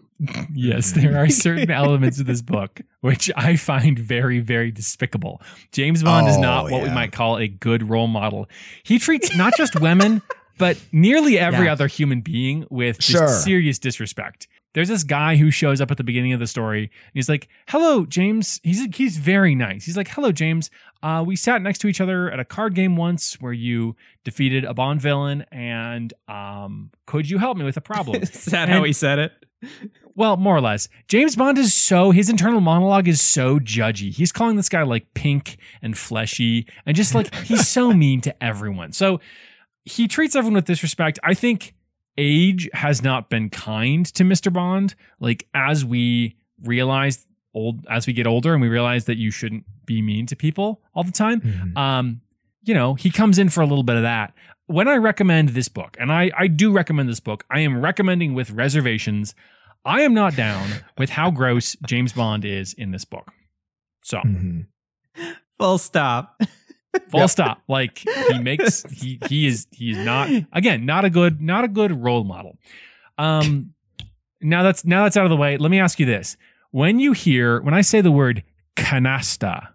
Yes, 0.52 0.92
there 0.92 1.18
are 1.18 1.28
certain 1.28 1.70
elements 1.72 2.20
of 2.20 2.26
this 2.26 2.40
book 2.42 2.80
which 3.00 3.30
I 3.36 3.56
find 3.56 3.98
very, 3.98 4.38
very 4.40 4.70
despicable. 4.70 5.42
James 5.72 6.02
Bond 6.02 6.28
is 6.28 6.36
Oh, 6.36 6.40
not 6.40 6.70
what 6.70 6.82
we 6.84 6.90
might 6.90 7.12
call 7.12 7.36
a 7.38 7.48
good 7.48 7.88
role 7.88 8.06
model. 8.08 8.48
He 8.84 8.98
treats 9.00 9.36
not 9.36 9.54
just 9.56 9.80
women, 9.80 10.22
but 10.58 10.80
nearly 10.92 11.38
every 11.38 11.66
Yeah. 11.66 11.72
other 11.72 11.86
human 11.88 12.20
being 12.20 12.64
with 12.70 12.98
just 12.98 13.10
Sure. 13.10 13.28
serious 13.28 13.78
disrespect. 13.80 14.46
There's 14.74 14.88
this 14.88 15.04
guy 15.04 15.36
who 15.36 15.50
shows 15.50 15.80
up 15.80 15.90
at 15.90 15.96
the 15.96 16.04
beginning 16.04 16.32
of 16.34 16.38
the 16.40 16.46
story. 16.46 16.80
And 16.82 16.90
he's 17.14 17.30
like, 17.30 17.48
"Hello, 17.68 18.04
James." 18.04 18.60
He's 18.62 18.84
he's 18.94 19.16
very 19.16 19.54
nice. 19.54 19.86
He's 19.86 19.96
like, 19.96 20.08
"Hello, 20.08 20.32
James. 20.32 20.70
Uh, 21.02 21.22
we 21.26 21.36
sat 21.36 21.62
next 21.62 21.78
to 21.80 21.88
each 21.88 22.00
other 22.00 22.30
at 22.30 22.40
a 22.40 22.44
card 22.44 22.74
game 22.74 22.96
once 22.96 23.40
where 23.40 23.52
you 23.52 23.96
defeated 24.24 24.64
a 24.64 24.74
Bond 24.74 25.00
villain, 25.00 25.44
and 25.52 26.12
um, 26.28 26.90
could 27.06 27.28
you 27.28 27.38
help 27.38 27.56
me 27.56 27.64
with 27.64 27.76
a 27.76 27.80
problem?" 27.80 28.16
Is 28.22 28.46
that 28.46 28.68
how 28.68 28.82
he 28.82 28.92
said 28.92 29.18
it? 29.18 29.32
Well, 30.14 30.38
more 30.38 30.56
or 30.56 30.62
less. 30.62 30.88
James 31.08 31.36
Bond 31.36 31.58
is 31.58 31.74
so 31.74 32.10
his 32.10 32.30
internal 32.30 32.60
monologue 32.60 33.06
is 33.06 33.20
so 33.20 33.58
judgy. 33.58 34.10
He's 34.10 34.32
calling 34.32 34.56
this 34.56 34.70
guy 34.70 34.82
like 34.82 35.12
pink 35.12 35.58
and 35.82 35.96
fleshy 35.96 36.66
and 36.86 36.96
just 36.96 37.14
like 37.14 37.34
he's 37.44 37.68
so 37.68 37.92
mean 37.92 38.22
to 38.22 38.42
everyone. 38.42 38.92
So 38.92 39.20
he 39.84 40.08
treats 40.08 40.34
everyone 40.34 40.54
with 40.54 40.64
disrespect. 40.64 41.18
I 41.22 41.34
think 41.34 41.74
age 42.16 42.68
has 42.72 43.02
not 43.02 43.28
been 43.28 43.50
kind 43.50 44.06
to 44.14 44.24
Mr. 44.24 44.50
Bond. 44.50 44.94
Like 45.20 45.46
as 45.52 45.84
we 45.84 46.36
realize 46.62 47.26
old 47.56 47.84
as 47.90 48.06
we 48.06 48.12
get 48.12 48.26
older 48.26 48.52
and 48.52 48.60
we 48.62 48.68
realize 48.68 49.06
that 49.06 49.16
you 49.16 49.30
shouldn't 49.32 49.64
be 49.86 50.00
mean 50.02 50.26
to 50.26 50.36
people 50.36 50.80
all 50.94 51.02
the 51.02 51.10
time 51.12 51.40
Mhm. 51.40 51.76
um, 51.76 52.20
you 52.62 52.74
know, 52.74 52.94
he 52.94 53.10
comes 53.10 53.38
in 53.38 53.48
for 53.48 53.60
a 53.60 53.66
little 53.66 53.84
bit 53.84 53.94
of 53.96 54.02
that. 54.02 54.34
When 54.66 54.88
I 54.88 54.96
recommend 54.96 55.50
this 55.50 55.68
book, 55.68 55.96
and 56.00 56.10
I, 56.10 56.32
I 56.36 56.48
do 56.48 56.72
recommend 56.72 57.08
this 57.08 57.20
book, 57.20 57.44
I 57.48 57.60
am 57.60 57.80
recommending 57.80 58.34
with 58.34 58.50
reservations. 58.50 59.34
I 59.84 60.00
am 60.02 60.14
not 60.14 60.34
down 60.34 60.68
with 60.98 61.10
how 61.10 61.30
gross 61.30 61.76
James 61.86 62.12
Bond 62.12 62.44
is 62.44 62.74
in 62.74 62.90
this 62.90 63.04
book. 63.04 63.30
So, 64.02 64.18
Mhm. 64.18 64.66
Full 65.58 65.78
stop. 65.78 66.40
full 67.10 67.28
stop. 67.28 67.62
Like 67.68 67.98
he 68.30 68.38
makes 68.40 68.82
he 68.90 69.18
he 69.28 69.46
is 69.46 69.66
he 69.70 69.90
is 69.92 69.98
not 69.98 70.28
again 70.52 70.84
not 70.86 71.04
a 71.04 71.10
good 71.10 71.40
not 71.40 71.62
a 71.64 71.68
good 71.68 71.92
role 71.92 72.24
model. 72.24 72.58
Um, 73.18 73.72
now 74.40 74.62
that's 74.62 74.84
now 74.84 75.04
that's 75.04 75.16
out 75.16 75.24
of 75.24 75.30
the 75.30 75.36
way. 75.36 75.56
Let 75.56 75.70
me 75.70 75.78
ask 75.78 75.98
you 76.00 76.06
this: 76.06 76.36
When 76.76 76.98
you 77.00 77.12
hear 77.12 77.62
when 77.62 77.72
I 77.72 77.80
say 77.80 78.02
the 78.02 78.10
word 78.12 78.42
canasta, 78.76 79.68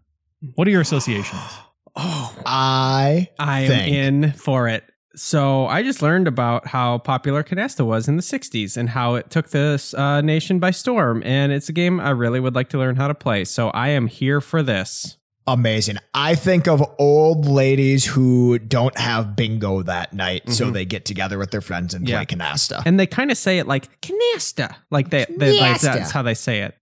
what 0.54 0.68
are 0.68 0.72
your 0.72 0.82
associations? 0.82 1.42
Oh, 1.96 2.34
I 2.46 3.28
I 3.40 3.62
am 3.62 3.72
in 3.94 4.32
for 4.34 4.68
it. 4.70 4.86
So 5.16 5.66
I 5.66 5.82
just 5.84 6.02
learned 6.04 6.28
about 6.28 6.66
how 6.68 7.00
popular 7.00 7.44
Canasta 7.44 7.86
was 7.86 8.08
in 8.08 8.16
the 8.16 8.22
60s 8.22 8.78
and 8.78 8.88
how 8.88 9.16
it 9.16 9.30
took 9.30 9.50
this 9.50 9.94
uh, 9.96 10.22
nation 10.22 10.60
by 10.60 10.72
storm. 10.72 11.22
And 11.26 11.52
it's 11.52 11.68
a 11.68 11.74
game 11.74 12.00
I 12.00 12.12
really 12.12 12.40
would 12.40 12.56
like 12.56 12.70
to 12.70 12.78
learn 12.78 12.96
how 12.96 13.10
to 13.10 13.14
play. 13.16 13.44
So 13.44 13.72
I 13.72 13.90
am 13.90 14.08
here 14.08 14.40
for 14.40 14.62
this. 14.64 15.18
amazing. 15.48 15.98
I 16.14 16.36
think 16.36 16.68
of 16.68 16.82
old 17.00 17.46
ladies 17.48 18.06
who 18.06 18.58
don't 18.60 18.98
have 18.98 19.36
bingo 19.36 19.82
that 19.82 20.14
night, 20.14 20.50
so 20.50 20.68
Mhm. 20.70 20.74
they 20.74 20.86
get 20.86 21.04
together 21.04 21.38
with 21.40 21.50
their 21.52 21.62
friends 21.62 21.94
and 21.96 22.08
Yeah. 22.08 22.24
play 22.24 22.38
canasta. 22.38 22.84
And 22.86 22.98
they 23.00 23.08
kind 23.08 23.32
of 23.32 23.38
say 23.38 23.58
it 23.58 23.68
like 23.68 23.90
Canasta. 24.02 24.76
Like 24.92 25.10
they, 25.10 25.26
they 25.38 25.60
like 25.60 25.82
that's 25.82 26.12
how 26.12 26.22
they 26.22 26.36
say 26.36 26.62
it. 26.62 26.78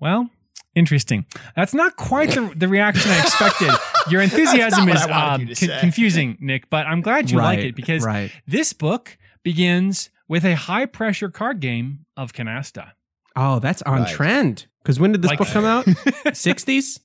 Well, 0.00 0.28
interesting. 0.74 1.26
That's 1.54 1.74
not 1.74 1.96
quite 1.96 2.30
the, 2.30 2.52
the 2.56 2.68
reaction 2.68 3.10
I 3.10 3.20
expected. 3.20 3.70
Your 4.10 4.22
enthusiasm 4.22 4.88
is 4.88 4.94
not 4.94 5.08
what 5.08 5.12
I 5.16 5.30
wanted 5.32 5.42
um, 5.44 5.48
you 5.60 5.68
con- 5.68 5.80
confusing, 5.80 6.36
Nick, 6.40 6.70
but 6.70 6.86
I'm 6.86 7.00
glad 7.02 7.30
you 7.30 7.38
like 7.38 7.58
it 7.60 7.76
because 7.76 8.04
right. 8.04 8.32
this 8.46 8.72
book 8.72 9.18
begins 9.42 10.10
with 10.28 10.44
a 10.44 10.54
high 10.54 10.86
pressure 10.86 11.28
card 11.28 11.60
game 11.60 12.06
of 12.16 12.32
canasta. 12.32 12.92
Oh, 13.36 13.58
that's 13.58 13.82
on 13.82 14.02
Right. 14.02 14.08
trend. 14.14 14.66
Because 14.82 14.98
when 14.98 15.12
did 15.12 15.22
this 15.22 15.30
Like- 15.30 15.38
book 15.38 15.48
come 15.48 15.64
out? 15.66 15.84
60s? 15.86 17.00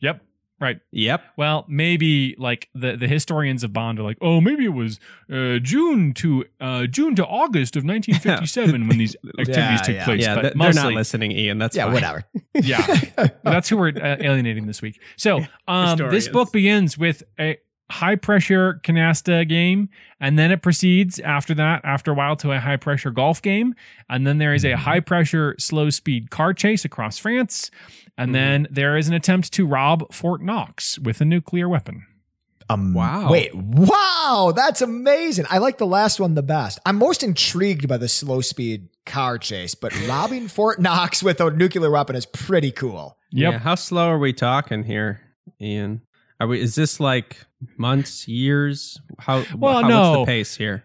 Yep. 0.00 0.22
Right. 0.64 0.80
Yep. 0.92 1.22
Well, 1.36 1.66
maybe 1.68 2.34
like 2.38 2.68
the, 2.74 2.96
the 2.96 3.06
historians 3.06 3.62
of 3.64 3.72
Bond 3.74 3.98
are 3.98 4.02
like, 4.02 4.16
oh, 4.22 4.40
maybe 4.40 4.64
it 4.64 4.72
was 4.72 4.98
uh, 5.30 5.58
June 5.58 6.14
to 6.14 6.44
uh, 6.60 6.86
June 6.86 7.14
to 7.16 7.26
August 7.26 7.76
of 7.76 7.84
1957 7.84 8.88
when 8.88 8.96
these 8.98 9.14
activities 9.38 9.56
Yeah, 9.58 9.76
took 9.82 9.94
yeah. 9.96 10.04
place. 10.04 10.22
yeah, 10.22 10.34
but 10.36 10.40
th- 10.42 10.54
they're 10.56 10.72
not 10.84 10.92
listening, 10.94 11.32
Ian. 11.32 11.58
That's 11.58 11.76
yeah, 11.76 11.84
fine. 11.84 11.92
whatever. 11.94 12.24
Yeah, 12.54 13.00
that's 13.42 13.68
who 13.68 13.76
we're 13.76 13.88
uh, 13.88 14.16
alienating 14.20 14.66
this 14.66 14.80
week. 14.80 15.00
So, 15.16 15.40
um, 15.68 15.98
this 15.98 16.28
book 16.28 16.52
begins 16.52 16.96
with 16.96 17.22
a 17.38 17.58
high 17.90 18.14
pressure 18.16 18.80
canasta 18.84 19.46
game, 19.46 19.88
and 20.20 20.38
then 20.38 20.50
it 20.52 20.62
proceeds 20.62 21.18
after 21.20 21.52
that, 21.54 21.80
after 21.84 22.12
a 22.12 22.14
while, 22.14 22.36
to 22.36 22.52
a 22.52 22.60
high 22.60 22.76
pressure 22.76 23.10
golf 23.10 23.42
game, 23.42 23.74
and 24.08 24.26
then 24.26 24.38
there 24.38 24.54
is 24.54 24.64
a 24.64 24.68
Mm-hmm. 24.68 24.80
high 24.82 25.00
pressure 25.00 25.54
slow 25.58 25.90
speed 25.90 26.30
car 26.30 26.54
chase 26.54 26.84
across 26.84 27.18
France, 27.18 27.70
and 28.16 28.30
Mhm. 28.30 28.32
then 28.34 28.66
there 28.70 28.96
is 28.96 29.08
an 29.08 29.14
attempt 29.14 29.52
to 29.54 29.66
rob 29.66 30.12
Fort 30.12 30.42
Knox 30.42 30.98
with 30.98 31.20
a 31.20 31.24
nuclear 31.24 31.68
weapon. 31.68 32.06
Um, 32.70 32.94
Wow. 32.94 33.30
Wait, 33.30 33.54
wow, 33.54 34.52
that's 34.56 34.80
amazing. 34.80 35.44
I 35.50 35.58
like 35.58 35.76
the 35.78 35.86
last 35.86 36.18
one 36.18 36.34
the 36.34 36.42
best. 36.42 36.78
I'm 36.86 36.96
most 36.96 37.22
intrigued 37.22 37.86
by 37.88 37.98
the 37.98 38.08
slow 38.08 38.40
speed 38.40 38.88
car 39.04 39.36
chase, 39.36 39.74
but 39.74 39.92
robbing 40.08 40.48
Fort 40.48 40.80
Knox 40.80 41.22
with 41.22 41.40
a 41.40 41.50
nuclear 41.50 41.90
weapon 41.90 42.16
is 42.16 42.24
pretty 42.26 42.70
cool. 42.70 43.18
Yep. 43.32 43.52
Yeah, 43.52 43.58
how 43.58 43.74
slow 43.74 44.08
are 44.08 44.18
we 44.18 44.32
talking 44.32 44.84
here, 44.84 45.20
Ian? 45.60 46.00
Are 46.40 46.46
we? 46.46 46.60
Is 46.60 46.74
this 46.74 47.00
like 47.00 47.36
months, 47.76 48.26
years? 48.26 48.98
How? 49.18 49.44
Well, 49.56 49.82
how, 49.82 49.88
no. 49.88 50.10
What's 50.10 50.20
the 50.22 50.26
pace 50.26 50.56
here? 50.56 50.84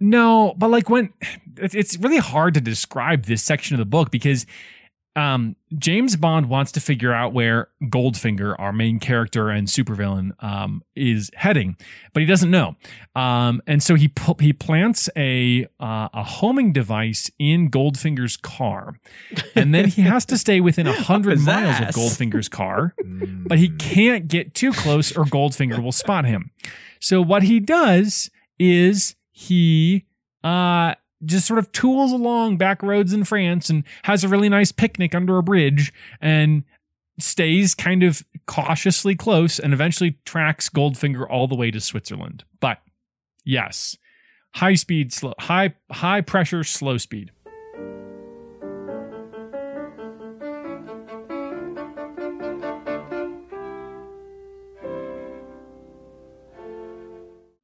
No, 0.00 0.54
but 0.58 0.68
like 0.70 0.90
when 0.90 1.10
it's 1.58 1.74
it's 1.76 1.96
really 1.98 2.18
hard 2.18 2.54
to 2.54 2.60
describe 2.60 3.24
this 3.26 3.42
section 3.42 3.74
of 3.74 3.78
the 3.78 3.84
book 3.86 4.10
because 4.10 4.46
um, 5.20 5.56
James 5.78 6.16
Bond 6.16 6.48
wants 6.48 6.72
to 6.72 6.80
figure 6.80 7.12
out 7.12 7.32
where 7.32 7.68
Goldfinger, 7.84 8.56
our 8.58 8.72
main 8.72 8.98
character 8.98 9.50
and 9.50 9.68
supervillain, 9.68 10.32
um, 10.42 10.82
is 10.94 11.30
heading, 11.34 11.76
but 12.12 12.20
he 12.20 12.26
doesn't 12.26 12.50
know. 12.50 12.76
Um, 13.14 13.62
and 13.66 13.82
so 13.82 13.94
he 13.94 14.08
pu- 14.08 14.36
he 14.40 14.52
plants 14.52 15.08
a 15.16 15.66
uh, 15.78 16.08
a 16.12 16.24
homing 16.24 16.72
device 16.72 17.30
in 17.38 17.70
Goldfinger's 17.70 18.36
car, 18.36 18.94
and 19.54 19.74
then 19.74 19.88
he 19.88 20.02
has 20.02 20.24
to 20.26 20.38
stay 20.38 20.60
within 20.60 20.86
a 20.86 20.92
hundred 21.00 21.40
miles 21.40 21.80
of 21.80 21.94
Goldfinger's 21.94 22.48
car 22.48 22.94
but 23.50 23.58
he 23.58 23.68
can't 23.68 24.28
get 24.28 24.54
too 24.54 24.72
close 24.72 25.16
or 25.16 25.24
Goldfinger 25.24 25.82
will 25.82 25.92
spot 25.92 26.24
him. 26.24 26.50
So 27.00 27.20
what 27.20 27.42
he 27.42 27.58
does 27.58 28.30
is 28.58 29.16
he 29.32 30.06
uh 30.44 30.94
just 31.24 31.46
sort 31.46 31.58
of 31.58 31.70
tools 31.72 32.12
along 32.12 32.56
back 32.56 32.82
roads 32.82 33.12
in 33.12 33.24
France 33.24 33.68
and 33.68 33.84
has 34.04 34.24
a 34.24 34.28
really 34.28 34.48
nice 34.48 34.72
picnic 34.72 35.14
under 35.14 35.36
a 35.38 35.42
bridge 35.42 35.92
and 36.20 36.64
stays 37.18 37.74
kind 37.74 38.02
of 38.02 38.22
cautiously 38.46 39.14
close 39.14 39.58
and 39.58 39.72
eventually 39.72 40.18
tracks 40.24 40.68
Goldfinger 40.68 41.26
all 41.28 41.46
the 41.46 41.54
way 41.54 41.70
to 41.70 41.80
Switzerland. 41.80 42.44
But 42.60 42.78
yes, 43.44 43.96
high 44.54 44.74
speed 44.74 45.12
slow 45.12 45.34
high 45.38 45.74
high 45.90 46.20
pressure 46.22 46.64
slow 46.64 46.96
speed. 46.98 47.30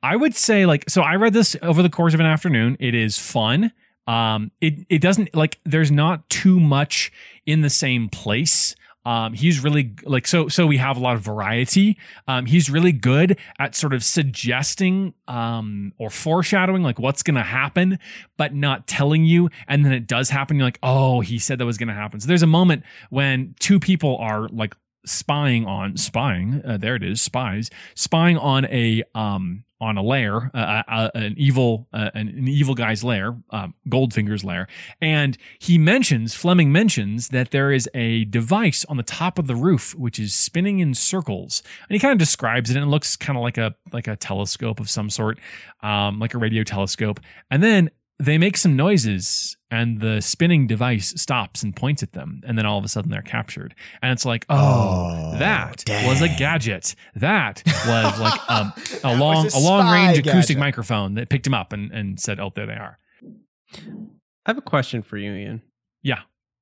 I 0.07 0.15
would 0.15 0.37
say 0.37 0.67
like 0.67 0.89
so 0.89 1.03
I 1.03 1.17
read 1.17 1.33
this 1.33 1.57
over 1.63 1.83
the 1.83 1.91
course 1.91 2.15
of 2.15 2.21
an 2.21 2.27
afternoon. 2.27 2.77
It 2.79 2.95
is 2.95 3.19
fun. 3.19 3.73
Um 4.07 4.53
it 4.61 4.87
it 4.89 5.01
doesn't 5.01 5.35
like 5.35 5.59
there's 5.65 5.91
not 5.91 6.29
too 6.31 6.61
much 6.61 7.11
in 7.45 7.63
the 7.63 7.71
same 7.71 8.09
place. 8.09 8.77
Um 9.05 9.33
he's 9.33 9.65
really 9.65 9.97
like 10.05 10.29
so 10.29 10.47
so 10.47 10.65
we 10.65 10.77
have 10.77 10.97
a 10.97 11.01
lot 11.01 11.17
of 11.17 11.23
variety. 11.23 11.99
Um 12.29 12.47
he's 12.47 12.71
really 12.71 12.93
good 12.93 13.37
at 13.59 13.75
sort 13.75 13.93
of 13.93 14.05
suggesting 14.05 15.13
um 15.27 15.93
or 15.99 16.09
foreshadowing 16.09 16.85
like 16.85 17.01
what's 17.01 17.25
going 17.25 17.35
to 17.35 17.43
happen 17.43 17.99
but 18.37 18.55
not 18.55 18.87
telling 18.87 19.25
you 19.25 19.51
and 19.67 19.85
then 19.85 19.93
it 19.93 20.07
does 20.07 20.31
happen 20.31 20.57
you're 20.57 20.69
like, 20.69 20.79
"Oh, 20.85 21.19
he 21.21 21.41
said 21.41 21.59
that 21.59 21.67
was 21.67 21.79
going 21.79 21.89
to 21.89 21.95
happen." 21.95 22.21
So 22.21 22.29
there's 22.29 22.45
a 22.45 22.47
moment 22.47 22.85
when 23.11 23.57
two 23.59 23.81
people 23.81 24.19
are 24.19 24.49
like 24.51 24.77
spying 25.07 25.65
on 25.65 25.97
spying. 25.97 26.61
Uh, 26.65 26.77
there 26.77 26.97
it 26.97 27.03
is, 27.03 27.23
spies 27.23 27.71
spying 27.95 28.37
on 28.37 28.67
a 28.67 29.03
um 29.15 29.65
on 29.79 29.99
a 29.99 30.03
lair, 30.03 30.51
uh, 30.55 30.83
uh, 30.89 31.11
an 31.15 31.35
evil 31.37 31.87
uh, 31.93 32.11
an, 32.15 32.29
an 32.29 32.49
evil 32.49 32.75
guy's 32.75 33.05
lair, 33.05 33.37
um, 33.51 33.75
Goldfinger's 33.89 34.43
lair, 34.43 34.69
and 35.03 35.37
he 35.59 35.77
mentions 35.77 36.35
Fleming 36.35 36.73
mentions 36.73 37.29
that 37.29 37.51
there 37.51 37.71
is 37.71 37.89
a 37.95 38.25
device 38.25 38.85
on 38.87 38.97
the 38.97 39.03
top 39.03 39.39
of 39.39 39.47
the 39.47 39.55
roof 39.55 39.95
which 39.95 40.19
is 40.19 40.35
spinning 40.35 40.79
in 40.79 40.95
circles, 40.95 41.63
and 41.89 41.95
he 41.95 41.99
kind 41.99 42.13
of 42.13 42.19
describes 42.19 42.71
it, 42.71 42.77
and 42.77 42.87
it 42.87 42.89
looks 42.89 43.17
kind 43.17 43.37
of 43.37 43.43
like 43.43 43.59
a 43.59 43.75
like 43.93 44.09
a 44.09 44.17
telescope 44.17 44.81
of 44.81 44.89
some 44.89 45.11
sort, 45.11 45.39
um, 45.83 46.19
like 46.19 46.35
a 46.35 46.39
radio 46.39 46.65
telescope, 46.65 47.21
and 47.51 47.63
then 47.63 47.91
they 48.19 48.39
make 48.39 48.57
some 48.57 48.77
noises 48.77 49.57
and 49.71 50.01
the 50.01 50.21
spinning 50.21 50.67
device 50.67 51.13
stops 51.21 51.63
and 51.63 51.77
points 51.77 52.03
at 52.03 52.13
them 52.13 52.41
and 52.47 52.57
then 52.57 52.65
all 52.65 52.79
of 52.79 52.85
a 52.85 52.89
sudden 52.89 53.11
they're 53.11 53.21
captured 53.23 53.75
and 54.01 54.13
it's 54.13 54.25
like 54.25 54.47
oh, 54.49 55.33
Oh, 55.35 55.39
that 55.39 55.85
was 56.07 56.23
a 56.23 56.29
gadget 56.29 56.95
that 57.15 57.63
was 57.67 58.21
like 58.21 58.41
um, 58.51 58.73
a 59.05 59.17
long 59.17 59.47
a, 59.47 59.51
a 59.57 59.61
long 59.61 59.93
range 59.93 60.19
spy 60.19 60.31
acoustic 60.31 60.57
microphone 60.59 61.15
that 61.15 61.29
picked 61.29 61.47
him 61.47 61.55
up 61.55 61.73
and, 61.73 61.93
and 61.93 62.19
said 62.19 62.41
oh 62.41 62.53
there 62.55 62.67
they 62.67 62.73
are 62.73 62.99
I 64.47 64.51
have 64.51 64.59
a 64.59 64.63
question 64.63 65.03
for 65.03 65.17
you, 65.17 65.33
Ian. 65.33 65.63
Yeah. 66.03 66.21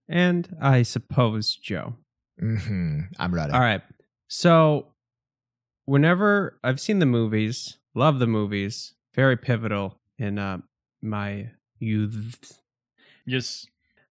And 0.09 0.57
I 0.61 0.83
suppose 0.83 1.55
Joe. 1.55 1.97
hmm 2.39 3.01
I'm 3.19 3.35
ready. 3.35 3.53
All 3.53 3.61
right. 3.61 3.83
So, 4.29 4.87
whenever 5.85 6.59
I've 6.65 6.81
seen 6.81 6.99
the 6.99 7.07
movies, 7.07 7.77
love 7.95 8.19
the 8.21 8.27
movies, 8.27 8.95
very 9.15 9.37
pivotal 9.37 10.01
in 10.19 10.39
uh, 10.39 10.59
my 11.05 11.51
youth. 11.79 12.59
yes 13.27 13.67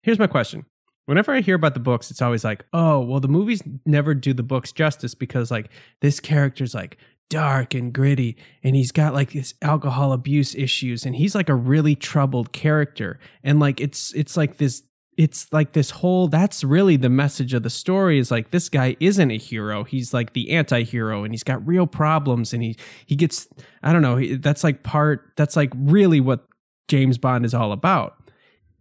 Here's 0.05 0.19
my 0.19 0.27
question. 0.27 0.67
Whenever 1.07 1.33
I 1.33 1.41
hear 1.41 1.55
about 1.55 1.73
the 1.73 1.79
books, 1.79 2.11
it's 2.11 2.21
always 2.21 2.43
like, 2.43 2.63
oh, 2.73 2.99
well, 2.99 3.19
the 3.19 3.27
movies 3.27 3.63
never 3.87 4.13
do 4.13 4.33
the 4.35 4.43
books 4.43 4.71
justice 4.71 5.15
because, 5.15 5.49
like, 5.49 5.71
this 6.01 6.19
character's 6.19 6.75
like 6.75 6.99
dark 7.27 7.73
and 7.73 7.91
gritty, 7.91 8.37
and 8.63 8.75
he's 8.75 8.91
got 8.91 9.15
like 9.15 9.33
this 9.33 9.55
alcohol 9.63 10.13
abuse 10.13 10.53
issues, 10.53 11.07
and 11.07 11.15
he's 11.15 11.33
like 11.33 11.49
a 11.49 11.55
really 11.55 11.95
troubled 11.95 12.51
character, 12.51 13.19
and 13.43 13.59
like 13.59 13.81
it's 13.81 14.13
it's 14.13 14.37
like 14.37 14.57
this 14.57 14.83
it's 15.17 15.51
like 15.51 15.73
this 15.73 15.89
whole 15.89 16.27
that's 16.27 16.63
really 16.63 16.97
the 16.97 17.09
message 17.09 17.55
of 17.55 17.63
the 17.63 17.69
story 17.71 18.19
is 18.19 18.29
like 18.29 18.51
this 18.51 18.69
guy 18.69 18.95
isn't 18.99 19.31
a 19.31 19.37
hero 19.37 19.85
he's 19.85 20.13
like 20.13 20.33
the 20.33 20.51
anti-hero 20.51 21.23
and 21.23 21.33
he's 21.33 21.41
got 21.41 21.65
real 21.65 21.87
problems 21.87 22.51
and 22.53 22.61
he 22.61 22.75
he 23.05 23.15
gets 23.15 23.47
i 23.81 23.93
don't 23.93 24.01
know 24.01 24.21
that's 24.39 24.61
like 24.61 24.83
part 24.83 25.31
that's 25.37 25.55
like 25.55 25.71
really 25.73 26.19
what 26.19 26.45
james 26.87 27.17
bond 27.17 27.45
is 27.45 27.53
all 27.53 27.71
about 27.71 28.17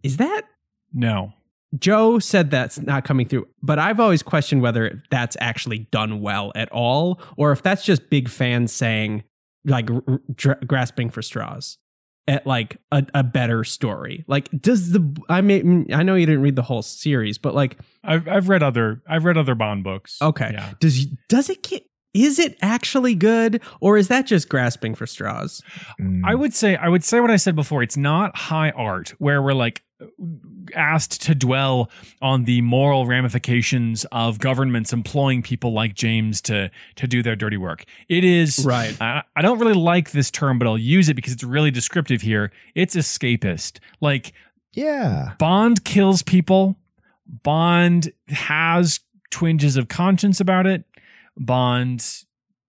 is 0.03 0.17
that 0.17 0.43
no 0.93 1.33
Joe 1.79 2.19
said 2.19 2.51
that's 2.51 2.79
not 2.79 3.03
coming 3.03 3.27
through, 3.27 3.47
but 3.61 3.79
I've 3.79 3.99
always 3.99 4.23
questioned 4.23 4.61
whether 4.61 5.03
that's 5.09 5.35
actually 5.39 5.79
done 5.91 6.21
well 6.21 6.51
at 6.55 6.71
all, 6.71 7.19
or 7.37 7.51
if 7.51 7.61
that's 7.61 7.83
just 7.83 8.09
big 8.09 8.29
fans 8.29 8.71
saying, 8.71 9.23
like, 9.65 9.89
r- 9.91 10.21
r- 10.45 10.59
grasping 10.65 11.09
for 11.09 11.21
straws 11.21 11.77
at 12.27 12.47
like 12.47 12.77
a, 12.91 13.05
a 13.13 13.23
better 13.23 13.63
story. 13.63 14.23
Like, 14.27 14.49
does 14.59 14.91
the 14.91 15.21
I 15.29 15.41
mean, 15.41 15.93
I 15.93 16.03
know 16.03 16.15
you 16.15 16.25
didn't 16.25 16.41
read 16.41 16.55
the 16.55 16.63
whole 16.63 16.81
series, 16.81 17.37
but 17.37 17.53
like, 17.53 17.77
I've, 18.03 18.27
I've 18.27 18.49
read 18.49 18.63
other 18.63 19.01
i've 19.07 19.25
read 19.25 19.37
other 19.37 19.55
bond 19.55 19.83
books 19.83 20.21
okay, 20.21 20.51
yeah 20.53 20.73
does 20.79 21.05
does 21.29 21.49
it 21.49 21.63
get? 21.63 21.83
Is 22.15 22.39
it 22.39 22.57
actually 22.61 23.13
good, 23.13 23.61
or 23.81 23.97
is 23.97 24.07
that 24.07 24.25
just 24.25 24.47
grasping 24.47 24.95
for 24.95 25.05
straws? 25.05 25.61
I 26.23 26.33
would 26.33 26.53
say 26.53 26.77
I 26.77 26.87
would 26.87 27.03
say 27.03 27.19
what 27.19 27.29
I 27.29 27.35
said 27.35 27.57
before. 27.57 27.83
It's 27.83 27.97
not 27.97 28.35
high 28.37 28.69
art 28.71 29.09
where 29.19 29.41
we're 29.41 29.53
like 29.53 29.83
asked 30.75 31.21
to 31.23 31.35
dwell 31.35 31.89
on 32.21 32.45
the 32.45 32.61
moral 32.61 33.05
ramifications 33.05 34.05
of 34.11 34.39
governments 34.39 34.93
employing 34.93 35.41
people 35.41 35.73
like 35.73 35.93
James 35.93 36.41
to 36.43 36.71
to 36.95 37.05
do 37.05 37.21
their 37.21 37.35
dirty 37.35 37.57
work. 37.57 37.83
It 38.07 38.23
is 38.23 38.63
Right. 38.65 38.95
I, 39.01 39.23
I 39.35 39.41
don't 39.41 39.59
really 39.59 39.73
like 39.73 40.11
this 40.11 40.31
term, 40.31 40.57
but 40.57 40.67
I'll 40.67 40.77
use 40.77 41.09
it 41.09 41.15
because 41.15 41.33
it's 41.33 41.43
really 41.43 41.71
descriptive 41.71 42.21
here. 42.21 42.51
It's 42.75 42.95
escapist. 42.95 43.79
Like 43.99 44.31
yeah. 44.71 45.33
Bond 45.37 45.83
kills 45.83 46.21
people. 46.21 46.77
Bond 47.43 48.13
has 48.27 49.01
twinges 49.31 49.75
of 49.75 49.87
conscience 49.89 50.39
about 50.39 50.65
it. 50.65 50.85
Bond 51.37 52.05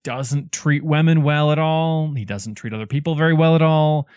doesn't 0.03 0.51
treat 0.51 0.83
women 0.83 1.23
well 1.23 1.51
at 1.51 1.59
all. 1.59 2.13
He 2.13 2.25
doesn't 2.25 2.55
treat 2.55 2.73
other 2.73 2.85
people 2.85 3.15
very 3.15 3.33
well 3.33 3.55
at 3.55 3.61
all. 3.61 4.07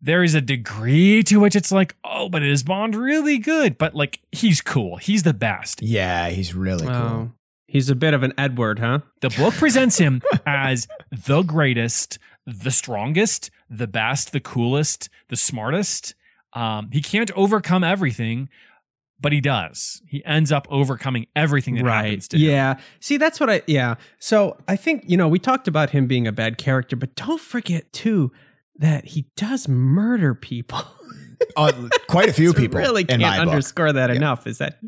There 0.00 0.24
is 0.24 0.34
a 0.34 0.40
degree 0.40 1.22
to 1.24 1.38
which 1.38 1.54
it's 1.54 1.70
like, 1.70 1.94
oh, 2.04 2.28
but 2.28 2.42
is 2.42 2.62
Bond 2.62 2.96
really 2.96 3.38
good? 3.38 3.76
But 3.76 3.94
like, 3.94 4.20
he's 4.32 4.60
cool. 4.60 4.96
He's 4.96 5.22
the 5.22 5.34
best. 5.34 5.82
Yeah, 5.82 6.30
he's 6.30 6.54
really 6.54 6.86
cool. 6.86 6.96
Oh, 6.96 7.30
he's 7.68 7.90
a 7.90 7.94
bit 7.94 8.14
of 8.14 8.22
an 8.22 8.32
Edward, 8.38 8.78
huh? 8.78 9.00
The 9.20 9.30
book 9.30 9.54
presents 9.54 9.98
him 9.98 10.22
as 10.46 10.88
the 11.12 11.42
greatest, 11.42 12.18
the 12.46 12.70
strongest, 12.70 13.50
the 13.68 13.86
best, 13.86 14.32
the 14.32 14.40
coolest, 14.40 15.10
the 15.28 15.36
smartest. 15.36 16.14
Um, 16.54 16.90
he 16.90 17.02
can't 17.02 17.30
overcome 17.32 17.84
everything, 17.84 18.48
but 19.20 19.32
he 19.32 19.40
does. 19.40 20.00
He 20.06 20.24
ends 20.24 20.50
up 20.50 20.66
overcoming 20.70 21.26
everything 21.36 21.74
that 21.76 21.84
happens 21.84 22.28
to 22.28 22.36
him. 22.38 22.50
Yeah. 22.50 22.78
See, 23.00 23.16
that's 23.16 23.38
what 23.40 23.50
I 23.50 23.62
yeah. 23.66 23.96
So 24.18 24.56
I 24.66 24.76
think, 24.76 25.04
you 25.06 25.16
know, 25.16 25.28
we 25.28 25.38
talked 25.38 25.68
about 25.68 25.90
him 25.90 26.06
being 26.06 26.26
a 26.26 26.32
bad 26.32 26.56
character, 26.58 26.96
but 26.96 27.14
don't 27.16 27.40
forget 27.40 27.92
too 27.92 28.32
that 28.76 29.04
he 29.04 29.26
does 29.36 29.68
murder 29.68 30.34
people. 30.34 30.80
Oh, 31.56 31.88
quite 32.08 32.28
a 32.30 32.32
few 32.32 32.54
people 32.62 32.78
really 32.80 33.04
can't 33.04 33.20
my 33.20 33.38
book. 33.38 33.48
underscore 33.48 33.92
that 33.92 34.08
Yeah. 34.10 34.16
enough 34.16 34.46
is 34.46 34.58
that 34.58 34.78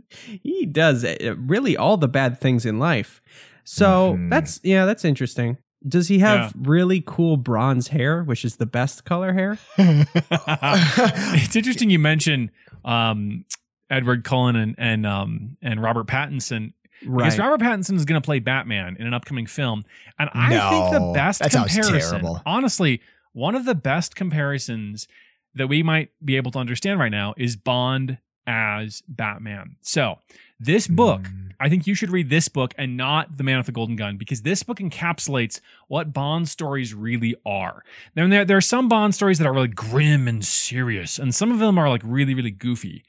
he 0.43 0.65
does 0.67 1.05
uh, 1.05 1.35
really 1.39 1.77
all 1.77 1.97
the 1.99 2.09
bad 2.09 2.41
things 2.41 2.65
in 2.65 2.79
life. 2.79 3.21
So 3.65 4.15
Mhm. 4.15 4.31
that's 4.31 4.61
yeah, 4.63 4.87
that's 4.87 5.05
interesting. 5.05 5.59
Does 5.87 6.09
he 6.09 6.21
have 6.21 6.39
Yeah. 6.39 6.51
really 6.71 7.03
cool 7.05 7.37
bronze 7.37 7.89
hair, 7.89 8.23
which 8.23 8.45
is 8.45 8.57
the 8.57 8.67
best 8.67 9.05
color 9.05 9.33
hair? 9.33 9.59
it's 9.79 11.57
interesting 11.57 11.91
you 11.91 11.99
mention 11.99 12.51
um, 12.85 13.45
Edward 13.93 14.25
Cullen 14.25 14.57
and 14.57 14.75
and 14.79 15.07
um, 15.07 15.57
and 15.63 15.83
Robert 15.83 16.07
Pattinson 16.07 16.73
because 17.01 17.39
Robert 17.39 17.61
Pattinson 17.61 17.97
is 17.97 18.05
going 18.05 18.21
to 18.21 18.25
play 18.25 18.39
Batman 18.39 18.97
in 18.99 19.07
an 19.07 19.15
upcoming 19.15 19.47
film, 19.47 19.85
and 20.19 20.31
I 20.33 20.51
think 20.71 20.93
the 20.93 21.13
best 21.13 21.43
comparison, 21.75 22.23
honestly, 22.47 23.01
one 23.33 23.55
of 23.55 23.65
the 23.65 23.75
best 23.75 24.15
comparisons 24.17 25.07
that 25.55 25.67
we 25.69 25.83
might 25.83 26.11
be 26.25 26.37
able 26.37 26.51
to 26.53 26.59
understand 26.59 26.99
right 26.99 27.11
now 27.11 27.35
is 27.37 27.57
Bond 27.57 28.19
as 28.47 29.03
Batman. 29.09 29.77
So 29.83 30.19
this 30.59 30.87
book, 30.87 31.23
Mm. 31.23 31.51
I 31.61 31.69
think 31.69 31.87
you 31.87 31.95
should 31.95 32.11
read 32.11 32.29
this 32.29 32.49
book 32.49 32.75
and 32.77 32.97
not 32.97 33.37
The 33.37 33.45
Man 33.45 33.57
with 33.59 33.67
the 33.67 33.73
Golden 33.73 33.95
Gun 33.95 34.17
because 34.17 34.43
this 34.43 34.65
book 34.65 34.79
encapsulates 34.79 35.61
what 35.87 36.13
Bond 36.13 36.49
stories 36.49 36.93
really 36.93 37.37
are. 37.47 37.85
Now, 38.17 38.27
there, 38.27 38.45
there 38.45 38.57
are 38.57 38.61
some 38.61 38.89
Bond 38.89 39.15
stories 39.15 39.39
that 39.39 39.47
are 39.47 39.53
really 39.53 39.69
grim 39.69 40.27
and 40.27 40.45
serious, 40.45 41.21
and 41.21 41.33
some 41.33 41.53
of 41.53 41.61
them 41.61 41.79
are 41.79 41.89
like 41.89 42.03
really, 42.05 42.35
really 42.35 42.51
goofy, 42.51 43.05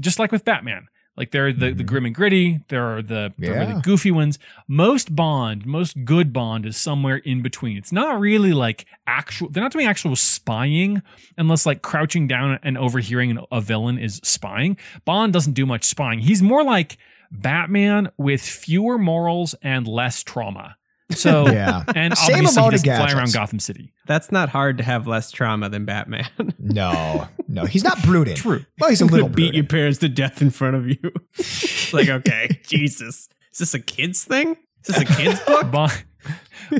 just 0.00 0.18
like 0.18 0.32
with 0.32 0.44
Batman. 0.44 0.88
Like 1.16 1.30
there 1.30 1.46
are 1.46 1.52
the, 1.52 1.72
the 1.72 1.82
Mhm. 1.82 1.86
grim 1.86 2.04
and 2.04 2.14
gritty, 2.14 2.60
there 2.68 2.84
are 2.94 3.00
the, 3.00 3.32
the 3.38 3.50
really 3.50 3.80
goofy 3.80 4.10
ones. 4.10 4.38
Most 4.68 5.16
Bond, 5.16 5.64
most 5.64 6.04
good 6.04 6.30
Bond 6.30 6.66
is 6.66 6.76
somewhere 6.76 7.16
in 7.16 7.40
between. 7.40 7.78
It's 7.78 7.90
not 7.90 8.20
really 8.20 8.52
like 8.52 8.84
actual, 9.06 9.48
they're 9.48 9.62
not 9.62 9.72
doing 9.72 9.86
actual 9.86 10.14
spying 10.14 11.00
unless 11.38 11.64
like 11.64 11.80
crouching 11.80 12.26
down 12.26 12.58
and 12.62 12.76
overhearing 12.76 13.38
a 13.50 13.60
villain 13.62 13.98
is 13.98 14.20
spying. 14.24 14.76
Bond 15.06 15.32
doesn't 15.32 15.54
do 15.54 15.64
much 15.64 15.84
spying. 15.84 16.18
He's 16.18 16.42
more 16.42 16.62
like 16.62 16.98
Batman 17.32 18.10
with 18.18 18.42
fewer 18.42 18.98
morals 18.98 19.54
and 19.62 19.88
less 19.88 20.22
trauma. 20.22 20.76
So 21.10 21.46
Yeah. 21.52 21.84
and 21.94 22.16
Same 22.16 22.34
obviously 22.34 22.34
he 22.34 22.38
amount 22.58 22.74
of 22.74 22.82
doesn't 22.82 23.06
fly 23.08 23.18
around. 23.18 23.32
Gotham 23.32 23.58
City. 23.60 23.92
That's 24.06 24.32
not 24.32 24.48
hard 24.48 24.78
to 24.78 24.84
have 24.84 25.06
less 25.06 25.30
trauma 25.30 25.68
than 25.68 25.84
Batman. 25.84 26.28
No, 26.58 27.28
no, 27.46 27.64
he's 27.64 27.84
not 27.84 28.02
brooding. 28.02 28.34
True. 28.34 28.64
Well, 28.80 28.90
he's 28.90 29.00
a 29.00 29.04
I'm 29.04 29.10
little 29.10 29.28
gonna 29.28 29.36
beat 29.36 29.54
your 29.54 29.62
parents 29.64 29.98
to 30.00 30.08
death 30.08 30.42
in 30.42 30.50
front 30.50 30.74
of 30.76 30.88
you. 30.88 30.98
Like, 31.92 32.08
okay, 32.08 32.60
Jesus. 32.66 33.28
Is 33.52 33.58
this 33.60 33.72
a 33.74 33.78
kid's 33.78 34.24
thing? 34.24 34.56
Is 34.84 34.96
this 34.96 34.98
a 34.98 35.04
kid's 35.04 35.38
book? 35.40 35.70
Bond, 35.70 35.92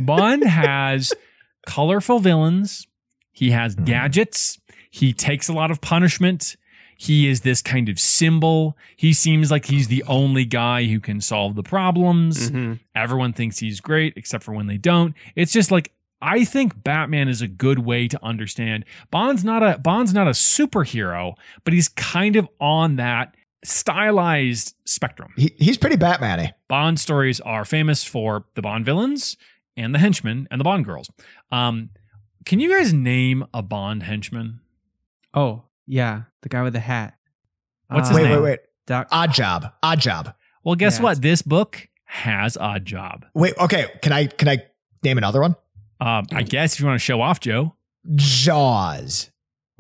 Bond 0.02 0.44
has 0.44 1.14
colorful 1.66 2.18
villains. 2.18 2.86
He 3.32 3.50
has 3.52 3.76
Mhm. 3.76 3.84
gadgets. 3.86 4.58
He 4.90 5.12
takes 5.12 5.48
a 5.48 5.52
lot 5.52 5.70
of 5.70 5.80
punishment. 5.80 6.56
He 6.96 7.28
is 7.28 7.42
this 7.42 7.60
kind 7.62 7.88
of 7.88 7.98
symbol. 8.00 8.76
He 8.96 9.12
seems 9.12 9.50
like 9.50 9.66
he's 9.66 9.88
the 9.88 10.02
only 10.04 10.44
guy 10.44 10.84
who 10.86 10.98
can 11.00 11.20
solve 11.20 11.54
the 11.54 11.62
problems. 11.62 12.50
Mhm. 12.50 12.80
Everyone 12.94 13.32
thinks 13.32 13.58
he's 13.58 13.80
great, 13.80 14.14
except 14.16 14.42
for 14.44 14.52
when 14.54 14.66
they 14.66 14.78
don't. 14.78 15.14
It's 15.34 15.52
just 15.52 15.70
like 15.70 15.92
I 16.22 16.44
think 16.46 16.82
Batman 16.82 17.28
is 17.28 17.42
a 17.42 17.46
good 17.48 17.80
way 17.80 18.08
to 18.08 18.24
understand. 18.24 18.86
Bond's 19.10 19.44
not 19.44 19.62
a 19.62 19.78
Bond's 19.78 20.14
not 20.14 20.26
a 20.26 20.30
superhero, 20.30 21.34
but 21.64 21.74
he's 21.74 21.88
kind 21.88 22.36
of 22.36 22.48
on 22.58 22.96
that 22.96 23.34
stylized 23.64 24.74
spectrum. 24.84 25.32
He, 25.36 25.54
he's 25.58 25.76
pretty 25.78 25.96
Batman-y. 25.96 26.52
Bond 26.68 26.98
stories 26.98 27.40
are 27.40 27.64
famous 27.64 28.02
for 28.04 28.44
the 28.54 28.62
Bond 28.62 28.84
villains 28.84 29.36
and 29.76 29.94
the 29.94 29.98
henchmen 29.98 30.48
and 30.50 30.58
the 30.60 30.64
Bond 30.64 30.84
girls. 30.84 31.10
Um, 31.52 31.90
can 32.46 32.58
you 32.60 32.70
guys 32.70 32.92
name 32.92 33.44
a 33.54 33.62
Bond 33.62 34.02
henchman? 34.04 34.60
Oh, 35.34 35.64
yeah. 35.86 36.22
The 36.42 36.48
guy 36.48 36.62
with 36.62 36.72
the 36.72 36.80
hat. 36.80 37.14
What's 37.88 38.08
his 38.08 38.16
Wait, 38.16 38.24
name? 38.24 38.32
wait, 38.32 38.42
wait. 38.42 38.60
Doc- 38.86 39.10
Oddjob. 39.10 39.72
Odd 39.82 40.00
job. 40.00 40.34
Well, 40.64 40.74
guess 40.74 40.98
Yeah. 40.98 41.02
what? 41.04 41.22
This 41.22 41.42
book 41.42 41.88
has 42.04 42.56
Oddjob. 42.56 43.24
Wait, 43.34 43.54
okay. 43.58 43.86
Can 44.02 44.12
I 44.12 44.26
can 44.26 44.48
I 44.48 44.58
name 45.02 45.18
another 45.18 45.40
one? 45.40 45.56
Um, 46.00 46.26
I 46.32 46.42
guess 46.42 46.74
if 46.74 46.80
you 46.80 46.86
want 46.86 46.96
to 47.00 47.04
show 47.04 47.20
off, 47.20 47.40
Joe. 47.40 47.74
Jaws. 48.14 49.30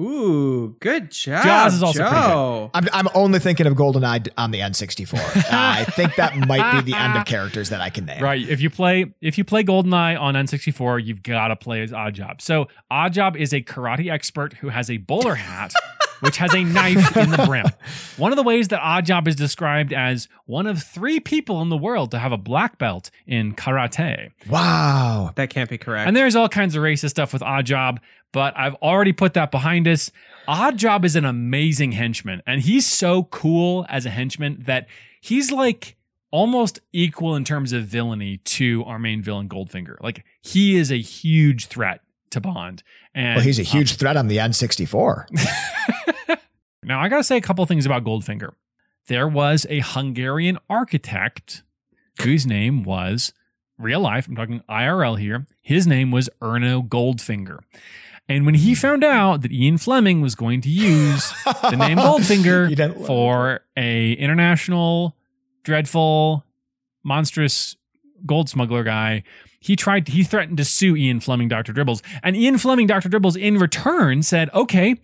Ooh, 0.00 0.76
good 0.80 1.10
job. 1.10 1.42
Jaws 1.42 1.74
is 1.74 1.82
also 1.82 2.00
pretty 2.00 2.26
good. 2.26 2.70
I'm, 2.74 2.88
I'm 2.92 3.08
only 3.14 3.38
thinking 3.38 3.66
of 3.66 3.74
GoldenEye 3.74 4.28
on 4.36 4.50
the 4.50 4.60
N64. 4.60 5.14
Uh, 5.14 5.42
I 5.50 5.84
think 5.84 6.16
that 6.16 6.36
might 6.36 6.80
be 6.82 6.92
the 6.92 6.98
end 6.98 7.16
of 7.16 7.24
characters 7.24 7.70
that 7.70 7.80
I 7.80 7.88
can 7.88 8.04
name. 8.04 8.22
Right. 8.22 8.46
If 8.46 8.60
you 8.60 8.68
play 8.68 9.14
if 9.22 9.38
you 9.38 9.44
play 9.44 9.64
GoldenEye 9.64 10.20
on 10.20 10.34
N64, 10.34 11.04
you've 11.04 11.22
got 11.22 11.48
to 11.48 11.56
play 11.56 11.82
as 11.82 11.92
Oddjob. 11.92 12.42
So 12.42 12.68
Oddjob 12.92 13.36
is 13.36 13.54
a 13.54 13.62
karate 13.62 14.10
expert 14.10 14.52
who 14.54 14.68
has 14.68 14.90
a 14.90 14.98
bowler 14.98 15.34
hat, 15.34 15.72
which 16.20 16.36
has 16.36 16.54
a 16.54 16.62
knife 16.62 17.16
in 17.16 17.30
the 17.30 17.42
brim. 17.46 17.66
One 18.18 18.32
of 18.32 18.36
the 18.36 18.42
ways 18.42 18.68
that 18.68 18.80
Oddjob 18.80 19.26
is 19.28 19.36
described 19.36 19.94
as 19.94 20.28
one 20.44 20.66
of 20.66 20.82
three 20.82 21.20
people 21.20 21.62
in 21.62 21.70
the 21.70 21.76
world 21.76 22.10
to 22.10 22.18
have 22.18 22.32
a 22.32 22.38
black 22.38 22.76
belt 22.78 23.10
in 23.26 23.54
karate. 23.54 24.30
Wow. 24.48 25.32
That 25.36 25.48
can't 25.48 25.70
be 25.70 25.78
correct. 25.78 26.06
And 26.06 26.14
there's 26.14 26.36
all 26.36 26.50
kinds 26.50 26.76
of 26.76 26.82
racist 26.82 27.10
stuff 27.10 27.32
with 27.32 27.42
Oddjob, 27.42 27.98
but 28.32 28.56
I've 28.56 28.74
already 28.76 29.12
put 29.12 29.34
that 29.34 29.50
behind 29.50 29.88
us. 29.88 30.10
Oddjob 30.48 31.04
is 31.04 31.16
an 31.16 31.24
amazing 31.24 31.92
henchman, 31.92 32.42
and 32.46 32.60
he's 32.60 32.86
so 32.86 33.24
cool 33.24 33.86
as 33.88 34.06
a 34.06 34.10
henchman 34.10 34.62
that 34.66 34.86
he's 35.20 35.50
like 35.50 35.96
almost 36.30 36.80
equal 36.92 37.34
in 37.34 37.44
terms 37.44 37.72
of 37.72 37.84
villainy 37.84 38.38
to 38.38 38.84
our 38.84 38.98
main 38.98 39.22
villain 39.22 39.48
Goldfinger. 39.48 39.96
Like 40.00 40.24
he 40.42 40.76
is 40.76 40.92
a 40.92 41.00
huge 41.00 41.66
threat 41.66 42.00
to 42.30 42.40
Bond. 42.40 42.82
And 43.14 43.36
Well, 43.36 43.44
he's 43.44 43.58
a 43.58 43.62
um, 43.62 43.66
huge 43.66 43.96
threat 43.96 44.16
on 44.16 44.28
the 44.28 44.36
N64. 44.36 45.26
now, 46.82 47.00
I 47.00 47.08
got 47.08 47.16
to 47.16 47.24
say 47.24 47.36
a 47.36 47.40
couple 47.40 47.64
things 47.66 47.86
about 47.86 48.04
Goldfinger. 48.04 48.52
There 49.06 49.28
was 49.28 49.66
a 49.70 49.80
Hungarian 49.80 50.58
architect 50.68 51.62
whose 52.20 52.46
name 52.46 52.82
was 52.82 53.32
real 53.78 54.00
life, 54.00 54.26
I'm 54.26 54.36
talking 54.36 54.62
IRL 54.68 55.18
here. 55.18 55.46
His 55.60 55.86
name 55.86 56.10
was 56.10 56.28
Erno 56.40 56.86
Goldfinger. 56.86 57.60
And 58.28 58.44
when 58.44 58.56
he 58.56 58.74
found 58.74 59.04
out 59.04 59.42
that 59.42 59.52
Ian 59.52 59.78
Fleming 59.78 60.20
was 60.20 60.34
going 60.34 60.60
to 60.62 60.68
use 60.68 61.32
the 61.44 61.76
name 61.76 61.98
Goldfinger 61.98 63.06
for 63.06 63.60
a 63.76 64.12
international, 64.14 65.16
dreadful, 65.62 66.44
monstrous 67.04 67.76
gold 68.24 68.48
smuggler 68.48 68.82
guy, 68.82 69.22
he 69.60 69.76
tried 69.76 70.08
he 70.08 70.24
threatened 70.24 70.56
to 70.58 70.64
sue 70.64 70.96
Ian 70.96 71.20
Fleming, 71.20 71.48
Dr. 71.48 71.72
Dribbles. 71.72 72.02
And 72.22 72.36
Ian 72.36 72.58
Fleming, 72.58 72.86
Dr. 72.86 73.08
Dribbles, 73.08 73.36
in 73.36 73.58
return 73.58 74.22
said, 74.22 74.50
okay, 74.52 74.96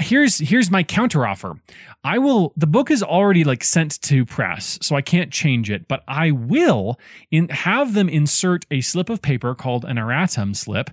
here's 0.00 0.38
here's 0.38 0.70
my 0.70 0.82
counteroffer. 0.82 1.58
I 2.04 2.18
will 2.18 2.52
the 2.56 2.66
book 2.66 2.90
is 2.90 3.02
already 3.02 3.44
like 3.44 3.62
sent 3.62 4.00
to 4.02 4.24
press, 4.24 4.78
so 4.82 4.96
I 4.96 5.02
can't 5.02 5.30
change 5.30 5.70
it, 5.70 5.88
but 5.88 6.02
I 6.08 6.30
will 6.30 6.98
in 7.30 7.48
have 7.50 7.94
them 7.94 8.08
insert 8.08 8.66
a 8.70 8.80
slip 8.80 9.08
of 9.08 9.22
paper 9.22 9.54
called 9.54 9.84
an 9.84 9.96
erratum 9.96 10.56
slip, 10.56 10.90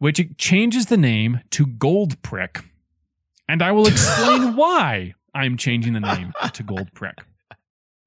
which 0.00 0.20
changes 0.36 0.86
the 0.86 0.96
name 0.96 1.40
to 1.50 1.64
Gold 1.66 2.20
Prick. 2.22 2.64
And 3.48 3.62
I 3.62 3.70
will 3.70 3.86
explain 3.86 4.56
why 4.56 5.14
I'm 5.32 5.56
changing 5.56 5.92
the 5.92 6.00
name 6.00 6.32
to 6.52 6.62
Gold 6.64 6.92
Prick. 6.92 7.18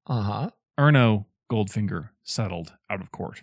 Uh 0.06 0.20
huh. 0.20 0.50
Erno 0.78 1.24
Goldfinger 1.50 2.10
settled 2.22 2.74
out 2.90 3.00
of 3.00 3.10
court. 3.10 3.42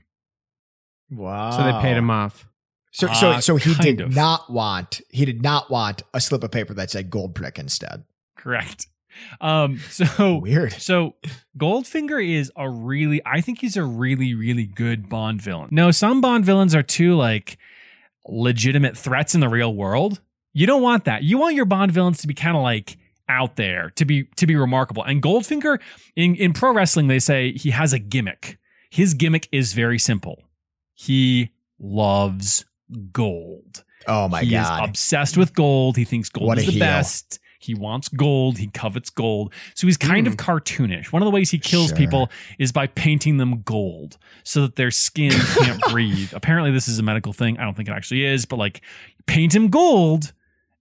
Wow. 1.10 1.52
so 1.52 1.64
they 1.64 1.72
paid 1.82 1.98
him 1.98 2.10
off. 2.10 2.48
So, 2.92 3.08
so, 3.14 3.32
Uh, 3.32 3.42
so 3.42 3.56
he 3.56 3.74
did 3.76 4.02
of. 4.02 4.14
not 4.16 4.50
want 4.52 5.02
he 5.10 5.24
did 5.26 5.42
not 5.42 5.70
want 5.72 6.04
a 6.14 6.20
slip 6.22 6.44
of 6.44 6.52
paper 6.52 6.74
that 6.74 6.92
said 6.92 7.10
gold 7.10 7.34
prick 7.36 7.58
instead. 7.58 8.04
Correct. 8.36 8.88
Um, 9.40 9.80
so 9.90 10.38
Weird. 10.38 10.74
So 10.74 11.16
Goldfinger 11.58 12.26
is 12.26 12.52
a 12.56 12.70
really 12.70 13.22
I 13.26 13.42
think 13.42 13.60
he's 13.60 13.78
a 13.78 13.84
really 13.84 14.34
really 14.34 14.66
good 14.66 15.10
Bond 15.10 15.42
villain. 15.42 15.70
No, 15.72 15.92
some 15.92 16.22
Bond 16.22 16.46
villains 16.46 16.74
are 16.76 16.84
too 16.84 17.16
like 17.16 17.58
legitimate 18.28 18.98
threats 18.98 19.34
in 19.36 19.42
the 19.42 19.50
real 19.50 19.74
world. 19.74 20.22
You 20.54 20.68
don't 20.68 20.82
want 20.82 21.06
that. 21.06 21.24
You 21.24 21.38
want 21.38 21.56
your 21.56 21.66
Bond 21.66 21.92
villains 21.92 22.20
to 22.20 22.28
be 22.28 22.34
kind 22.34 22.56
of 22.58 22.64
like 22.64 22.98
out 23.30 23.56
there, 23.56 23.92
to 23.92 24.04
be 24.06 24.24
to 24.36 24.46
be 24.46 24.56
remarkable. 24.56 25.04
And 25.04 25.22
Goldfinger 25.22 25.80
in 26.16 26.36
in 26.36 26.54
pro 26.54 26.74
wrestling 26.74 27.08
they 27.08 27.20
say 27.20 27.54
he 27.54 27.72
has 27.72 27.94
a 27.94 28.00
gimmick. 28.00 28.58
His 28.90 29.14
gimmick 29.14 29.48
is 29.52 29.72
very 29.74 29.98
simple. 29.98 30.44
He 30.94 31.52
loves 31.80 32.66
gold. 33.14 33.84
Oh 34.08 34.28
my 34.28 34.42
he 34.42 34.52
god. 34.52 34.84
is 34.84 34.90
obsessed 34.90 35.38
with 35.38 35.54
gold. 35.54 35.96
He 35.96 36.04
thinks 36.06 36.30
gold 36.30 36.48
What 36.48 36.58
is 36.58 36.66
the 36.66 36.72
heel. 36.74 36.80
best. 36.80 37.40
He 37.62 37.74
wants 37.76 38.10
gold. 38.10 38.58
He 38.58 38.68
covets 38.68 39.10
gold. 39.10 39.54
So 39.76 39.88
he's 39.88 39.98
kind 39.98 40.28
of 40.28 40.36
cartoonish. 40.38 41.12
One 41.14 41.22
of 41.22 41.26
the 41.26 41.32
ways 41.32 41.52
he 41.52 41.60
kills 41.60 41.90
Sure. 41.90 41.98
people 41.98 42.30
is 42.60 42.72
by 42.72 42.88
painting 42.88 43.38
them 43.38 43.62
gold 43.62 44.18
so 44.44 44.62
that 44.64 44.76
their 44.76 44.92
skin 44.92 45.32
can't 45.60 45.82
breathe. 45.90 46.34
Apparently, 46.34 46.72
this 46.72 46.88
is 46.88 46.98
a 47.00 47.04
medical 47.04 47.34
thing. 47.34 47.58
I 47.60 47.64
don't 47.64 47.76
think 47.76 47.88
it 47.88 47.92
actually 47.94 48.26
is, 48.26 48.46
but 48.46 48.58
like 48.58 48.82
paint 49.28 49.54
him 49.56 49.70
gold, 49.70 50.34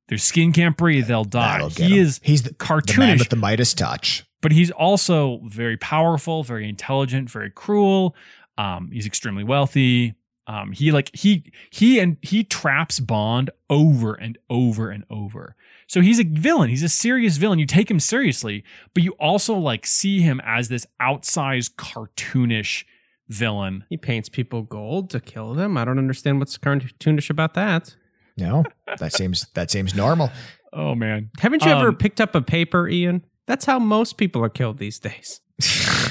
their 0.09 0.19
skin 0.19 0.53
can't 0.53 0.77
breathe, 0.77 1.07
they'll 1.07 1.25
die. 1.25 1.69
He 1.69 1.85
him. 1.85 1.93
is 2.05 2.21
he's 2.25 2.43
the, 2.43 2.51
the 2.51 2.57
man 2.59 2.81
cartoonish, 2.81 3.19
with 3.21 3.29
the 3.29 3.37
Midas 3.37 3.75
touch. 3.75 4.25
but 4.41 4.51
he's 4.53 4.71
also 4.71 5.41
very 5.45 5.77
powerful, 5.77 6.43
very 6.43 6.69
intelligent, 6.69 7.31
very 7.31 7.51
cruel. 7.51 8.17
Um, 8.59 8.91
he's 8.93 9.07
extremely 9.07 9.45
wealthy. 9.45 10.15
Um, 10.47 10.73
he 10.73 10.91
like 10.91 11.15
he 11.15 11.53
he 11.71 12.01
and 12.01 12.17
he 12.23 12.43
traps 12.43 12.99
Bond 12.99 13.51
over 13.69 14.15
and 14.15 14.37
over 14.51 14.91
and 14.91 15.05
over. 15.09 15.55
So 15.91 16.01
he's 16.01 16.21
a 16.21 16.25
villain. 16.25 16.71
He's 16.71 16.85
a 16.85 16.89
serious 16.89 17.37
villain. 17.37 17.59
You 17.59 17.67
take 17.67 17.91
him 17.91 17.99
seriously, 17.99 18.63
but 18.95 19.03
you 19.03 19.11
also 19.19 19.55
like 19.57 19.85
see 19.85 20.21
him 20.21 20.41
as 20.45 20.69
this 20.69 20.87
outsized 21.03 21.75
cartoonish 21.75 22.85
villain. 23.29 23.85
He 23.91 23.97
paints 23.97 24.29
people 24.29 24.63
gold 24.63 25.11
to 25.11 25.19
kill 25.19 25.53
them. 25.53 25.77
I 25.77 25.85
don't 25.85 25.99
understand 25.99 26.39
what's 26.39 26.57
cartoonish 26.59 27.29
about 27.29 27.55
that. 27.55 27.97
No, 28.37 28.63
that 28.99 29.13
seems 29.13 29.49
that 29.55 29.73
seems 29.73 29.93
normal. 29.93 30.31
Oh 30.73 30.95
man. 30.95 31.31
Haven't 31.41 31.65
you 31.65 31.73
ever 31.73 31.89
Um, 31.89 31.97
picked 31.97 32.21
up 32.21 32.37
a 32.37 32.41
paper, 32.41 32.87
Ian? 32.89 33.25
That's 33.49 33.65
how 33.65 33.81
most 33.81 34.17
people 34.17 34.45
are 34.45 34.49
killed 34.49 34.79
these 34.79 35.01
days. 35.01 35.41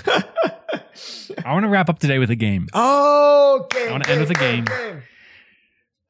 I 0.09 1.53
want 1.53 1.63
to 1.63 1.69
wrap 1.69 1.87
up 1.87 1.99
today 1.99 2.19
with 2.19 2.31
a 2.31 2.35
game. 2.35 2.67
oh, 2.73 3.65
game, 3.71 3.87
I 3.87 3.91
wanna 3.93 4.09
end 4.09 4.19
with 4.19 4.31
a 4.31 4.33
game. 4.33 4.65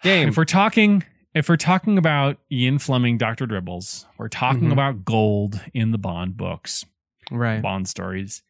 Game. 0.01 0.29
If 0.29 0.37
we're 0.37 0.45
talking 0.45 1.03
if 1.39 1.47
we're 1.49 1.55
talking 1.57 1.97
about 1.97 2.37
Ian 2.51 2.77
Fleming, 2.79 3.17
Dr. 3.17 3.45
Dribbles, 3.45 4.05
we're 4.17 4.27
talking 4.27 4.67
Mhm. 4.69 4.73
about 4.73 5.05
gold 5.05 5.61
in 5.73 5.91
the 5.91 5.97
Bond 5.97 6.35
books. 6.37 6.85
right. 7.31 7.61
Bond 7.61 7.87
stories, 7.87 8.41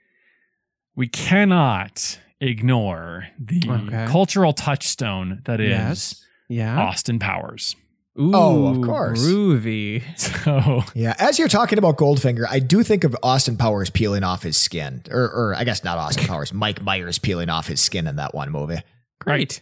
we 0.96 1.08
cannot 1.08 2.20
ignore 2.42 3.28
the 3.38 3.62
Okay. 3.70 4.06
cultural 4.08 4.54
touchstone 4.54 5.42
that 5.46 5.60
is 5.60 5.70
Yes. 5.70 6.26
Yeah. 6.48 6.80
Austin 6.80 7.20
Powers. 7.20 7.76
Ooh, 8.20 8.32
Oh, 8.34 8.68
of 8.68 8.82
course. 8.82 9.22
Groovy. 9.26 10.02
So 10.18 10.84
Yeah, 10.96 11.14
as 11.20 11.38
you're 11.38 11.48
talking 11.50 11.78
about 11.78 11.98
Goldfinger, 11.98 12.46
I 12.50 12.60
do 12.60 12.82
think 12.84 13.04
of 13.04 13.16
Austin 13.22 13.56
Powers 13.58 13.90
peeling 13.90 14.24
off 14.24 14.44
his 14.44 14.58
skin, 14.58 15.04
or, 15.12 15.30
or 15.30 15.56
I 15.56 15.64
guess 15.64 15.84
not 15.84 15.98
Austin 15.98 16.26
Powers, 16.28 16.54
Mike 16.54 16.82
Myers 16.82 17.20
peeling 17.20 17.50
off 17.50 17.68
his 17.68 17.80
skin 17.82 18.08
in 18.08 18.16
that 18.16 18.34
one 18.34 18.50
movie. 18.52 18.82
Great. 19.20 19.62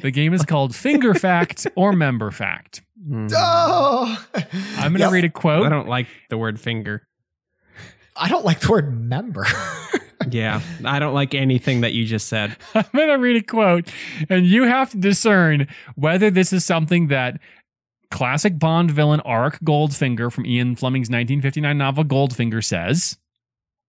The 0.00 0.10
game 0.10 0.32
is 0.34 0.44
called 0.44 0.74
Finger 0.74 1.14
Fact 1.14 1.66
or 1.74 1.92
Member 1.92 2.30
Fact. 2.30 2.82
Mm. 3.08 3.32
Oh, 3.36 4.24
I'm 4.76 4.92
going 4.92 4.94
to 4.94 4.98
Yep. 5.00 5.12
read 5.12 5.24
a 5.24 5.30
quote. 5.30 5.66
I 5.66 5.68
don't 5.68 5.88
like 5.88 6.06
the 6.30 6.38
word 6.38 6.60
finger. 6.60 7.06
I 8.16 8.28
don't 8.28 8.44
like 8.44 8.60
the 8.60 8.70
word 8.70 8.92
member. 9.00 9.46
Yeah. 10.30 10.60
I 10.84 10.98
don't 10.98 11.14
like 11.14 11.32
anything 11.32 11.80
that 11.82 11.94
you 11.94 12.04
just 12.04 12.26
said. 12.26 12.54
I'm 12.74 12.84
going 12.92 13.08
to 13.08 13.14
read 13.14 13.36
a 13.36 13.42
quote, 13.42 13.88
and 14.28 14.44
you 14.44 14.64
have 14.64 14.90
to 14.90 14.98
discern 14.98 15.68
whether 15.94 16.28
this 16.30 16.52
is 16.52 16.66
something 16.66 17.06
that 17.06 17.40
classic 18.10 18.58
Bond 18.58 18.90
villain 18.90 19.20
Auric 19.24 19.58
Goldfinger 19.60 20.30
from 20.30 20.44
Ian 20.44 20.76
Fleming's 20.76 21.06
1959 21.08 21.78
novel 21.78 22.04
Goldfinger 22.04 22.62
says, 22.62 23.16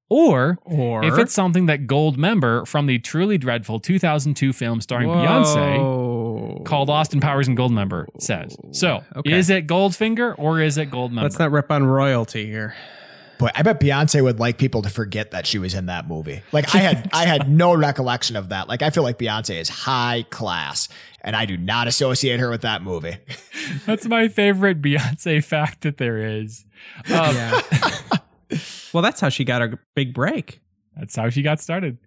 or 0.10 0.57
Or 0.66 1.05
if 1.05 1.18
it's 1.18 1.34
something 1.34 1.68
that 1.68 1.86
Goldmember 1.88 2.68
from 2.68 2.88
the 2.88 2.99
truly 2.99 3.38
dreadful 3.38 3.80
2002 3.80 4.51
film 4.53 4.82
starring 4.82 5.10
Beyonce 5.10 6.66
called 6.66 6.89
Austin 6.89 7.20
Powers 7.22 7.47
and 7.47 7.57
Goldmember 7.57 8.05
says. 8.20 8.57
So, 8.72 9.03
Okay. 9.16 9.32
is 9.32 9.49
it 9.49 9.68
Goldfinger 9.68 10.36
or 10.38 10.62
is 10.62 10.78
it 10.78 10.89
Goldmember? 10.91 11.24
Let's 11.24 11.39
not 11.39 11.51
rip 11.51 11.72
on 11.72 11.84
royalty 11.86 12.45
here. 12.47 12.76
Boy, 13.38 13.49
I 13.55 13.62
bet 13.62 13.80
Beyonce 13.80 14.22
would 14.22 14.38
like 14.38 14.57
people 14.57 14.82
to 14.82 14.89
forget 14.89 15.32
that 15.32 15.47
she 15.47 15.60
was 15.60 15.74
in 15.74 15.86
that 15.86 16.07
movie. 16.10 16.41
Like 16.51 16.76
I 16.76 16.80
had 16.80 17.10
I 17.14 17.26
had 17.26 17.49
no 17.49 17.74
recollection 17.78 18.36
of 18.36 18.49
that. 18.49 18.68
Like 18.68 18.82
I 18.82 18.89
feel 18.89 19.03
like 19.03 19.18
Beyonce 19.18 19.62
is 19.62 19.70
high 19.70 20.26
class 20.30 20.89
and 21.22 21.36
I 21.38 21.45
do 21.45 21.55
not 21.55 21.88
associate 21.88 22.41
her 22.41 22.49
with 22.49 22.62
that 22.62 22.82
movie. 22.84 23.16
That's 23.86 24.05
my 24.07 24.28
favorite 24.28 24.82
Beyonce 24.82 25.41
fact 25.43 25.82
that 25.82 25.97
there 25.97 26.18
is. 26.18 26.66
Um, 27.14 27.36
Yeah. 27.36 27.62
well, 28.93 29.03
that's 29.03 29.19
how 29.21 29.29
she 29.29 29.43
got 29.43 29.61
her 29.61 29.79
big 29.95 30.13
break. 30.13 30.61
That's 30.97 31.15
how 31.15 31.29
she 31.29 31.41
got 31.41 31.59
started. 31.59 31.97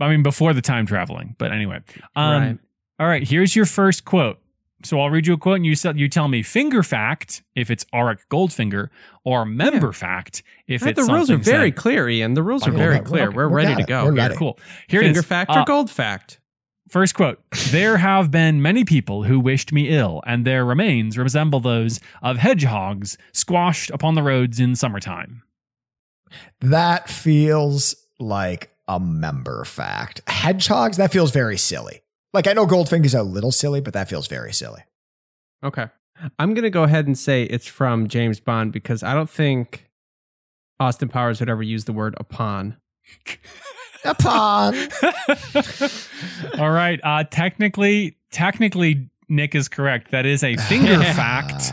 I 0.00 0.08
mean, 0.08 0.22
before 0.22 0.54
the 0.54 0.62
time 0.62 0.86
traveling. 0.86 1.36
But 1.38 1.52
anyway. 1.52 1.80
Um, 2.16 2.42
Right. 2.42 2.58
All 2.98 3.06
right. 3.06 3.26
Here's 3.26 3.54
your 3.56 3.66
first 3.66 4.04
quote. 4.04 4.38
So 4.82 4.98
I'll 4.98 5.10
read 5.10 5.26
you 5.26 5.34
a 5.34 5.36
quote, 5.36 5.56
and 5.56 5.66
you 5.66 5.74
you 5.94 6.08
tell 6.08 6.26
me 6.28 6.42
finger 6.42 6.82
fact 6.82 7.42
if 7.54 7.70
it's 7.70 7.84
Auric 7.92 8.26
Goldfinger, 8.30 8.88
or 9.24 9.44
member 9.44 9.92
fact 9.92 10.42
if 10.66 10.80
Right, 10.82 10.96
it's 10.96 11.06
the 11.06 11.12
rules 11.12 11.30
are 11.30 11.36
very 11.36 11.70
clear, 11.70 12.08
Ian. 12.08 12.32
The 12.32 12.42
rules 12.42 12.66
are 12.66 12.70
very 12.72 12.94
we're- 12.94 13.04
clear. 13.04 13.30
We're 13.30 13.48
we 13.48 13.54
ready 13.56 13.74
to 13.74 13.82
go. 13.82 14.06
We're 14.06 14.14
ready. 14.14 14.36
Cool. 14.36 14.58
Here 14.88 15.02
Finger 15.02 15.22
fact 15.22 15.50
Uh, 15.50 15.60
or 15.60 15.64
gold 15.66 15.90
fact? 15.90 16.40
First 16.88 17.14
quote 17.14 17.38
There 17.70 17.98
have 17.98 18.30
been 18.30 18.62
many 18.62 18.84
people 18.84 19.24
who 19.24 19.38
wished 19.38 19.70
me 19.70 19.90
ill, 19.90 20.22
and 20.26 20.46
their 20.46 20.64
remains 20.64 21.18
resemble 21.18 21.60
those 21.60 22.00
of 22.22 22.38
hedgehogs 22.38 23.18
squashed 23.32 23.90
upon 23.90 24.14
the 24.14 24.22
roads 24.22 24.58
in 24.58 24.74
summertime. 24.76 25.42
That 26.60 27.08
feels 27.08 27.94
like 28.18 28.70
a 28.88 28.98
member 29.00 29.64
fact. 29.64 30.20
Hedgehogs, 30.26 30.96
that 30.96 31.12
feels 31.12 31.30
very 31.30 31.56
silly. 31.56 32.02
Like 32.32 32.46
I 32.46 32.52
know 32.52 32.66
Goldfinger's 32.66 33.14
a 33.14 33.22
little 33.22 33.52
silly, 33.52 33.80
but 33.80 33.94
that 33.94 34.08
feels 34.08 34.26
very 34.26 34.52
silly. 34.52 34.82
Okay. 35.64 35.86
I'm 36.38 36.54
going 36.54 36.64
to 36.64 36.70
go 36.70 36.82
ahead 36.82 37.06
and 37.06 37.16
say 37.18 37.44
it's 37.44 37.66
from 37.66 38.08
James 38.08 38.40
Bond 38.40 38.72
because 38.72 39.02
I 39.02 39.14
don't 39.14 39.30
think 39.30 39.88
Austin 40.78 41.08
Powers 41.08 41.40
would 41.40 41.48
ever 41.48 41.62
use 41.62 41.84
the 41.84 41.92
word 41.92 42.14
upon. 42.18 42.76
Upon. 44.04 44.74
All 46.58 46.70
right. 46.70 46.98
Uh, 47.04 47.24
technically, 47.24 48.16
technically, 48.30 49.10
Nick 49.28 49.54
is 49.54 49.68
correct. 49.68 50.10
That 50.12 50.24
is 50.24 50.42
a 50.42 50.56
finger 50.56 50.98
fact. 51.02 51.70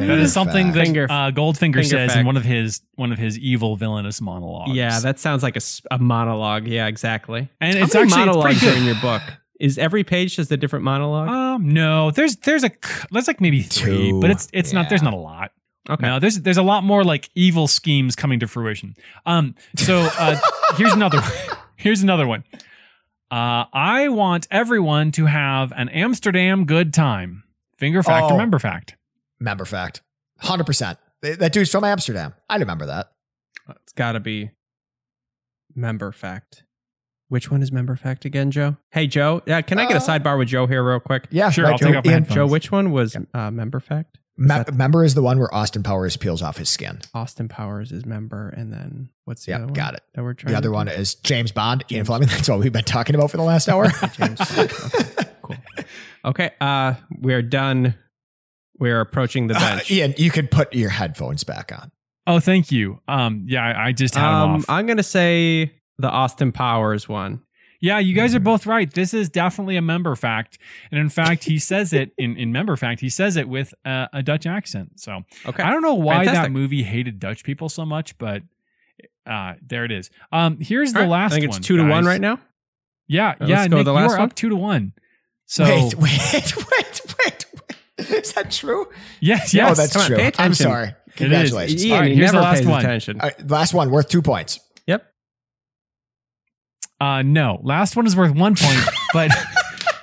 Ah, 0.00 0.06
That 0.06 0.18
is 0.18 0.32
something 0.32 0.72
that 0.72 0.86
uh, 0.88 1.30
Goldfinger 1.30 1.56
finger 1.58 1.82
says 1.84 2.16
in 2.16 2.26
one 2.26 2.36
of 2.36 2.44
his 2.44 2.80
one 2.96 3.12
of 3.12 3.18
his 3.18 3.38
evil 3.38 3.76
villainous 3.76 4.20
monologues. 4.20 4.72
Yeah, 4.72 5.00
that 5.00 5.18
sounds 5.18 5.42
like 5.42 5.56
a 5.90 5.98
monologue. 5.98 6.66
Yeah, 6.66 6.86
exactly. 6.86 7.48
and 7.60 7.76
How 7.78 7.84
it's 7.84 7.94
actually 7.94 8.06
it's 8.08 8.16
monologues 8.16 8.64
are 8.64 8.76
in 8.76 8.84
your 8.84 9.00
book? 9.00 9.22
Is 9.58 9.78
every 9.78 10.04
page 10.04 10.36
just 10.36 10.52
a 10.52 10.56
different 10.56 10.84
monologue? 10.84 11.28
Um, 11.28 11.68
no, 11.72 12.10
there's 12.10 12.36
there's 12.36 12.62
a 12.64 12.70
there's 13.10 13.26
like 13.26 13.40
maybe 13.40 13.62
three, 13.62 14.10
Two. 14.10 14.20
but 14.20 14.30
it's 14.30 14.48
it's 14.52 14.72
not 14.72 14.88
there's 14.90 15.02
not 15.02 15.14
a 15.14 15.16
lot. 15.16 15.52
okay. 15.88 16.04
No, 16.06 16.18
there's 16.18 16.40
there's 16.42 16.58
a 16.58 16.62
lot 16.62 16.84
more 16.84 17.04
like 17.04 17.30
evil 17.34 17.66
schemes 17.66 18.14
coming 18.16 18.38
to 18.40 18.46
fruition. 18.46 18.94
Um, 19.24 19.54
so 19.76 20.08
uh, 20.18 20.36
here's 20.76 20.92
another 20.92 21.20
here's 21.76 22.02
another 22.02 22.26
one. 22.26 22.44
Uh, 23.30 23.64
I 23.72 24.08
want 24.10 24.46
everyone 24.50 25.10
to 25.12 25.26
have 25.26 25.72
an 25.74 25.88
Amsterdam 25.88 26.64
good 26.66 26.92
time. 26.94 27.42
Finger 27.76 28.02
fact 28.02 28.30
or 28.30 28.34
Oh. 28.34 28.36
member 28.38 28.58
fact? 28.58 28.96
Member 29.40 29.64
fact. 29.64 30.02
100%. 30.42 30.96
That 31.22 31.52
dude's 31.52 31.70
from 31.70 31.84
Amsterdam. 31.84 32.34
I 32.48 32.56
remember 32.56 32.86
that. 32.86 33.10
It's 33.82 33.92
got 33.94 34.12
to 34.12 34.20
be 34.20 34.50
member 35.74 36.12
fact. 36.12 36.62
Which 37.28 37.50
one 37.50 37.60
is 37.62 37.72
member 37.72 37.96
fact 37.96 38.24
again, 38.24 38.52
Joe? 38.52 38.76
Hey, 38.92 39.08
Joe. 39.08 39.42
Yeah, 39.46 39.60
can 39.62 39.78
I 39.80 39.86
get 39.86 39.96
a 39.96 40.04
Uh, 40.04 40.18
sidebar 40.18 40.38
with 40.38 40.46
Joe 40.48 40.66
here, 40.68 40.84
real 40.88 41.00
quick? 41.00 41.26
Yeah, 41.30 41.50
Sure, 41.50 41.64
right, 41.64 41.72
I'll 41.72 41.78
take 41.78 41.92
Joe. 41.92 41.98
off 41.98 42.04
my 42.04 42.12
Ian, 42.12 42.22
headphones. 42.22 42.34
Joe, 42.36 42.46
which 42.46 42.70
one 42.70 42.92
was 42.92 43.16
uh, 43.34 43.50
member 43.50 43.80
fact? 43.80 44.18
Me- 44.38 44.62
member 44.72 45.02
is 45.02 45.14
the 45.14 45.22
one 45.22 45.38
where 45.40 45.52
Austin 45.52 45.82
Powers 45.82 46.16
peels 46.16 46.42
off 46.42 46.58
his 46.58 46.68
skin. 46.68 47.00
Austin 47.14 47.48
Powers 47.48 47.90
is 47.90 48.04
member, 48.06 48.50
and 48.50 48.72
then 48.72 49.08
what's 49.24 49.44
the 49.46 49.50
Yeah, 49.52 49.56
other 49.56 49.64
one? 49.66 49.72
got 49.72 49.94
it. 49.94 50.02
That 50.14 50.22
we're 50.22 50.34
trying. 50.34 50.52
The 50.52 50.58
other 50.58 50.70
one 50.70 50.86
is 50.88 51.14
James 51.16 51.50
Bond, 51.50 51.82
Ian 51.90 52.00
James. 52.00 52.06
Fleming. 52.06 52.28
That's 52.28 52.48
what 52.48 52.58
we've 52.60 52.72
been 52.72 52.84
talking 52.84 53.16
about 53.16 53.30
for 53.32 53.38
the 53.38 53.42
last 53.42 53.68
hour. 53.70 53.88
James 54.12 54.40
Okay, 54.40 55.24
cool. 55.42 55.56
Okay, 56.26 56.50
uh, 56.60 56.94
we're 57.20 57.42
done. 57.42 57.94
We're 58.78 59.00
approaching 59.00 59.46
the 59.46 59.56
Uh, 59.56 59.60
bench. 59.60 59.90
Ian, 59.90 60.14
you 60.18 60.30
could 60.30 60.50
put 60.50 60.74
your 60.74 60.90
headphones 60.90 61.44
back 61.44 61.72
on. 61.72 61.90
Oh, 62.26 62.40
thank 62.40 62.70
you. 62.72 63.00
Um, 63.08 63.44
yeah, 63.48 63.64
I, 63.64 63.86
I 63.88 63.92
just 63.92 64.14
had 64.14 64.28
'em 64.28 64.34
um, 64.34 64.56
off. 64.56 64.64
I'm 64.68 64.86
gonna 64.86 65.02
say 65.02 65.72
the 65.98 66.08
Austin 66.10 66.52
Powers 66.52 67.08
one. 67.08 67.40
Yeah, 67.80 67.98
you 67.98 68.14
guys 68.14 68.34
are 68.34 68.40
Mhm. 68.40 68.44
both 68.44 68.66
right. 68.66 68.90
This 68.90 69.12
is 69.14 69.28
definitely 69.28 69.76
a 69.76 69.82
member 69.82 70.16
fact, 70.16 70.58
and 70.90 70.98
in 70.98 71.08
fact, 71.08 71.44
he 71.44 71.58
says 71.58 71.92
it 71.92 72.10
in 72.18 72.36
in 72.36 72.50
member 72.50 72.74
fact. 72.76 73.00
He 73.00 73.08
says 73.10 73.36
it 73.36 73.48
with 73.48 73.72
a, 73.84 74.08
a 74.14 74.22
Dutch 74.22 74.46
accent. 74.46 74.98
So 74.98 75.22
Okay, 75.46 75.62
I 75.62 75.70
don't 75.70 75.82
know 75.82 75.94
why 75.94 76.24
that 76.24 76.50
movie 76.50 76.82
hated 76.82 77.20
Dutch 77.20 77.44
people 77.44 77.68
so 77.68 77.84
much, 77.86 78.16
but 78.18 78.42
uh, 79.26 79.54
there 79.64 79.84
it 79.84 79.92
is. 79.92 80.10
Um, 80.32 80.58
here's 80.60 80.92
the 80.92 81.00
All 81.00 81.04
right, 81.04 81.10
last. 81.10 81.32
I 81.32 81.34
think 81.36 81.44
it's 81.46 81.56
one, 81.56 81.62
two 81.62 81.76
to 81.76 81.84
one 81.84 82.04
right 82.06 82.20
now. 82.20 82.40
Yeah, 83.08 83.26
right, 83.28 83.36
yeah. 83.42 83.46
let's 83.58 83.68
go 83.68 83.76
Nick, 83.76 83.78
with 83.78 83.86
the 83.86 83.92
you 83.92 83.98
are 83.98 84.08
one. 84.18 84.20
up 84.20 84.34
two 84.34 84.48
to 84.48 84.56
one. 84.56 84.92
So 85.44 85.64
wait, 85.64 85.94
wait, 85.98 86.56
wait, 86.56 86.56
wait, 86.56 87.00
wait. 87.24 87.76
Is 88.10 88.32
that 88.34 88.50
true? 88.50 88.86
yes, 89.20 89.54
Oh, 89.54 89.56
yes. 89.58 89.76
that's 89.78 89.92
come 89.92 90.06
true. 90.06 90.16
pay 90.16 90.32
I'm 90.38 90.54
sorry. 90.54 90.94
Congratulations. 91.16 91.84
Ian, 91.84 91.94
All 91.94 92.00
right, 92.02 92.10
he 92.10 92.16
here's 92.16 92.30
the 92.30 92.36
never 92.36 92.44
last 92.44 92.64
one. 92.66 92.80
attention. 92.84 93.20
All 93.20 93.28
right, 93.28 93.50
last 93.50 93.72
one 93.74 93.90
worth 93.90 94.08
two 94.08 94.20
points. 94.22 94.60
Yep. 94.86 95.06
Uh, 97.00 97.22
no, 97.22 97.58
last 97.62 97.96
one 97.96 98.06
is 98.06 98.14
worth 98.16 98.34
one 98.34 98.54
point, 98.56 98.80
but 99.12 99.30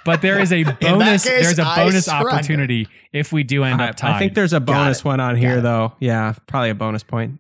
but 0.05 0.21
there 0.21 0.39
is 0.39 0.51
a 0.51 0.63
bonus. 0.63 1.23
case, 1.23 1.43
there's 1.43 1.59
a 1.59 1.63
bonus 1.63 2.09
opportunity 2.09 2.87
if 3.11 3.31
we 3.31 3.43
do 3.43 3.63
end 3.63 3.81
I, 3.81 3.89
up 3.89 3.95
tied. 3.95 4.15
I 4.15 4.19
think 4.19 4.33
there's 4.33 4.53
a 4.53 4.59
bonus 4.59 5.03
one 5.03 5.19
on 5.19 5.35
here, 5.35 5.61
though. 5.61 5.93
Yeah, 5.99 6.33
probably 6.47 6.71
a 6.71 6.75
bonus 6.75 7.03
point. 7.03 7.39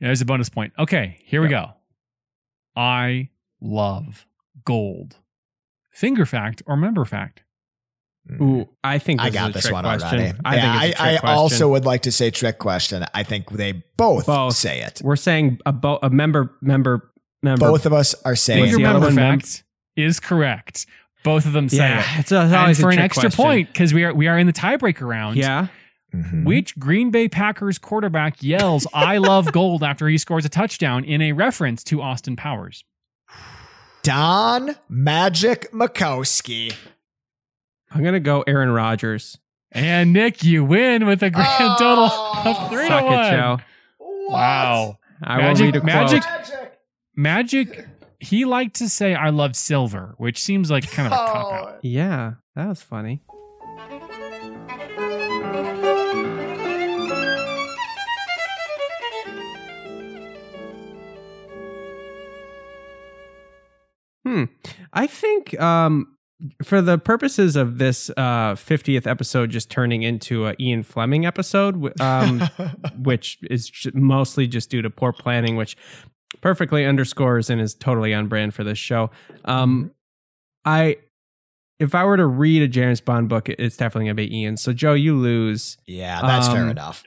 There's 0.00 0.20
a 0.22 0.24
bonus 0.24 0.48
point. 0.48 0.72
Okay, 0.78 1.18
here 1.24 1.42
we 1.42 1.48
go. 1.48 1.70
I 2.74 3.28
love 3.60 4.26
gold. 4.64 5.16
Finger 5.90 6.24
fact 6.24 6.62
or 6.66 6.76
member 6.76 7.04
fact? 7.04 7.42
Ooh, 8.40 8.68
I 8.84 8.98
think 8.98 9.20
I 9.20 9.30
got 9.30 9.50
is 9.50 9.54
a 9.54 9.58
this 9.58 9.62
trick 9.64 9.72
one 9.74 9.84
question. 9.84 10.20
already. 10.20 10.38
I 10.44 10.56
yeah, 10.56 10.80
think 10.80 10.92
it's 10.92 11.00
a 11.00 11.02
I, 11.02 11.06
I 11.06 11.10
trick 11.10 11.20
question. 11.20 11.36
also 11.38 11.68
would 11.70 11.84
like 11.84 12.02
to 12.02 12.12
say 12.12 12.30
trick 12.30 12.58
question. 12.58 13.04
I 13.14 13.22
think 13.24 13.50
they 13.50 13.82
both, 13.96 14.26
Both. 14.26 14.54
say 14.56 14.82
it. 14.82 15.00
we're 15.02 15.16
saying 15.16 15.58
a, 15.66 15.72
bo- 15.72 15.98
a 16.02 16.10
member, 16.10 16.54
member, 16.60 17.10
member. 17.42 17.66
Both 17.66 17.86
of 17.86 17.92
us 17.92 18.14
are 18.24 18.36
saying 18.36 18.60
What's 18.60 18.72
Finger 18.72 18.84
the 18.84 18.90
other 18.90 19.00
member 19.00 19.06
one, 19.06 19.14
mem- 19.30 19.40
fact 19.40 19.64
is 19.96 20.20
correct. 20.20 20.86
Both 21.24 21.44
of 21.46 21.52
them 21.52 21.68
say 21.68 21.78
yeah, 21.78 22.00
it. 22.16 22.20
it's, 22.20 22.32
a, 22.32 22.36
it's 22.36 22.44
And 22.46 22.54
always 22.54 22.78
a 22.78 22.82
for 22.82 22.90
an 22.90 22.98
extra 22.98 23.22
question. 23.30 23.44
point, 23.44 23.68
because 23.68 23.92
we 23.92 24.04
are 24.04 24.14
we 24.14 24.28
are 24.28 24.38
in 24.38 24.46
the 24.46 24.52
tiebreaker 24.52 25.06
round. 25.08 25.36
Yeah, 25.36 25.66
Mhm. 26.14 26.44
Which 26.44 26.78
Green 26.78 27.10
Bay 27.10 27.28
Packers 27.28 27.78
quarterback 27.78 28.42
yells 28.42 28.86
"I 28.94 29.18
love 29.18 29.50
gold" 29.52 29.82
after 29.82 30.08
he 30.08 30.18
scores 30.18 30.44
a 30.44 30.48
touchdown 30.48 31.04
in 31.04 31.20
a 31.22 31.32
reference 31.32 31.82
to 31.84 32.00
Austin 32.00 32.36
Powers? 32.36 32.84
Don 34.02 34.76
Magic 34.88 35.70
Majkowski. 35.72 36.74
I'm 37.90 38.02
gonna 38.04 38.20
go 38.20 38.42
Aaron 38.46 38.70
Rodgers. 38.70 39.38
And 39.72 40.12
Nick, 40.12 40.42
you 40.42 40.64
win 40.64 41.06
with 41.06 41.22
a 41.22 41.30
grand 41.30 41.48
Oh, 41.60 41.76
total 41.78 42.04
of 42.04 42.70
three 42.70 42.88
Suck 42.88 43.00
to 43.00 43.06
one. 43.06 43.26
it, 43.26 43.30
Joe. 43.30 43.58
Wow. 44.00 44.98
I 45.22 45.36
Magic- 45.38 45.58
will 45.58 45.66
read 45.72 45.76
a 45.76 45.84
magic- 45.84 46.22
quote. 46.22 46.70
Magic, 47.16 47.86
he 48.20 48.44
liked 48.44 48.76
to 48.76 48.88
say, 48.88 49.14
I 49.14 49.30
love 49.30 49.54
silver, 49.54 50.14
which 50.18 50.40
seems 50.40 50.70
like 50.70 50.90
kind 50.90 51.06
of 51.06 51.12
a 51.12 51.16
cop 51.16 51.52
out. 51.52 51.78
Yeah, 51.84 52.34
that 52.56 52.68
was 52.68 52.82
funny. 52.82 53.22
Hmm. 64.24 64.44
I 64.92 65.06
think 65.06 65.58
um, 65.60 66.16
for 66.62 66.80
the 66.80 66.98
purposes 66.98 67.56
of 67.56 67.78
this 67.78 68.10
uh, 68.16 68.54
50th 68.54 69.06
episode 69.06 69.50
just 69.50 69.70
turning 69.70 70.02
into 70.02 70.46
an 70.46 70.56
Ian 70.60 70.82
Fleming 70.82 71.26
episode, 71.26 72.00
um, 72.00 72.40
which 73.02 73.38
is 73.50 73.70
mostly 73.94 74.46
just 74.46 74.70
due 74.70 74.82
to 74.82 74.90
poor 74.90 75.12
planning, 75.12 75.56
which 75.56 75.76
perfectly 76.40 76.86
underscores 76.86 77.50
and 77.50 77.60
is 77.60 77.74
totally 77.74 78.14
on 78.14 78.28
brand 78.28 78.54
for 78.54 78.64
this 78.64 78.78
show. 78.78 79.10
Um, 79.44 79.90
I, 80.64 80.96
if 81.78 81.94
I 81.94 82.04
were 82.04 82.16
to 82.16 82.26
read 82.26 82.62
a 82.62 82.68
James 82.68 83.00
Bond 83.00 83.28
book, 83.28 83.48
it's 83.48 83.76
definitely 83.76 84.06
gonna 84.06 84.14
be 84.14 84.36
Ian. 84.38 84.56
So 84.56 84.72
Joe, 84.72 84.94
you 84.94 85.16
lose. 85.16 85.78
yeah, 85.86 86.20
that's 86.22 86.48
fair 86.48 86.62
Um, 86.64 86.70
enough. 86.70 87.02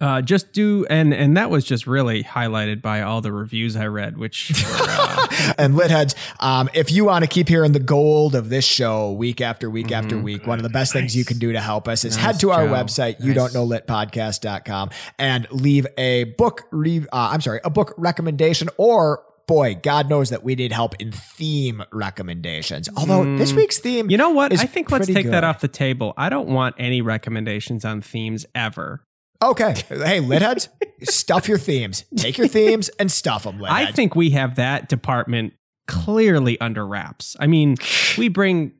Uh, 0.00 0.20
just 0.20 0.52
do 0.52 0.84
and 0.90 1.14
and 1.14 1.36
that 1.36 1.50
was 1.50 1.64
just 1.64 1.86
really 1.86 2.22
highlighted 2.24 2.82
by 2.82 3.00
all 3.00 3.20
the 3.20 3.30
reviews 3.32 3.76
I 3.76 3.86
read, 3.86 4.18
which 4.18 4.50
were, 4.64 4.86
uh, 4.88 5.26
and 5.56 5.74
Litheads, 5.74 6.14
um, 6.40 6.68
if 6.74 6.90
you 6.90 7.04
want 7.04 7.22
to 7.24 7.28
keep 7.28 7.48
hearing 7.48 7.72
the 7.72 7.78
gold 7.80 8.34
of 8.34 8.48
this 8.48 8.64
show 8.64 9.12
week 9.12 9.40
after 9.40 9.70
week 9.70 9.92
after 9.92 10.16
Mhm. 10.16 10.22
week, 10.24 10.46
one 10.46 10.58
of 10.58 10.62
the 10.64 10.68
best 10.68 10.92
things 10.92 11.14
you 11.16 11.24
can 11.24 11.38
do 11.38 11.52
to 11.52 11.60
help 11.60 11.86
us 11.86 12.04
is 12.04 12.16
Nice, 12.16 12.24
head 12.24 12.40
to 12.40 12.50
our 12.50 12.66
website, 12.66 13.20
you 13.20 13.32
Nice. 13.32 13.52
don't 13.52 13.54
know 13.54 13.66
litpodcast.com 13.66 14.90
and 15.18 15.46
leave 15.50 15.86
a 15.96 16.24
book, 16.24 16.64
re- 16.70 17.06
uh, 17.12 17.28
I'm 17.32 17.40
sorry, 17.40 17.60
a 17.64 17.70
book 17.70 17.94
recommendation 17.96 18.68
or 18.76 19.22
boy, 19.46 19.78
God 19.80 20.08
knows 20.08 20.30
that 20.30 20.42
we 20.42 20.54
need 20.54 20.72
help 20.72 20.94
in 21.00 21.12
theme 21.12 21.82
recommendations. 21.92 22.88
Although 22.96 23.36
this 23.36 23.52
Mm. 23.52 23.56
week's 23.56 23.78
theme, 23.78 24.10
you 24.10 24.16
know 24.16 24.30
what? 24.30 24.52
I 24.58 24.64
think 24.64 24.90
let's 24.90 25.06
take 25.06 25.30
that 25.30 25.44
off 25.44 25.60
the 25.60 25.68
table. 25.68 26.14
I 26.16 26.30
don't 26.30 26.48
want 26.48 26.74
any 26.78 27.02
recommendations 27.02 27.84
on 27.84 28.00
themes 28.00 28.46
ever. 28.54 29.02
Okay. 29.50 29.74
Hey, 29.88 30.20
Litheads, 30.20 30.68
stuff 31.02 31.48
your 31.48 31.58
themes. 31.58 32.04
Take 32.16 32.38
your 32.38 32.48
themes 32.48 32.88
and 32.98 33.12
stuff 33.12 33.44
them, 33.44 33.60
lit 33.60 33.70
I 33.70 33.84
heads. 33.84 33.96
think 33.96 34.16
we 34.16 34.30
have 34.30 34.56
that 34.56 34.88
department 34.88 35.52
clearly 35.86 36.58
under 36.60 36.86
wraps. 36.86 37.36
I 37.38 37.46
mean, 37.46 37.76
we 38.16 38.28
bring 38.28 38.72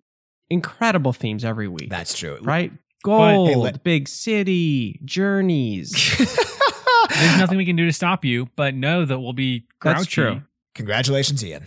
incredible 0.48 1.12
themes 1.12 1.44
every 1.44 1.68
week, 1.68 1.90
that's 1.90 2.16
true. 2.16 2.38
right? 2.42 2.70
Hey, 2.70 2.78
Gold, 3.02 3.82
big 3.82 4.08
city, 4.08 4.98
journeys. 5.04 5.92
There's 6.18 7.38
nothing 7.38 7.58
we 7.58 7.66
can 7.66 7.76
do 7.76 7.84
to 7.84 7.92
stop 7.92 8.24
you, 8.24 8.48
but 8.56 8.74
know 8.74 9.04
that 9.04 9.20
we'll 9.20 9.34
be 9.34 9.66
grouchy. 9.78 9.98
That's 9.98 10.06
true. 10.06 10.42
Congratulations, 10.74 11.44
Ian. 11.44 11.66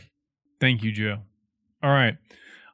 Thank 0.60 0.82
you, 0.82 0.91
Joe. 0.91 1.20
All 1.84 1.91
right. 1.91 2.18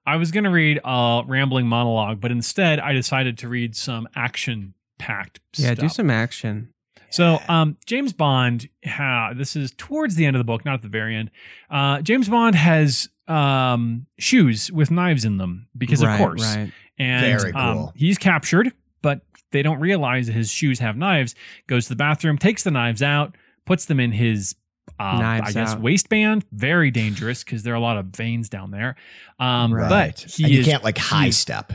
I 0.06 0.16
was 0.16 0.32
going 0.32 0.46
to 0.46 0.50
read 0.50 0.80
a 0.84 1.24
rambling 1.28 1.68
monologue, 1.68 2.22
but 2.22 2.32
instead 2.32 2.80
I 2.80 2.94
decided 2.94 3.38
to 3.40 3.50
read 3.50 3.76
some 3.76 4.08
action 4.16 4.74
packed 5.04 5.40
Yeah, 5.58 5.68
stuff. 5.74 5.80
do 5.80 5.90
some 5.90 6.10
action. 6.10 6.70
So, 7.10 7.40
um, 7.48 7.78
James 7.86 8.12
Bond, 8.14 8.68
ha, 8.86 9.34
this 9.36 9.56
is 9.56 9.72
towards 9.78 10.16
the 10.16 10.26
end 10.26 10.36
of 10.36 10.40
the 10.40 10.44
book, 10.46 10.66
not 10.66 10.74
at 10.76 10.82
the 10.82 10.88
very 10.88 11.16
end. 11.16 11.30
Uh, 11.70 12.02
James 12.02 12.28
Bond 12.28 12.56
has 12.56 13.08
um, 13.28 14.08
shoes 14.18 14.72
with 14.72 14.90
knives 14.90 15.24
in 15.26 15.38
them 15.38 15.68
because, 15.78 16.04
right, 16.04 16.14
of 16.14 16.18
course, 16.18 16.42
Right. 16.56 16.72
and 16.98 17.40
Very 17.40 17.54
um, 17.54 17.74
cool. 17.78 17.94
he's 17.96 18.18
captured, 18.18 18.74
but 19.04 19.22
they 19.52 19.62
don't 19.62 19.80
realize 19.80 20.26
that 20.28 20.34
his 20.34 20.50
shoes 20.50 20.80
have 20.80 20.98
knives. 20.98 21.36
Goes 21.68 21.84
to 21.86 21.90
the 21.90 21.96
bathroom, 21.96 22.38
takes 22.40 22.64
the 22.64 22.72
knives 22.72 23.04
out, 23.04 23.36
puts 23.66 23.86
them 23.86 24.00
in 24.00 24.12
his, 24.12 24.56
uh, 25.00 25.18
Knives 25.20 25.50
I 25.56 25.60
guess, 25.62 25.74
out. 25.74 25.82
waistband. 25.82 26.46
Very 26.52 26.90
dangerous 26.90 27.44
because 27.44 27.62
there 27.64 27.74
are 27.74 27.78
a 27.78 27.80
lot 27.80 27.98
of 27.98 28.08
veins 28.08 28.50
down 28.50 28.72
there. 28.72 28.96
Um, 29.40 29.72
Right. 29.74 29.88
But 29.90 30.20
he 30.32 30.44
and 30.46 30.54
you 30.54 30.60
is. 30.62 30.66
can't 30.66 30.84
like 30.84 30.98
high 30.98 31.30
step. 31.30 31.74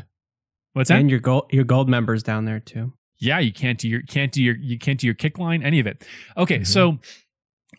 What's 0.73 0.89
that? 0.89 0.99
And 1.01 1.09
your 1.11 1.21
gold 1.21 1.47
your 1.53 1.65
gold 1.65 1.89
members 1.89 2.23
down 2.25 2.45
there 2.45 2.61
too. 2.61 2.93
Yeah, 3.19 3.39
you 3.41 3.53
can't 3.53 3.79
do 3.79 3.89
your 3.89 4.03
can't 4.03 4.31
do 4.33 4.43
your 4.43 4.57
you 4.57 4.79
can't 4.79 4.99
do 5.01 5.07
your 5.07 5.15
kick 5.15 5.39
line, 5.39 5.63
any 5.63 5.81
of 5.81 5.87
it. 5.87 6.07
Okay, 6.37 6.61
Mhm. 6.61 6.67
so 6.67 6.99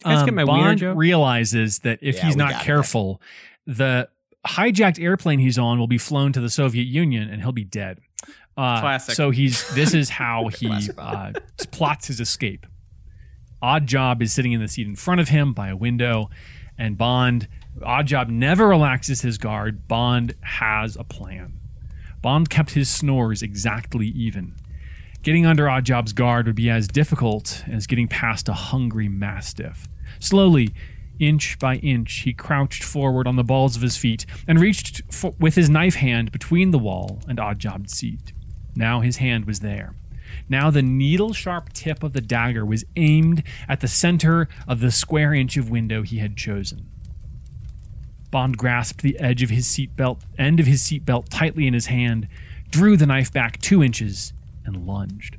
um, 0.06 0.36
Bond 0.46 0.82
realizes 0.82 1.80
that 1.80 2.00
if 2.02 2.16
Yeah, 2.18 2.26
he's 2.26 2.36
not 2.36 2.52
it. 2.52 2.60
careful, 2.60 3.22
the 3.66 4.10
hijacked 4.48 5.02
airplane 5.02 5.40
he's 5.40 5.58
on 5.58 5.80
will 5.80 5.88
be 5.88 5.98
flown 5.98 6.32
to 6.34 6.42
the 6.42 6.50
Soviet 6.50 6.86
Union 6.88 7.30
and 7.30 7.42
he'll 7.42 7.52
be 7.52 7.64
dead. 7.66 8.00
Uh, 8.58 8.80
Classic. 8.82 9.16
So 9.16 9.30
he's 9.32 9.68
this 9.74 9.94
is 9.94 10.10
how 10.22 10.48
he 10.50 10.90
uh, 10.98 11.32
plots 11.72 12.08
his 12.08 12.20
escape. 12.20 12.66
Oddjob 13.62 14.22
is 14.22 14.34
sitting 14.34 14.54
in 14.54 14.62
the 14.62 14.68
seat 14.68 14.88
in 14.88 14.96
front 14.96 15.20
of 15.22 15.30
him 15.30 15.54
by 15.54 15.70
a 15.70 15.76
window, 15.76 16.30
and 16.78 16.98
Bond. 16.98 17.48
Oddjob 17.82 18.28
never 18.30 18.68
relaxes 18.68 19.22
his 19.22 19.38
guard. 19.38 19.88
Bond 19.88 20.34
has 20.42 20.98
a 20.98 21.04
plan. 21.06 21.54
Bond 22.22 22.50
kept 22.50 22.72
his 22.72 22.90
snores 22.90 23.42
exactly 23.42 24.08
even. 24.08 24.56
Getting 25.22 25.46
under 25.46 25.66
Oddjob's 25.66 26.14
guard 26.14 26.46
would 26.46 26.56
be 26.56 26.70
as 26.70 26.88
difficult 26.88 27.64
as 27.68 27.88
getting 27.88 28.08
past 28.08 28.48
a 28.48 28.54
hungry 28.54 29.10
mastiff. 29.10 29.90
Slowly, 30.20 30.70
inch 31.20 31.60
by 31.60 31.76
inch, 31.76 32.22
he 32.22 32.32
crouched 32.32 32.84
forward 32.84 33.28
on 33.28 33.36
the 33.36 33.44
balls 33.44 33.76
of 33.76 33.82
his 33.82 33.98
feet 33.98 34.26
and 34.48 34.62
reached 34.62 35.02
with 35.38 35.56
his 35.56 35.70
knife 35.70 35.96
hand 35.96 36.32
between 36.32 36.72
the 36.72 36.80
wall 36.80 37.22
and 37.28 37.38
Oddjob's 37.38 37.94
seat. 37.94 38.32
Now 38.76 39.02
his 39.02 39.18
hand 39.18 39.44
was 39.44 39.60
there. 39.60 39.94
Now 40.48 40.70
the 40.70 40.82
needle 40.82 41.34
sharp 41.34 41.74
tip 41.74 42.02
of 42.02 42.14
the 42.14 42.22
dagger 42.22 42.66
was 42.66 42.86
aimed 42.96 43.44
at 43.68 43.82
the 43.82 43.88
center 43.90 44.48
of 44.70 44.80
the 44.80 44.92
square 44.92 45.34
inch 45.34 45.58
of 45.58 45.70
window 45.70 46.02
he 46.02 46.20
had 46.20 46.38
chosen. 46.38 46.90
Bond 48.32 48.58
grasped 48.58 49.02
the 49.02 49.20
edge 49.20 49.44
of 49.44 49.50
his 49.50 49.68
seatbelt, 49.68 50.20
end 50.38 50.62
of 50.62 50.66
his 50.66 50.82
seatbelt 50.82 51.26
tightly 51.30 51.68
in 51.68 51.74
his 51.74 51.88
hand, 51.88 52.30
drew 52.70 52.96
the 52.96 53.08
knife 53.08 53.34
back 53.34 53.60
two 53.60 53.84
inches, 53.84 54.34
and 54.66 54.88
lunged. 54.88 55.38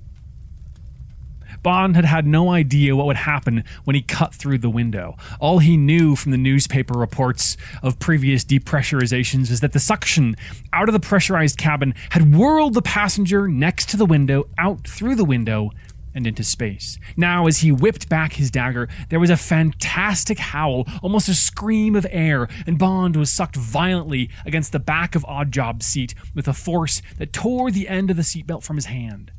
Bond 1.63 1.97
had 1.97 2.05
had 2.05 2.27
no 2.27 2.51
idea 2.51 2.97
what 2.97 3.07
would 3.07 3.17
happen 3.17 3.65
when 3.85 3.95
he 3.95 4.03
cut 4.03 4.35
through 4.35 4.59
the 4.59 4.71
window. 4.71 5.17
All 5.41 5.59
he 5.59 5.77
knew 5.77 6.17
from 6.17 6.33
the 6.33 6.39
newspaper 6.39 6.99
reports 6.99 7.57
of 7.83 7.99
previous 7.99 8.45
depressurizations 8.45 9.51
was 9.51 9.61
that 9.61 9.73
the 9.73 9.81
suction 9.81 10.37
out 10.73 10.89
of 10.89 10.93
the 10.93 11.01
pressurized 11.01 11.59
cabin 11.59 11.95
had 12.11 12.35
whirled 12.35 12.75
the 12.75 12.83
passenger 12.83 13.49
next 13.49 13.89
to 13.91 13.97
the 13.97 14.07
window 14.07 14.45
out 14.59 14.87
through 14.87 15.17
the 15.17 15.25
window 15.25 15.71
and 16.15 16.27
into 16.27 16.45
space. 16.45 16.99
Now, 17.17 17.47
as 17.47 17.59
he 17.59 17.73
whipped 17.73 18.09
back 18.09 18.35
his 18.35 18.51
dagger, 18.51 18.89
there 19.09 19.21
was 19.21 19.31
a 19.31 19.37
fantastic 19.37 20.39
howl, 20.39 20.87
almost 21.03 21.29
a 21.29 21.35
scream 21.35 21.95
of 21.97 22.07
air, 22.11 22.49
and 22.67 22.79
Bond 22.79 23.17
was 23.17 23.31
sucked 23.31 23.57
violently 23.57 24.31
against 24.45 24.73
the 24.73 24.79
back 24.79 25.15
of 25.15 25.25
Oddjob's 25.25 25.87
seat 25.87 26.15
with 26.35 26.49
a 26.49 26.53
force 26.53 27.03
that 27.19 27.33
tore 27.33 27.71
the 27.71 27.89
end 27.89 28.11
of 28.11 28.17
the 28.17 28.23
seatbelt 28.23 28.63
from 28.63 28.77
his 28.77 28.87
hand. 28.87 29.33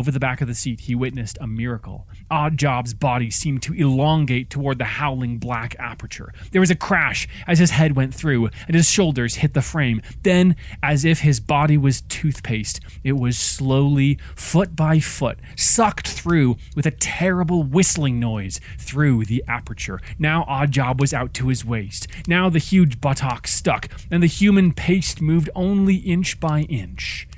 Over 0.00 0.12
the 0.12 0.18
back 0.18 0.40
of 0.40 0.48
the 0.48 0.54
seat, 0.54 0.80
he 0.80 0.94
witnessed 0.94 1.36
a 1.42 1.46
miracle. 1.46 2.08
Oddjob's 2.30 2.94
body 2.94 3.28
seemed 3.28 3.60
to 3.64 3.74
elongate 3.74 4.48
toward 4.48 4.78
the 4.78 4.84
howling 4.86 5.36
black 5.36 5.76
aperture. 5.78 6.32
There 6.52 6.60
was 6.62 6.70
a 6.70 6.74
crash 6.74 7.28
as 7.46 7.58
his 7.58 7.72
head 7.72 7.96
went 7.96 8.14
through 8.14 8.48
and 8.66 8.74
his 8.74 8.88
shoulders 8.88 9.34
hit 9.34 9.52
the 9.52 9.60
frame. 9.60 10.00
Then, 10.22 10.56
as 10.82 11.04
if 11.04 11.20
his 11.20 11.38
body 11.38 11.76
was 11.76 12.00
toothpaste, 12.00 12.80
it 13.04 13.12
was 13.12 13.36
slowly, 13.36 14.18
foot 14.34 14.74
by 14.74 15.00
foot, 15.00 15.38
sucked 15.54 16.08
through 16.08 16.56
with 16.74 16.86
a 16.86 16.92
terrible 16.92 17.62
whistling 17.62 18.18
noise 18.18 18.58
through 18.78 19.26
the 19.26 19.44
aperture. 19.46 20.00
Now 20.18 20.46
Oddjob 20.48 20.98
was 20.98 21.12
out 21.12 21.34
to 21.34 21.48
his 21.48 21.62
waist. 21.62 22.06
Now 22.26 22.48
the 22.48 22.58
huge 22.58 23.02
buttocks 23.02 23.52
stuck, 23.52 23.90
and 24.10 24.22
the 24.22 24.28
human 24.28 24.72
paste 24.72 25.20
moved 25.20 25.50
only 25.54 25.96
inch 25.96 26.40
by 26.40 26.62
inch. 26.62 27.28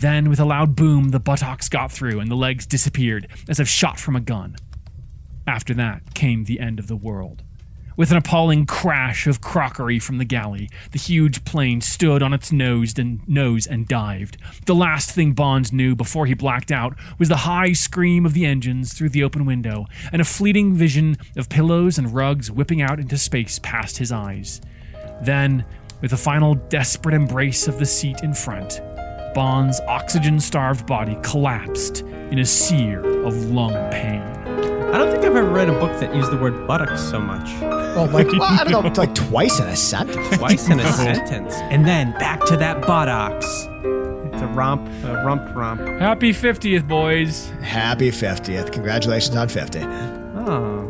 Then, 0.00 0.30
with 0.30 0.40
a 0.40 0.46
loud 0.46 0.76
boom, 0.76 1.10
the 1.10 1.20
buttocks 1.20 1.68
got 1.68 1.92
through 1.92 2.20
and 2.20 2.30
the 2.30 2.34
legs 2.34 2.64
disappeared 2.64 3.28
as 3.50 3.60
if 3.60 3.68
shot 3.68 4.00
from 4.00 4.16
a 4.16 4.20
gun. 4.20 4.56
After 5.46 5.74
that 5.74 6.14
came 6.14 6.44
the 6.44 6.58
end 6.58 6.78
of 6.78 6.86
the 6.86 6.96
world. 6.96 7.42
With 7.98 8.10
an 8.10 8.16
appalling 8.16 8.64
crash 8.64 9.26
of 9.26 9.42
crockery 9.42 9.98
from 9.98 10.16
the 10.16 10.24
galley, 10.24 10.70
the 10.92 10.98
huge 10.98 11.44
plane 11.44 11.82
stood 11.82 12.22
on 12.22 12.32
its 12.32 12.50
nose 12.50 12.98
and 12.98 13.20
nose 13.28 13.66
and 13.66 13.86
dived. 13.86 14.38
The 14.64 14.74
last 14.74 15.10
thing 15.10 15.32
Bonds 15.32 15.70
knew 15.70 15.94
before 15.94 16.24
he 16.24 16.32
blacked 16.32 16.72
out 16.72 16.96
was 17.18 17.28
the 17.28 17.36
high 17.36 17.74
scream 17.74 18.24
of 18.24 18.32
the 18.32 18.46
engines 18.46 18.94
through 18.94 19.10
the 19.10 19.22
open 19.22 19.44
window 19.44 19.84
and 20.12 20.22
a 20.22 20.24
fleeting 20.24 20.72
vision 20.72 21.18
of 21.36 21.50
pillows 21.50 21.98
and 21.98 22.14
rugs 22.14 22.50
whipping 22.50 22.80
out 22.80 23.00
into 23.00 23.18
space 23.18 23.58
past 23.58 23.98
his 23.98 24.12
eyes. 24.12 24.62
Then, 25.20 25.62
with 26.00 26.14
a 26.14 26.16
final 26.16 26.54
desperate 26.54 27.14
embrace 27.14 27.68
of 27.68 27.78
the 27.78 27.84
seat 27.84 28.22
in 28.22 28.32
front, 28.32 28.80
Bond's 29.34 29.80
oxygen 29.88 30.40
starved 30.40 30.86
body 30.86 31.16
collapsed 31.22 32.00
in 32.30 32.38
a 32.38 32.46
sear 32.46 33.00
of 33.24 33.50
lung 33.50 33.72
pain. 33.90 34.22
I 34.92 34.98
don't 34.98 35.10
think 35.12 35.24
I've 35.24 35.36
ever 35.36 35.44
read 35.44 35.68
a 35.68 35.72
book 35.72 36.00
that 36.00 36.14
used 36.14 36.32
the 36.32 36.36
word 36.36 36.66
buttocks 36.66 37.00
so 37.00 37.20
much. 37.20 37.48
Well, 37.60 38.06
like 38.06 38.26
well, 38.26 38.42
I 38.42 38.64
don't 38.64 38.82
know, 38.82 38.88
it's 38.88 38.98
like 38.98 39.14
twice 39.14 39.60
in 39.60 39.66
a 39.66 39.76
sentence. 39.76 40.36
Twice 40.36 40.68
in 40.68 40.80
a 40.80 40.92
sentence. 40.92 41.54
And 41.54 41.86
then 41.86 42.10
back 42.12 42.44
to 42.46 42.56
that 42.56 42.82
buttocks. 42.82 43.46
It's 43.46 44.42
a 44.42 44.48
romp, 44.48 44.88
a 45.04 45.22
rump 45.24 45.54
romp. 45.54 45.80
Happy 46.00 46.32
50th, 46.32 46.88
boys. 46.88 47.50
Happy 47.62 48.10
50th. 48.10 48.72
Congratulations 48.72 49.36
on 49.36 49.48
50. 49.48 49.78
Oh, 49.80 50.89